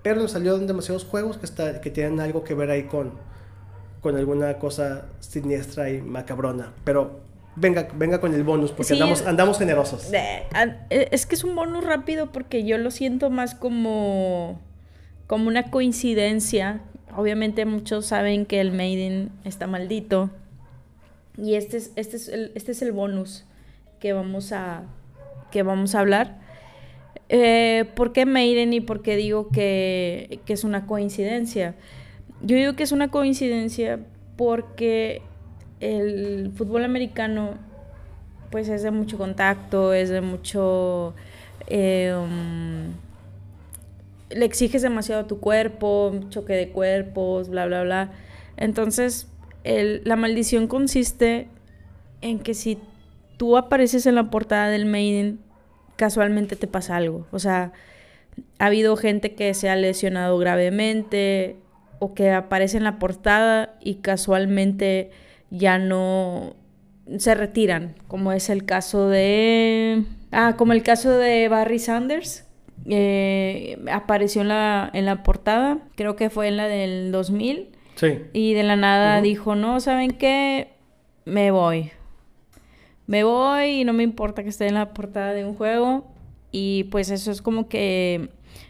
pero 0.04 0.22
nos 0.22 0.32
salieron 0.32 0.66
demasiados 0.68 1.04
juegos 1.04 1.38
que, 1.38 1.46
está, 1.46 1.82
que 1.82 1.90
tienen 1.90 2.20
algo 2.20 2.44
que 2.44 2.54
ver 2.54 2.70
ahí 2.70 2.84
con, 2.84 3.14
con 4.02 4.16
alguna 4.16 4.60
cosa 4.60 5.08
siniestra 5.20 5.90
y 5.90 6.02
macabrona, 6.02 6.72
pero 6.84 7.20
venga, 7.56 7.88
venga 7.96 8.22
con 8.22 8.34
el 8.36 8.44
bonus, 8.44 8.72
porque 8.72 8.90
Sí, 8.90 8.94
andamos, 8.94 9.26
andamos 9.26 9.58
generosos. 9.58 10.14
Eh, 10.14 10.48
Es 11.12 11.26
que 11.26 11.34
es 11.36 11.44
un 11.44 11.56
bonus 11.56 11.84
rápido 11.84 12.32
porque 12.32 12.64
yo 12.64 12.78
lo 12.78 12.92
siento 12.92 13.32
más 13.32 13.56
como, 13.56 14.62
como 15.26 15.48
una 15.48 15.72
coincidencia. 15.72 16.82
Obviamente 17.16 17.66
muchos 17.66 18.06
saben 18.06 18.46
que 18.46 18.62
el 18.62 18.72
Maiden 18.72 19.32
está 19.44 19.66
maldito. 19.66 20.30
Y 21.38 21.56
este 21.56 21.78
es, 21.78 21.92
este 21.96 22.16
es, 22.18 22.30
el, 22.30 22.52
este 22.56 22.72
es 22.72 22.82
el 22.82 22.92
bonus 22.92 23.46
que 24.00 24.14
vamos 24.14 24.52
a, 24.52 24.84
que 25.52 25.64
vamos 25.64 25.96
a 25.96 26.00
hablar. 26.00 26.38
Eh, 27.30 27.86
¿Por 27.96 28.14
qué 28.14 28.26
Maiden 28.26 28.74
y 28.74 28.82
por 28.82 29.02
qué 29.02 29.16
digo 29.16 29.50
que, 29.50 30.40
que 30.46 30.54
es 30.54 30.64
una 30.64 30.86
coincidencia? 30.86 31.76
Yo 32.42 32.56
digo 32.56 32.74
que 32.74 32.84
es 32.84 32.92
una 32.92 33.10
coincidencia 33.10 34.00
porque 34.36 35.22
el 35.80 36.52
fútbol 36.56 36.84
americano 36.86 37.56
pues 38.50 38.70
es 38.70 38.82
de 38.84 38.92
mucho 38.92 39.18
contacto, 39.18 39.94
es 39.94 40.10
de 40.10 40.22
mucho... 40.22 41.14
eh, 41.68 42.16
um, 42.16 42.94
le 44.30 44.46
exiges 44.46 44.82
demasiado 44.82 45.22
a 45.22 45.28
tu 45.28 45.40
cuerpo, 45.40 46.14
choque 46.30 46.54
de 46.54 46.70
cuerpos, 46.70 47.50
bla, 47.50 47.66
bla, 47.66 47.84
bla. 47.84 48.12
Entonces, 48.58 49.28
el- 49.76 50.02
la 50.06 50.16
maldición 50.16 50.68
consiste 50.68 51.48
en 52.22 52.40
que 52.40 52.54
si 52.54 52.78
tú 53.38 53.58
apareces 53.58 54.06
en 54.06 54.16
la 54.16 54.30
portada 54.30 54.70
del 54.70 54.86
Maiden, 54.86 55.40
casualmente 55.96 56.56
te 56.56 56.68
pasa 56.68 56.96
algo. 56.96 57.28
O 57.32 57.40
sea, 57.40 57.72
ha 58.60 58.66
habido 58.68 58.96
gente 58.98 59.36
que 59.36 59.54
se 59.54 59.70
ha 59.70 59.76
lesionado 59.76 60.38
gravemente 60.38 61.58
o 62.00 62.14
que 62.14 62.32
aparece 62.32 62.78
en 62.78 62.84
la 62.84 63.00
portada 63.00 63.76
y 63.82 63.96
casualmente 63.96 65.12
ya 65.50 65.80
no 65.80 66.56
se 67.18 67.34
retiran, 67.36 67.96
como 68.08 68.32
es 68.34 68.50
el 68.50 68.66
caso 68.66 69.08
de... 69.08 70.04
Ah, 70.32 70.56
como 70.58 70.74
el 70.74 70.84
caso 70.84 71.12
de 71.18 71.48
Barry 71.50 71.80
Sanders. 71.80 72.44
eh, 72.90 73.78
apareció 73.92 74.42
en 74.42 74.50
la, 74.50 74.90
en 74.94 75.06
la 75.06 75.24
portada, 75.24 75.80
creo 75.96 76.16
que 76.16 76.30
fue 76.30 76.48
en 76.48 76.58
la 76.58 76.68
del 76.68 77.12
2000, 77.12 77.70
Sí. 77.98 78.20
y 78.32 78.54
de 78.54 78.64
la 78.64 78.76
nada 78.76 79.22
dijo, 79.22 79.56
no, 79.56 79.80
¿saben 79.80 80.12
qué? 80.12 80.70
Me 81.26 81.52
voy. 81.52 81.92
Me 83.08 83.24
voy 83.24 83.82
y 83.82 83.84
no 83.86 83.94
me 83.94 84.04
importa 84.04 84.44
que 84.44 84.50
esté 84.50 84.68
en 84.68 84.76
la 84.76 84.94
portada 84.94 85.34
de 85.34 85.44
un 85.46 85.56
juego. 85.56 86.06
Y 86.52 86.86
pues 86.86 87.10
eso 87.10 87.32
es 87.32 87.42
como 87.42 87.68
que 87.68 88.30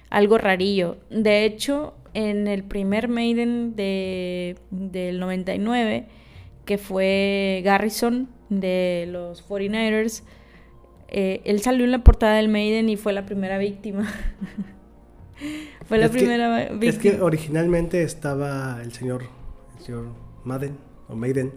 algo 0.10 0.38
rarillo. 0.38 0.98
De 1.10 1.46
hecho, 1.46 1.94
en 2.14 2.48
el 2.48 2.64
primer 2.64 3.08
Maiden 3.08 3.76
de, 3.76 4.58
del 4.72 5.20
99, 5.20 6.08
que 6.66 6.78
fue 6.78 7.62
Garrison 7.64 8.30
de 8.50 9.08
los 9.10 9.48
49ers, 9.48 10.24
eh, 11.10 11.42
él 11.46 11.62
salió 11.62 11.86
en 11.86 11.92
la 11.92 12.04
portada 12.04 12.36
del 12.36 12.50
Maiden 12.50 12.90
y 12.90 12.98
fue 12.98 13.14
la 13.14 13.26
primera 13.26 13.58
víctima. 13.58 14.08
fue 15.88 15.98
la 15.98 16.06
Es 16.06 16.12
que- 16.12 16.18
primera 16.20 16.70
víctima. 16.70 16.90
Es 16.90 16.98
que 16.98 17.22
originalmente 17.22 18.04
estaba 18.04 18.82
el 18.82 18.92
señor, 18.94 19.24
el 19.78 19.84
señor 19.86 20.06
Madden 20.44 20.78
o 21.08 21.16
Maiden 21.16 21.54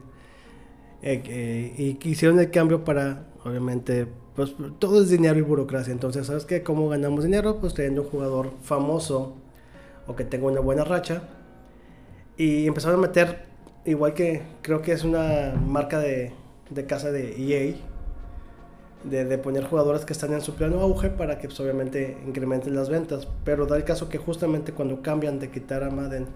eh, 1.02 1.22
eh, 1.26 1.96
y 2.02 2.08
hicieron 2.08 2.38
el 2.40 2.50
cambio 2.50 2.84
para, 2.84 3.26
obviamente, 3.44 4.06
pues 4.36 4.54
todo 4.78 5.02
es 5.02 5.10
dinero 5.10 5.38
y 5.38 5.42
burocracia. 5.42 5.92
Entonces, 5.92 6.26
¿sabes 6.26 6.44
qué? 6.44 6.62
¿Cómo 6.62 6.88
ganamos 6.88 7.24
dinero? 7.24 7.58
Pues 7.60 7.74
teniendo 7.74 8.02
un 8.02 8.08
jugador 8.08 8.52
famoso 8.62 9.34
o 10.06 10.14
que 10.16 10.24
tenga 10.24 10.46
una 10.46 10.60
buena 10.60 10.84
racha. 10.84 11.22
Y 12.36 12.66
empezaron 12.66 12.98
a 12.98 13.02
meter, 13.02 13.44
igual 13.84 14.14
que 14.14 14.42
creo 14.62 14.82
que 14.82 14.92
es 14.92 15.04
una 15.04 15.52
marca 15.66 15.98
de, 15.98 16.32
de 16.70 16.86
casa 16.86 17.10
de 17.10 17.34
EA, 17.38 17.74
de, 19.04 19.24
de 19.24 19.38
poner 19.38 19.64
jugadores 19.64 20.04
que 20.04 20.12
están 20.12 20.32
en 20.32 20.40
su 20.40 20.54
pleno 20.54 20.80
auge 20.80 21.10
para 21.10 21.38
que 21.38 21.48
pues, 21.48 21.58
obviamente 21.60 22.18
incrementen 22.26 22.74
las 22.74 22.88
ventas. 22.88 23.26
Pero 23.44 23.66
da 23.66 23.76
el 23.76 23.84
caso 23.84 24.08
que 24.08 24.18
justamente 24.18 24.72
cuando 24.72 25.02
cambian 25.02 25.38
de 25.38 25.50
quitar 25.50 25.82
a 25.82 25.90
Madden 25.90 26.26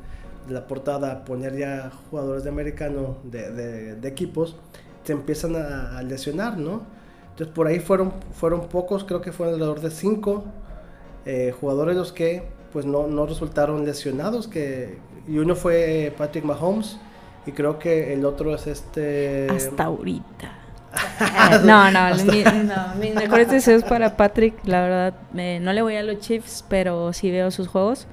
de 0.47 0.55
la 0.55 0.67
portada 0.67 1.12
a 1.12 1.25
poner 1.25 1.57
ya 1.57 1.91
jugadores 2.11 2.45
de 2.45 2.51
americano 2.51 3.17
de, 3.25 3.99
equipos, 4.05 4.57
se 5.05 5.12
empiezan 5.12 5.57
a, 5.57 5.99
a 5.99 6.03
lesionar, 6.03 6.59
¿no? 6.59 6.83
Entonces 7.31 7.53
por 7.55 7.67
ahí 7.67 7.81
fueron, 7.81 8.12
fueron 8.33 8.69
pocos, 8.69 9.05
creo 9.05 9.21
que 9.21 9.33
fueron 9.33 9.55
alrededor 9.55 9.81
de 9.81 9.91
cinco 9.91 10.45
eh, 11.27 11.53
jugadores 11.59 11.97
los 11.97 12.12
que 12.12 12.45
pues 12.73 12.87
no, 12.87 13.07
no 13.07 13.27
resultaron 13.27 13.85
lesionados, 13.85 14.47
que, 14.47 14.99
y 15.27 15.39
uno 15.39 15.57
fue 15.57 16.12
Patrick 16.19 16.45
Mahomes 16.45 16.99
y 17.47 17.53
creo 17.53 17.79
que 17.79 18.12
el 18.12 18.25
otro 18.25 18.55
es 18.55 18.67
este... 18.67 19.49
Hasta 19.49 19.85
ahorita. 19.85 20.64
Eh, 21.20 21.59
no, 21.64 21.90
no, 21.90 22.14
mi- 22.24 22.42
no, 22.64 22.95
mis 22.99 23.14
mejores 23.14 23.51
deseos 23.51 23.82
para 23.84 24.16
Patrick, 24.16 24.55
la 24.64 24.82
verdad, 24.82 25.14
eh, 25.36 25.59
no 25.61 25.72
le 25.72 25.82
voy 25.82 25.97
a 25.97 26.03
los 26.03 26.18
Chiefs, 26.20 26.64
pero 26.68 27.12
sí 27.12 27.30
veo 27.30 27.51
sus 27.51 27.68
juegos. 27.68 28.07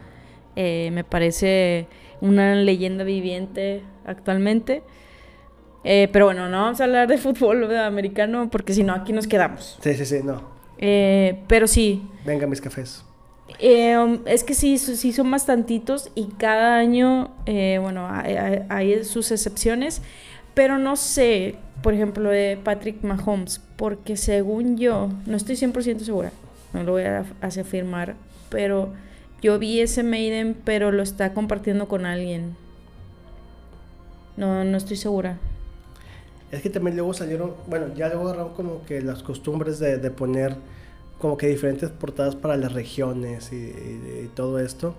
Eh, 0.56 0.90
me 0.94 1.04
parece 1.04 1.88
una 2.22 2.56
leyenda 2.56 3.04
viviente 3.04 3.84
actualmente. 4.06 4.84
Eh, 5.84 6.10
pero 6.14 6.26
bueno, 6.26 6.48
no 6.50 6.62
vamos 6.62 6.80
a 6.80 6.84
hablar 6.84 7.08
de 7.08 7.18
fútbol 7.18 7.76
americano 7.76 8.50
porque 8.52 8.74
si 8.74 8.84
no, 8.84 8.94
aquí 8.94 9.14
nos 9.14 9.26
quedamos. 9.28 9.80
Sí, 9.82 9.94
sí, 9.96 10.06
sí, 10.06 10.20
no. 10.24 10.42
Eh, 10.78 11.40
pero 11.48 11.68
sí, 11.68 12.04
Venga 12.26 12.46
mis 12.48 12.62
cafés. 12.62 13.04
eh, 13.60 13.98
um, 13.98 14.20
es 14.26 14.44
que 14.44 14.54
sí, 14.54 14.78
sí 14.78 15.12
son 15.14 15.30
bastantitos 15.32 16.12
y 16.16 16.26
cada 16.38 16.76
año, 16.78 17.32
bueno, 17.46 18.08
hay- 18.12 18.64
hay 18.70 19.04
sus 19.04 19.32
excepciones, 19.32 20.02
pero 20.54 20.78
no 20.78 20.96
sé, 20.96 21.56
por 21.82 21.94
ejemplo, 21.94 22.30
de 22.30 22.60
Patrick 22.64 23.04
Mahomes, 23.04 23.62
porque 23.78 24.18
según 24.18 24.78
yo, 24.78 25.10
no 25.26 25.38
estoy 25.38 25.56
100% 25.56 26.06
segura, 26.06 26.32
no 26.74 26.84
lo 26.84 26.94
voy 26.94 27.04
a 27.04 27.24
af- 27.42 27.60
afirmar, 27.60 28.16
pero 28.50 28.94
yo 29.42 29.60
vi 29.60 29.80
ese 29.82 30.04
Maiden, 30.04 30.56
pero 30.64 30.92
lo 30.92 31.04
está 31.04 31.34
compartiendo 31.34 31.88
con 31.88 32.06
alguien. 32.06 32.56
No, 34.38 34.64
no 34.64 34.78
estoy 34.78 34.98
segura. 34.98 35.38
Es 36.52 36.62
que 36.62 36.70
también 36.70 36.98
luego 36.98 37.14
salieron, 37.14 37.54
bueno, 37.68 37.94
ya 37.96 38.08
luego 38.10 38.24
agarraron 38.28 38.54
como 38.54 38.84
que 38.86 39.02
las 39.02 39.24
costumbres 39.24 39.80
de, 39.80 39.98
de 39.98 40.12
poner 40.12 40.58
como 41.20 41.38
que 41.38 41.48
diferentes 41.48 41.90
portadas 41.92 42.36
para 42.36 42.58
las 42.58 42.74
regiones 42.74 43.52
y 43.54 44.30
todo 44.36 44.60
esto. 44.60 44.96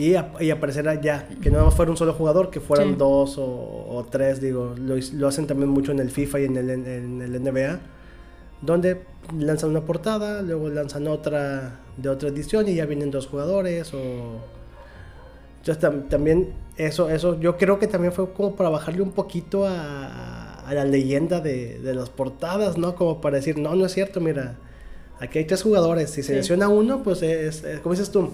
Y, 0.00 0.14
y 0.44 0.50
aparecerá 0.50 1.00
ya, 1.00 1.28
que 1.42 1.50
no 1.50 1.70
fuera 1.70 1.90
un 1.90 1.96
solo 1.98 2.14
jugador, 2.14 2.48
que 2.50 2.58
fueran 2.60 2.90
Sí. 2.90 2.94
dos 2.96 3.36
o, 3.38 3.44
o 3.44 4.06
tres, 4.10 4.40
digo. 4.40 4.74
Lo, 4.78 4.94
lo 5.14 5.28
hacen 5.28 5.46
también 5.46 5.68
mucho 5.68 5.92
en 5.92 5.98
el 5.98 6.10
FIFA 6.10 6.40
y 6.40 6.44
en 6.46 6.56
el, 6.56 6.70
en 6.70 7.20
el 7.20 7.42
NBA, 7.42 7.80
donde 8.62 9.02
lanzan 9.38 9.70
una 9.70 9.82
portada, 9.82 10.40
luego 10.42 10.68
lanzan 10.70 11.06
otra 11.06 11.80
de 11.98 12.08
otra 12.08 12.30
edición 12.30 12.66
y 12.68 12.74
ya 12.76 12.86
vienen 12.86 13.10
dos 13.10 13.26
jugadores 13.26 13.92
o... 13.92 14.40
Entonces 15.60 15.84
tam- 15.84 16.08
también 16.08 16.54
eso, 16.78 17.10
eso, 17.10 17.38
yo 17.38 17.58
creo 17.58 17.78
que 17.78 17.86
también 17.86 18.12
fue 18.14 18.32
como 18.32 18.56
para 18.56 18.70
bajarle 18.70 19.02
un 19.02 19.12
poquito 19.12 19.66
a, 19.66 20.54
a 20.66 20.72
la 20.74 20.84
leyenda 20.86 21.40
de, 21.40 21.78
de 21.78 21.94
las 21.94 22.08
portadas, 22.08 22.78
¿no? 22.78 22.94
Como 22.94 23.20
para 23.20 23.36
decir, 23.36 23.58
no, 23.58 23.74
no 23.74 23.84
es 23.84 23.92
cierto, 23.92 24.20
mira, 24.20 24.56
aquí 25.18 25.38
hay 25.40 25.44
tres 25.44 25.62
jugadores, 25.62 26.08
si 26.10 26.22
se 26.22 26.28
Sí. 26.28 26.34
lesiona 26.36 26.68
uno, 26.70 27.02
pues 27.02 27.20
es, 27.22 27.62
es- 27.64 27.80
como 27.80 27.92
dices 27.94 28.10
tú, 28.10 28.30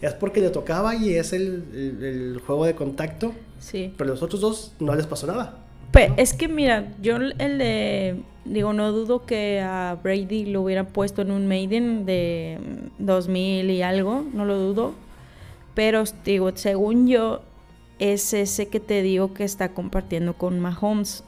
es 0.00 0.14
porque 0.14 0.40
le 0.40 0.50
tocaba 0.50 0.94
y 0.96 1.14
es 1.14 1.32
el, 1.32 1.64
el- 1.74 2.04
el 2.04 2.40
juego 2.46 2.64
de 2.64 2.74
contacto, 2.74 3.32
Sí. 3.58 3.92
pero 3.96 4.10
los 4.10 4.22
otros 4.22 4.40
dos 4.40 4.72
no 4.80 4.94
les 4.94 5.06
pasó 5.06 5.26
nada. 5.26 5.58
Pe- 5.92 6.12
es 6.16 6.32
que 6.34 6.48
mira, 6.48 6.92
yo 7.02 7.16
el 7.16 7.58
de. 7.58 8.22
Digo, 8.46 8.72
no 8.72 8.90
dudo 8.92 9.26
que 9.26 9.60
a 9.60 9.98
Brady 10.02 10.46
lo 10.46 10.62
hubieran 10.62 10.86
puesto 10.86 11.20
en 11.22 11.30
un 11.30 11.46
Maiden 11.46 12.06
de 12.06 12.58
mm, 12.98 13.04
2000 13.04 13.70
y 13.70 13.82
algo, 13.82 14.24
no 14.32 14.44
lo 14.46 14.56
dudo. 14.58 14.94
Pero, 15.74 16.02
digo, 16.24 16.50
según 16.54 17.06
yo, 17.06 17.42
es 17.98 18.32
ese 18.32 18.68
que 18.68 18.80
te 18.80 19.02
digo 19.02 19.34
que 19.34 19.44
está 19.44 19.72
compartiendo 19.74 20.34
con 20.34 20.58
Mahomes. 20.58 21.22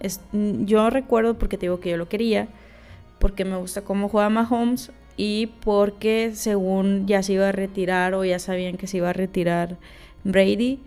Es, 0.00 0.20
mm, 0.32 0.64
yo 0.64 0.90
recuerdo 0.90 1.34
porque 1.38 1.56
te 1.56 1.66
digo 1.66 1.78
que 1.80 1.90
yo 1.90 1.96
lo 1.96 2.08
quería, 2.08 2.48
porque 3.20 3.44
me 3.44 3.56
gusta 3.56 3.82
cómo 3.82 4.08
juega 4.08 4.28
Mahomes 4.28 4.90
y 5.16 5.46
porque 5.64 6.32
según 6.34 7.06
ya 7.06 7.22
se 7.22 7.34
iba 7.34 7.48
a 7.48 7.52
retirar 7.52 8.14
o 8.14 8.24
ya 8.24 8.38
sabían 8.38 8.76
que 8.76 8.86
se 8.86 8.98
iba 8.98 9.10
a 9.10 9.12
retirar 9.12 9.76
Brady 10.24 10.80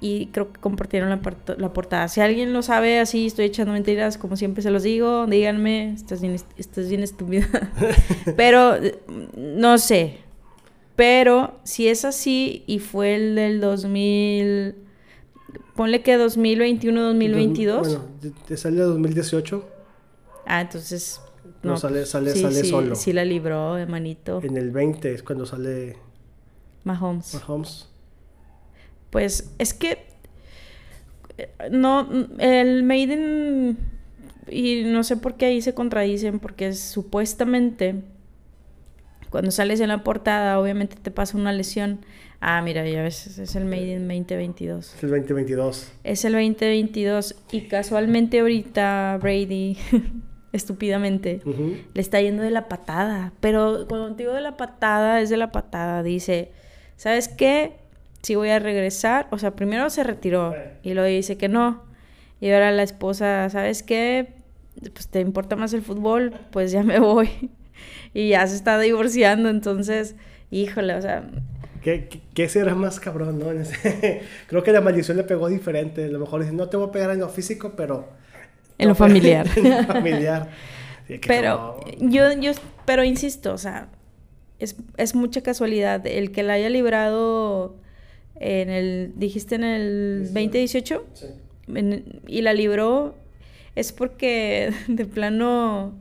y 0.00 0.26
creo 0.26 0.52
que 0.52 0.60
compartieron 0.60 1.08
la, 1.08 1.20
la 1.56 1.72
portada. 1.72 2.08
Si 2.08 2.20
alguien 2.20 2.52
lo 2.52 2.62
sabe 2.62 2.98
así, 3.00 3.26
estoy 3.26 3.46
echando 3.46 3.72
mentiras, 3.72 4.18
como 4.18 4.36
siempre 4.36 4.62
se 4.62 4.70
los 4.70 4.82
digo, 4.82 5.26
díganme, 5.26 5.92
estás 5.94 6.20
bien, 6.20 6.34
est- 6.34 6.50
estás 6.58 6.88
bien 6.88 7.02
estúpida. 7.02 7.48
Pero 8.36 8.74
no 9.36 9.78
sé. 9.78 10.18
Pero 10.96 11.58
si 11.64 11.88
es 11.88 12.04
así 12.04 12.62
y 12.66 12.78
fue 12.80 13.14
el 13.16 13.34
del 13.34 13.60
2000, 13.60 14.74
ponle 15.74 16.02
que 16.02 16.16
2021, 16.16 17.00
2022. 17.02 17.88
Bueno, 17.88 18.04
te- 18.20 18.30
te 18.30 18.56
sale 18.56 18.80
2018, 18.82 19.68
Ah, 20.46 20.60
entonces 20.60 21.20
No, 21.64 21.76
sale- 21.76 22.06
sale- 22.06 22.32
sí, 22.32 22.40
sale 22.42 22.60
sí, 22.62 22.68
solo. 22.70 22.94
Sí 22.94 23.12
la 23.12 23.24
libró, 23.24 23.76
hermanito. 23.78 24.40
en 24.42 24.56
el 24.56 24.70
20 24.70 25.12
es 25.14 25.22
cuando 25.22 25.46
sale 25.46 25.96
Mahomes. 26.84 27.34
Mahomes. 27.34 27.88
Pues 29.10 29.50
es 29.58 29.74
que 29.74 29.98
no 31.70 32.08
el 32.38 32.82
Maiden 32.84 33.78
y 34.50 34.82
no 34.84 35.02
sé 35.04 35.16
por 35.16 35.34
qué 35.36 35.46
ahí 35.46 35.62
se 35.62 35.74
contradicen 35.74 36.38
porque 36.38 36.72
supuestamente 36.74 38.02
cuando 39.30 39.50
sales 39.50 39.80
en 39.80 39.88
la 39.88 40.04
portada 40.04 40.60
obviamente 40.60 40.96
te 41.00 41.10
pasa 41.10 41.36
una 41.36 41.52
lesión. 41.52 42.00
Ah, 42.40 42.60
mira, 42.62 42.86
ya 42.88 43.02
ves, 43.02 43.38
es 43.38 43.56
el 43.56 43.64
Maiden 43.64 44.06
2022. 44.06 44.94
Es 44.96 45.02
el 45.02 45.10
2022. 45.10 45.88
Es 46.04 46.24
el 46.26 46.32
2022 46.34 47.34
y 47.50 47.62
casualmente 47.62 48.40
ahorita 48.40 49.18
Brady 49.20 49.78
estúpidamente 50.54 51.42
le 51.92 52.00
está 52.00 52.20
yendo 52.20 52.42
de 52.42 52.50
la 52.50 52.68
patada. 52.68 53.32
Pero 53.40 53.86
cuando 53.88 54.14
te 54.14 54.22
digo 54.22 54.32
de 54.32 54.40
la 54.40 54.56
patada, 54.56 55.20
es 55.20 55.28
de 55.28 55.36
la 55.36 55.52
patada. 55.52 56.02
Dice, 56.02 56.52
¿sabes 56.96 57.28
qué? 57.28 57.72
Si 58.22 58.36
voy 58.36 58.50
a 58.50 58.58
regresar. 58.58 59.26
O 59.30 59.38
sea, 59.38 59.56
primero 59.56 59.90
se 59.90 60.04
retiró 60.04 60.54
y 60.82 60.94
luego 60.94 61.08
dice 61.08 61.36
que 61.36 61.48
no. 61.48 61.82
Y 62.40 62.50
ahora 62.50 62.70
la 62.70 62.82
esposa, 62.82 63.50
¿sabes 63.50 63.82
qué? 63.82 64.34
Pues 64.80 65.08
te 65.08 65.20
importa 65.20 65.56
más 65.56 65.72
el 65.72 65.82
fútbol, 65.82 66.34
pues 66.50 66.72
ya 66.72 66.82
me 66.82 66.98
voy. 66.98 67.28
Y 68.16 68.28
ya 68.28 68.46
se 68.46 68.54
está 68.54 68.78
divorciando, 68.78 69.48
entonces, 69.48 70.14
híjole, 70.52 70.94
o 70.94 71.02
sea, 71.02 71.28
¿Qué, 71.82 72.06
qué, 72.08 72.20
qué 72.32 72.48
será 72.48 72.76
más 72.76 73.00
cabrón, 73.00 73.40
no? 73.40 73.46
Creo 74.46 74.62
que 74.62 74.72
la 74.72 74.80
maldición 74.80 75.16
le 75.16 75.24
pegó 75.24 75.48
diferente. 75.48 76.04
A 76.04 76.08
lo 76.08 76.20
mejor 76.20 76.42
dice, 76.42 76.54
no 76.54 76.68
te 76.68 76.76
voy 76.76 76.88
a 76.88 76.92
pegar 76.92 77.10
en 77.10 77.18
lo 77.18 77.28
físico, 77.28 77.72
pero... 77.76 78.08
En 78.78 78.88
lo 78.88 78.94
familiar. 78.94 79.46
en 79.56 79.70
lo 79.70 79.82
familiar. 79.84 80.50
Sí, 81.06 81.20
Pero 81.26 81.80
yo, 82.00 82.32
yo, 82.40 82.52
pero 82.86 83.04
insisto, 83.04 83.52
o 83.52 83.58
sea, 83.58 83.88
es, 84.58 84.76
es 84.96 85.14
mucha 85.14 85.42
casualidad. 85.42 86.06
El 86.06 86.32
que 86.32 86.42
la 86.42 86.54
haya 86.54 86.70
librado 86.70 87.76
en 88.36 88.70
el, 88.70 89.12
dijiste 89.16 89.54
en 89.56 89.64
el 89.64 90.20
2018, 90.32 91.04
Sí. 91.12 91.26
en- 91.74 92.20
y 92.26 92.42
la 92.42 92.52
libró, 92.52 93.14
es 93.76 93.92
porque 93.92 94.72
de 94.88 95.04
plano, 95.04 95.92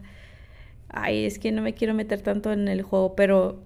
ay, 0.89 1.25
es 1.25 1.37
que 1.39 1.51
no 1.51 1.61
me 1.61 1.73
quiero 1.73 1.93
meter 1.93 2.21
tanto 2.21 2.51
en 2.53 2.67
el 2.67 2.81
juego, 2.81 3.15
pero 3.15 3.59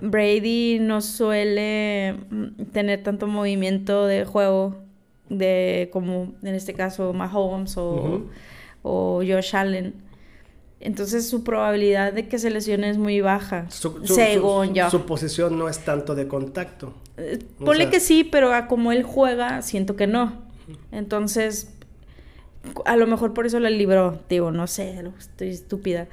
Brady 0.00 0.78
no 0.80 1.00
suele 1.00 2.14
mm, 2.30 2.64
tener 2.72 3.02
tanto 3.02 3.26
movimiento 3.26 4.06
de 4.06 4.24
juego 4.24 4.83
de 5.28 5.88
como 5.92 6.34
en 6.42 6.54
este 6.54 6.74
caso 6.74 7.12
Mahomes 7.12 7.76
o, 7.76 8.22
o 8.82 9.22
Josh 9.26 9.54
Allen. 9.56 9.94
Entonces 10.80 11.28
su 11.30 11.44
probabilidad 11.44 12.12
de 12.12 12.28
que 12.28 12.38
se 12.38 12.50
lesione 12.50 12.90
es 12.90 12.98
muy 12.98 13.20
baja, 13.22 13.70
Su, 13.70 14.04
su- 14.04 14.14
según 14.14 14.68
su- 14.68 14.74
yo. 14.74 14.90
su 14.90 15.06
posición 15.06 15.58
no 15.58 15.68
es 15.68 15.78
tanto 15.78 16.14
de 16.14 16.28
contacto. 16.28 16.92
Eh, 17.16 17.38
Ponle 17.64 17.84
sea- 17.84 17.90
que 17.90 18.00
sí, 18.00 18.22
pero 18.24 18.52
a 18.52 18.66
como 18.66 18.92
él 18.92 19.02
juega, 19.02 19.62
siento 19.62 19.96
que 19.96 20.06
no. 20.06 20.42
Entonces, 20.92 21.70
a 22.84 22.96
lo 22.96 23.06
mejor 23.06 23.32
por 23.34 23.46
eso 23.46 23.60
la 23.60 23.70
libró. 23.70 24.18
Digo, 24.28 24.50
no 24.50 24.66
sé, 24.66 25.02
estoy 25.18 25.48
estúpida. 25.50 26.06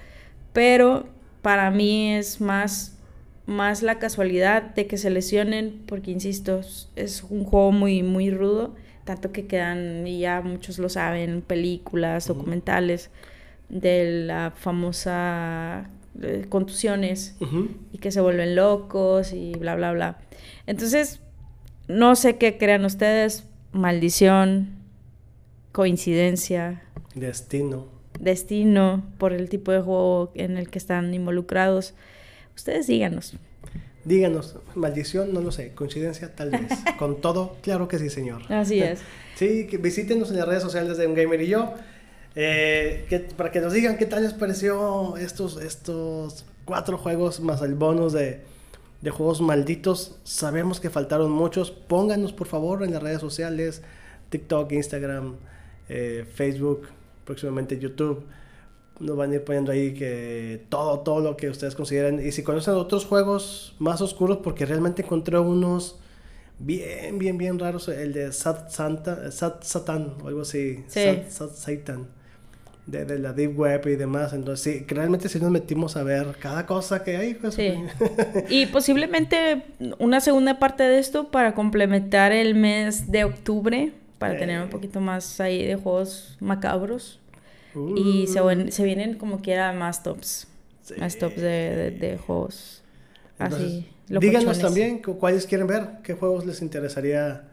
Pero 0.53 1.05
para 1.41 1.71
mí 1.71 2.13
es 2.13 2.39
más, 2.39 2.97
más 3.45 3.81
la 3.81 3.99
casualidad 3.99 4.61
de 4.75 4.87
que 4.87 4.97
se 4.97 5.09
lesionen, 5.09 5.81
porque 5.87 6.11
insisto, 6.11 6.59
es- 6.59 6.89
es 6.95 7.23
un 7.29 7.43
juego 7.43 7.71
muy, 7.71 8.03
muy 8.03 8.29
rudo. 8.31 8.75
Tanto 9.11 9.33
que 9.33 9.45
quedan, 9.45 10.07
y 10.07 10.21
ya 10.21 10.39
muchos 10.39 10.79
lo 10.79 10.87
saben, 10.87 11.41
películas, 11.41 12.29
documentales 12.29 13.09
de 13.67 14.23
la 14.25 14.53
famosa 14.55 15.89
eh, 16.21 16.45
contusiones 16.47 17.35
y 17.91 17.97
que 17.97 18.11
se 18.11 18.21
vuelven 18.21 18.55
locos 18.55 19.33
y 19.33 19.51
bla, 19.51 19.75
bla, 19.75 19.91
bla. 19.91 20.19
Entonces, 20.65 21.19
no 21.89 22.15
sé 22.15 22.37
qué 22.37 22.57
crean 22.57 22.85
ustedes, 22.85 23.49
maldición, 23.73 24.77
coincidencia, 25.73 26.81
Destino. 27.13 27.87
destino 28.17 29.03
por 29.17 29.33
el 29.33 29.49
tipo 29.49 29.73
de 29.73 29.81
juego 29.81 30.31
en 30.35 30.55
el 30.55 30.69
que 30.69 30.77
están 30.77 31.13
involucrados. 31.13 31.95
Ustedes 32.55 32.87
díganos. 32.87 33.35
Díganos, 34.03 34.55
maldición, 34.75 35.33
no 35.33 35.41
lo 35.41 35.51
sé, 35.51 35.73
coincidencia 35.73 36.33
tal 36.35 36.49
vez. 36.51 36.71
Con 36.97 37.21
todo, 37.21 37.57
claro 37.61 37.87
que 37.87 37.99
sí, 37.99 38.09
señor. 38.09 38.41
Así 38.51 38.79
es. 38.81 38.99
Sí, 39.35 39.67
que 39.67 39.77
visítenos 39.77 40.31
en 40.31 40.37
las 40.37 40.47
redes 40.47 40.63
sociales 40.63 40.97
de 40.97 41.07
Un 41.07 41.13
Gamer 41.15 41.41
y 41.41 41.47
yo. 41.47 41.73
eh, 42.35 43.05
que- 43.09 43.19
para 43.19 43.51
que 43.51 43.59
nos 43.59 43.73
digan 43.73 43.97
qué 43.97 44.05
tal 44.05 44.23
les 44.23 44.33
pareció 44.33 45.17
estos, 45.17 45.61
estos 45.61 46.45
cuatro 46.65 46.97
juegos 46.97 47.41
más 47.41 47.61
el 47.61 47.75
bonus 47.75 48.13
de, 48.13 48.39
de 49.01 49.09
juegos 49.11 49.41
malditos. 49.41 50.15
Sabemos 50.23 50.79
que 50.79 50.89
faltaron 50.89 51.29
muchos. 51.31 51.71
Pónganos 51.71 52.31
por 52.33 52.47
favor 52.47 52.83
en 52.83 52.91
las 52.93 53.03
redes 53.03 53.19
sociales: 53.19 53.81
TikTok, 54.29 54.71
Instagram, 54.71 55.35
eh, 55.89 56.25
Facebook, 56.33 56.87
próximamente 57.25 57.77
YouTube. 57.77 58.23
Nos 59.01 59.17
van 59.17 59.31
a 59.31 59.35
ir 59.35 59.43
poniendo 59.43 59.71
ahí 59.71 59.93
que 59.93 60.65
todo, 60.69 60.99
todo 60.99 61.19
lo 61.21 61.35
que 61.35 61.49
ustedes 61.49 61.75
consideren. 61.75 62.25
Y 62.25 62.31
si 62.31 62.43
conocen 62.43 62.75
otros 62.75 63.05
juegos 63.05 63.75
más 63.79 63.99
oscuros, 64.01 64.37
porque 64.43 64.65
realmente 64.65 65.01
encontré 65.01 65.37
unos 65.39 65.99
bien, 66.59 67.17
bien, 67.17 67.37
bien 67.37 67.57
raros. 67.59 67.87
El 67.87 68.13
de 68.13 68.31
Sat, 68.31 68.69
Santa, 68.69 69.31
Sat 69.31 69.63
Satan 69.63 70.13
o 70.23 70.27
algo 70.27 70.41
así. 70.41 70.83
Sí. 70.87 71.01
Sat, 71.03 71.29
Sat 71.29 71.51
Satan. 71.55 72.07
De, 72.87 73.05
de 73.05 73.19
la 73.19 73.31
Deep 73.31 73.57
Web 73.57 73.87
y 73.87 73.95
demás. 73.95 74.33
Entonces, 74.33 74.61
sí, 74.79 74.85
realmente 74.87 75.29
sí 75.29 75.39
nos 75.39 75.51
metimos 75.51 75.95
a 75.97 76.03
ver 76.03 76.35
cada 76.39 76.65
cosa 76.65 77.03
que 77.03 77.15
hay. 77.15 77.35
pues, 77.35 77.53
Sí. 77.53 77.73
Y 78.49 78.65
posiblemente 78.65 79.63
una 79.99 80.19
segunda 80.19 80.59
parte 80.59 80.83
de 80.83 80.99
esto 80.99 81.29
para 81.29 81.53
complementar 81.53 82.31
el 82.31 82.55
mes 82.55 83.09
de 83.11 83.23
octubre, 83.23 83.93
para 84.17 84.37
tener 84.37 84.59
un 84.61 84.67
Eh. 84.67 84.71
poquito 84.71 84.99
más 84.99 85.39
ahí 85.39 85.65
de 85.65 85.75
juegos 85.75 86.37
macabros. 86.39 87.19
Y 87.95 88.27
se, 88.27 88.41
Uh, 88.41 88.71
se 88.71 88.83
vienen 88.83 89.15
como 89.17 89.41
quiera 89.41 89.71
más 89.73 90.03
tops. 90.03 90.47
sí. 90.83 90.95
Más 90.99 91.17
tops 91.17 91.35
de, 91.37 91.41
de- 91.41 91.91
de 91.91 92.17
juegos. 92.17 92.81
Entonces, 93.39 93.67
así. 93.67 93.87
díganos 94.07 94.59
también 94.59 95.01
cu- 95.01 95.17
cuáles 95.17 95.45
quieren 95.45 95.67
ver, 95.67 95.87
qué 96.03 96.13
juegos 96.13 96.45
les 96.45 96.61
interesaría 96.61 97.47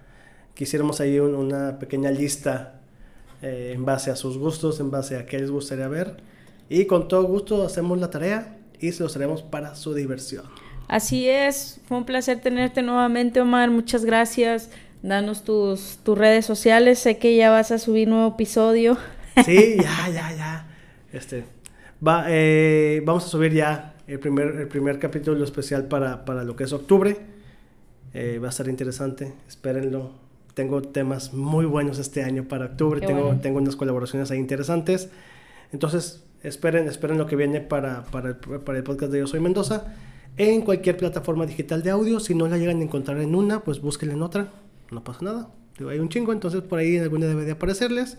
quisiéramos 0.54 1.00
ahí 1.00 1.20
una 1.20 1.78
pequeña 1.78 2.10
lista 2.10 2.80
eh, 3.42 3.72
en 3.74 3.84
base 3.84 4.10
a 4.10 4.16
sus 4.16 4.36
gustos, 4.38 4.80
en 4.80 4.90
base 4.90 5.16
a 5.16 5.24
qué 5.24 5.38
les 5.38 5.50
gustaría 5.52 5.86
ver. 5.88 6.16
Y 6.68 6.86
con 6.86 7.06
todo 7.06 7.22
gusto 7.24 7.62
hacemos 7.64 7.98
la 7.98 8.10
tarea 8.10 8.56
y 8.80 8.90
se 8.92 9.04
los 9.04 9.14
haremos 9.16 9.42
para 9.42 9.76
su 9.76 9.94
diversión. 9.94 10.44
Así 10.88 11.28
es, 11.28 11.80
fue 11.86 11.98
un 11.98 12.04
placer 12.04 12.40
tenerte 12.40 12.82
nuevamente, 12.82 13.40
Omar. 13.40 13.70
Muchas 13.70 14.04
gracias. 14.04 14.70
Danos 15.02 15.44
tus, 15.44 15.98
tus 16.02 16.18
redes 16.18 16.44
sociales. 16.44 16.98
Sé 16.98 17.18
que 17.18 17.36
ya 17.36 17.50
vas 17.50 17.70
a 17.70 17.78
subir 17.78 18.08
nuevo 18.08 18.34
episodio. 18.34 18.98
Sí, 19.44 19.76
ya, 19.80 20.08
ya, 20.08 20.32
ya. 20.34 20.66
Este, 21.12 21.44
va, 22.06 22.24
eh, 22.28 23.02
vamos 23.04 23.24
a 23.24 23.28
subir 23.28 23.52
ya 23.52 23.94
el 24.06 24.18
primer, 24.18 24.56
el 24.56 24.68
primer 24.68 24.98
capítulo 24.98 25.42
especial 25.44 25.86
para, 25.86 26.24
para 26.24 26.44
lo 26.44 26.56
que 26.56 26.64
es 26.64 26.72
octubre. 26.72 27.16
Eh, 28.14 28.38
va 28.42 28.48
a 28.48 28.52
ser 28.52 28.68
interesante, 28.68 29.34
espérenlo. 29.46 30.12
Tengo 30.54 30.82
temas 30.82 31.34
muy 31.34 31.66
buenos 31.66 31.98
este 31.98 32.24
año 32.24 32.44
para 32.44 32.66
octubre. 32.66 33.00
tengo, 33.00 33.36
tengo 33.36 33.58
unas 33.58 33.76
colaboraciones 33.76 34.30
ahí 34.30 34.38
interesantes. 34.38 35.10
Entonces, 35.72 36.24
esperen, 36.42 36.88
esperen 36.88 37.18
lo 37.18 37.26
que 37.26 37.36
viene 37.36 37.60
para, 37.60 38.04
para, 38.06 38.30
el, 38.30 38.36
para 38.36 38.78
el 38.78 38.84
podcast 38.84 39.12
de 39.12 39.20
Yo 39.20 39.26
Soy 39.26 39.40
Mendoza 39.40 39.94
en 40.36 40.62
cualquier 40.62 40.96
plataforma 40.96 41.46
digital 41.46 41.82
de 41.82 41.90
audio. 41.90 42.20
Si 42.20 42.34
no 42.34 42.48
la 42.48 42.56
llegan 42.56 42.80
a 42.80 42.82
encontrar 42.82 43.18
en 43.18 43.34
una, 43.34 43.60
pues 43.60 43.80
búsquenla 43.80 44.14
en 44.14 44.22
otra. 44.22 44.48
No 44.90 45.04
pasa 45.04 45.20
nada. 45.22 45.48
Hay 45.88 45.98
un 45.98 46.08
chingo, 46.08 46.32
entonces 46.32 46.62
por 46.62 46.78
ahí 46.78 46.96
en 46.96 47.02
alguna 47.02 47.26
debe 47.26 47.44
de 47.44 47.52
aparecerles. 47.52 48.16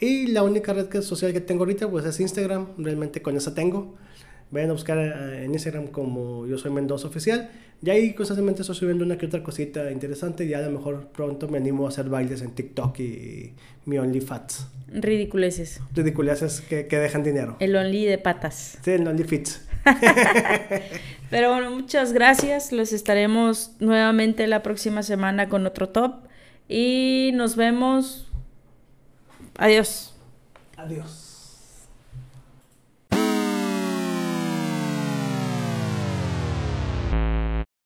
Y 0.00 0.28
la 0.28 0.42
única 0.42 0.72
red 0.72 1.02
social 1.02 1.32
que 1.32 1.40
tengo 1.40 1.62
ahorita 1.62 1.88
pues 1.90 2.04
es 2.04 2.20
Instagram. 2.20 2.68
Realmente 2.78 3.22
con 3.22 3.36
esa 3.36 3.54
tengo. 3.54 3.94
Vayan 4.50 4.70
a 4.70 4.72
buscar 4.74 4.98
eh, 4.98 5.44
en 5.44 5.52
Instagram 5.52 5.88
como 5.88 6.46
yo 6.46 6.58
soy 6.58 6.70
Mendoza 6.70 7.08
Oficial. 7.08 7.50
Y 7.82 7.90
ahí 7.90 8.14
constantemente 8.14 8.62
estoy 8.62 8.76
subiendo 8.76 9.04
una 9.04 9.18
que 9.18 9.26
otra 9.26 9.42
cosita 9.42 9.90
interesante. 9.90 10.44
Y 10.44 10.54
a 10.54 10.60
lo 10.62 10.70
mejor 10.70 11.08
pronto 11.08 11.48
me 11.48 11.58
animo 11.58 11.86
a 11.86 11.88
hacer 11.88 12.08
bailes 12.08 12.42
en 12.42 12.52
TikTok 12.52 12.98
y 13.00 13.52
mi 13.84 13.98
OnlyFats. 13.98 14.68
Ridiculeces. 14.88 15.80
Ridiculeces 15.94 16.60
que, 16.60 16.86
que 16.86 16.98
dejan 16.98 17.22
dinero. 17.22 17.56
El 17.60 17.76
Only 17.76 18.06
de 18.06 18.18
patas. 18.18 18.78
Sí, 18.82 18.92
el 18.92 19.06
OnlyFits. 19.06 19.66
Pero 21.30 21.52
bueno, 21.52 21.70
muchas 21.70 22.12
gracias. 22.12 22.72
Los 22.72 22.92
estaremos 22.92 23.72
nuevamente 23.80 24.46
la 24.46 24.62
próxima 24.62 25.02
semana 25.02 25.48
con 25.48 25.66
otro 25.66 25.88
top. 25.88 26.14
Y 26.68 27.32
nos 27.34 27.56
vemos. 27.56 28.30
Adiós. 29.58 30.12
Adiós. 30.76 31.23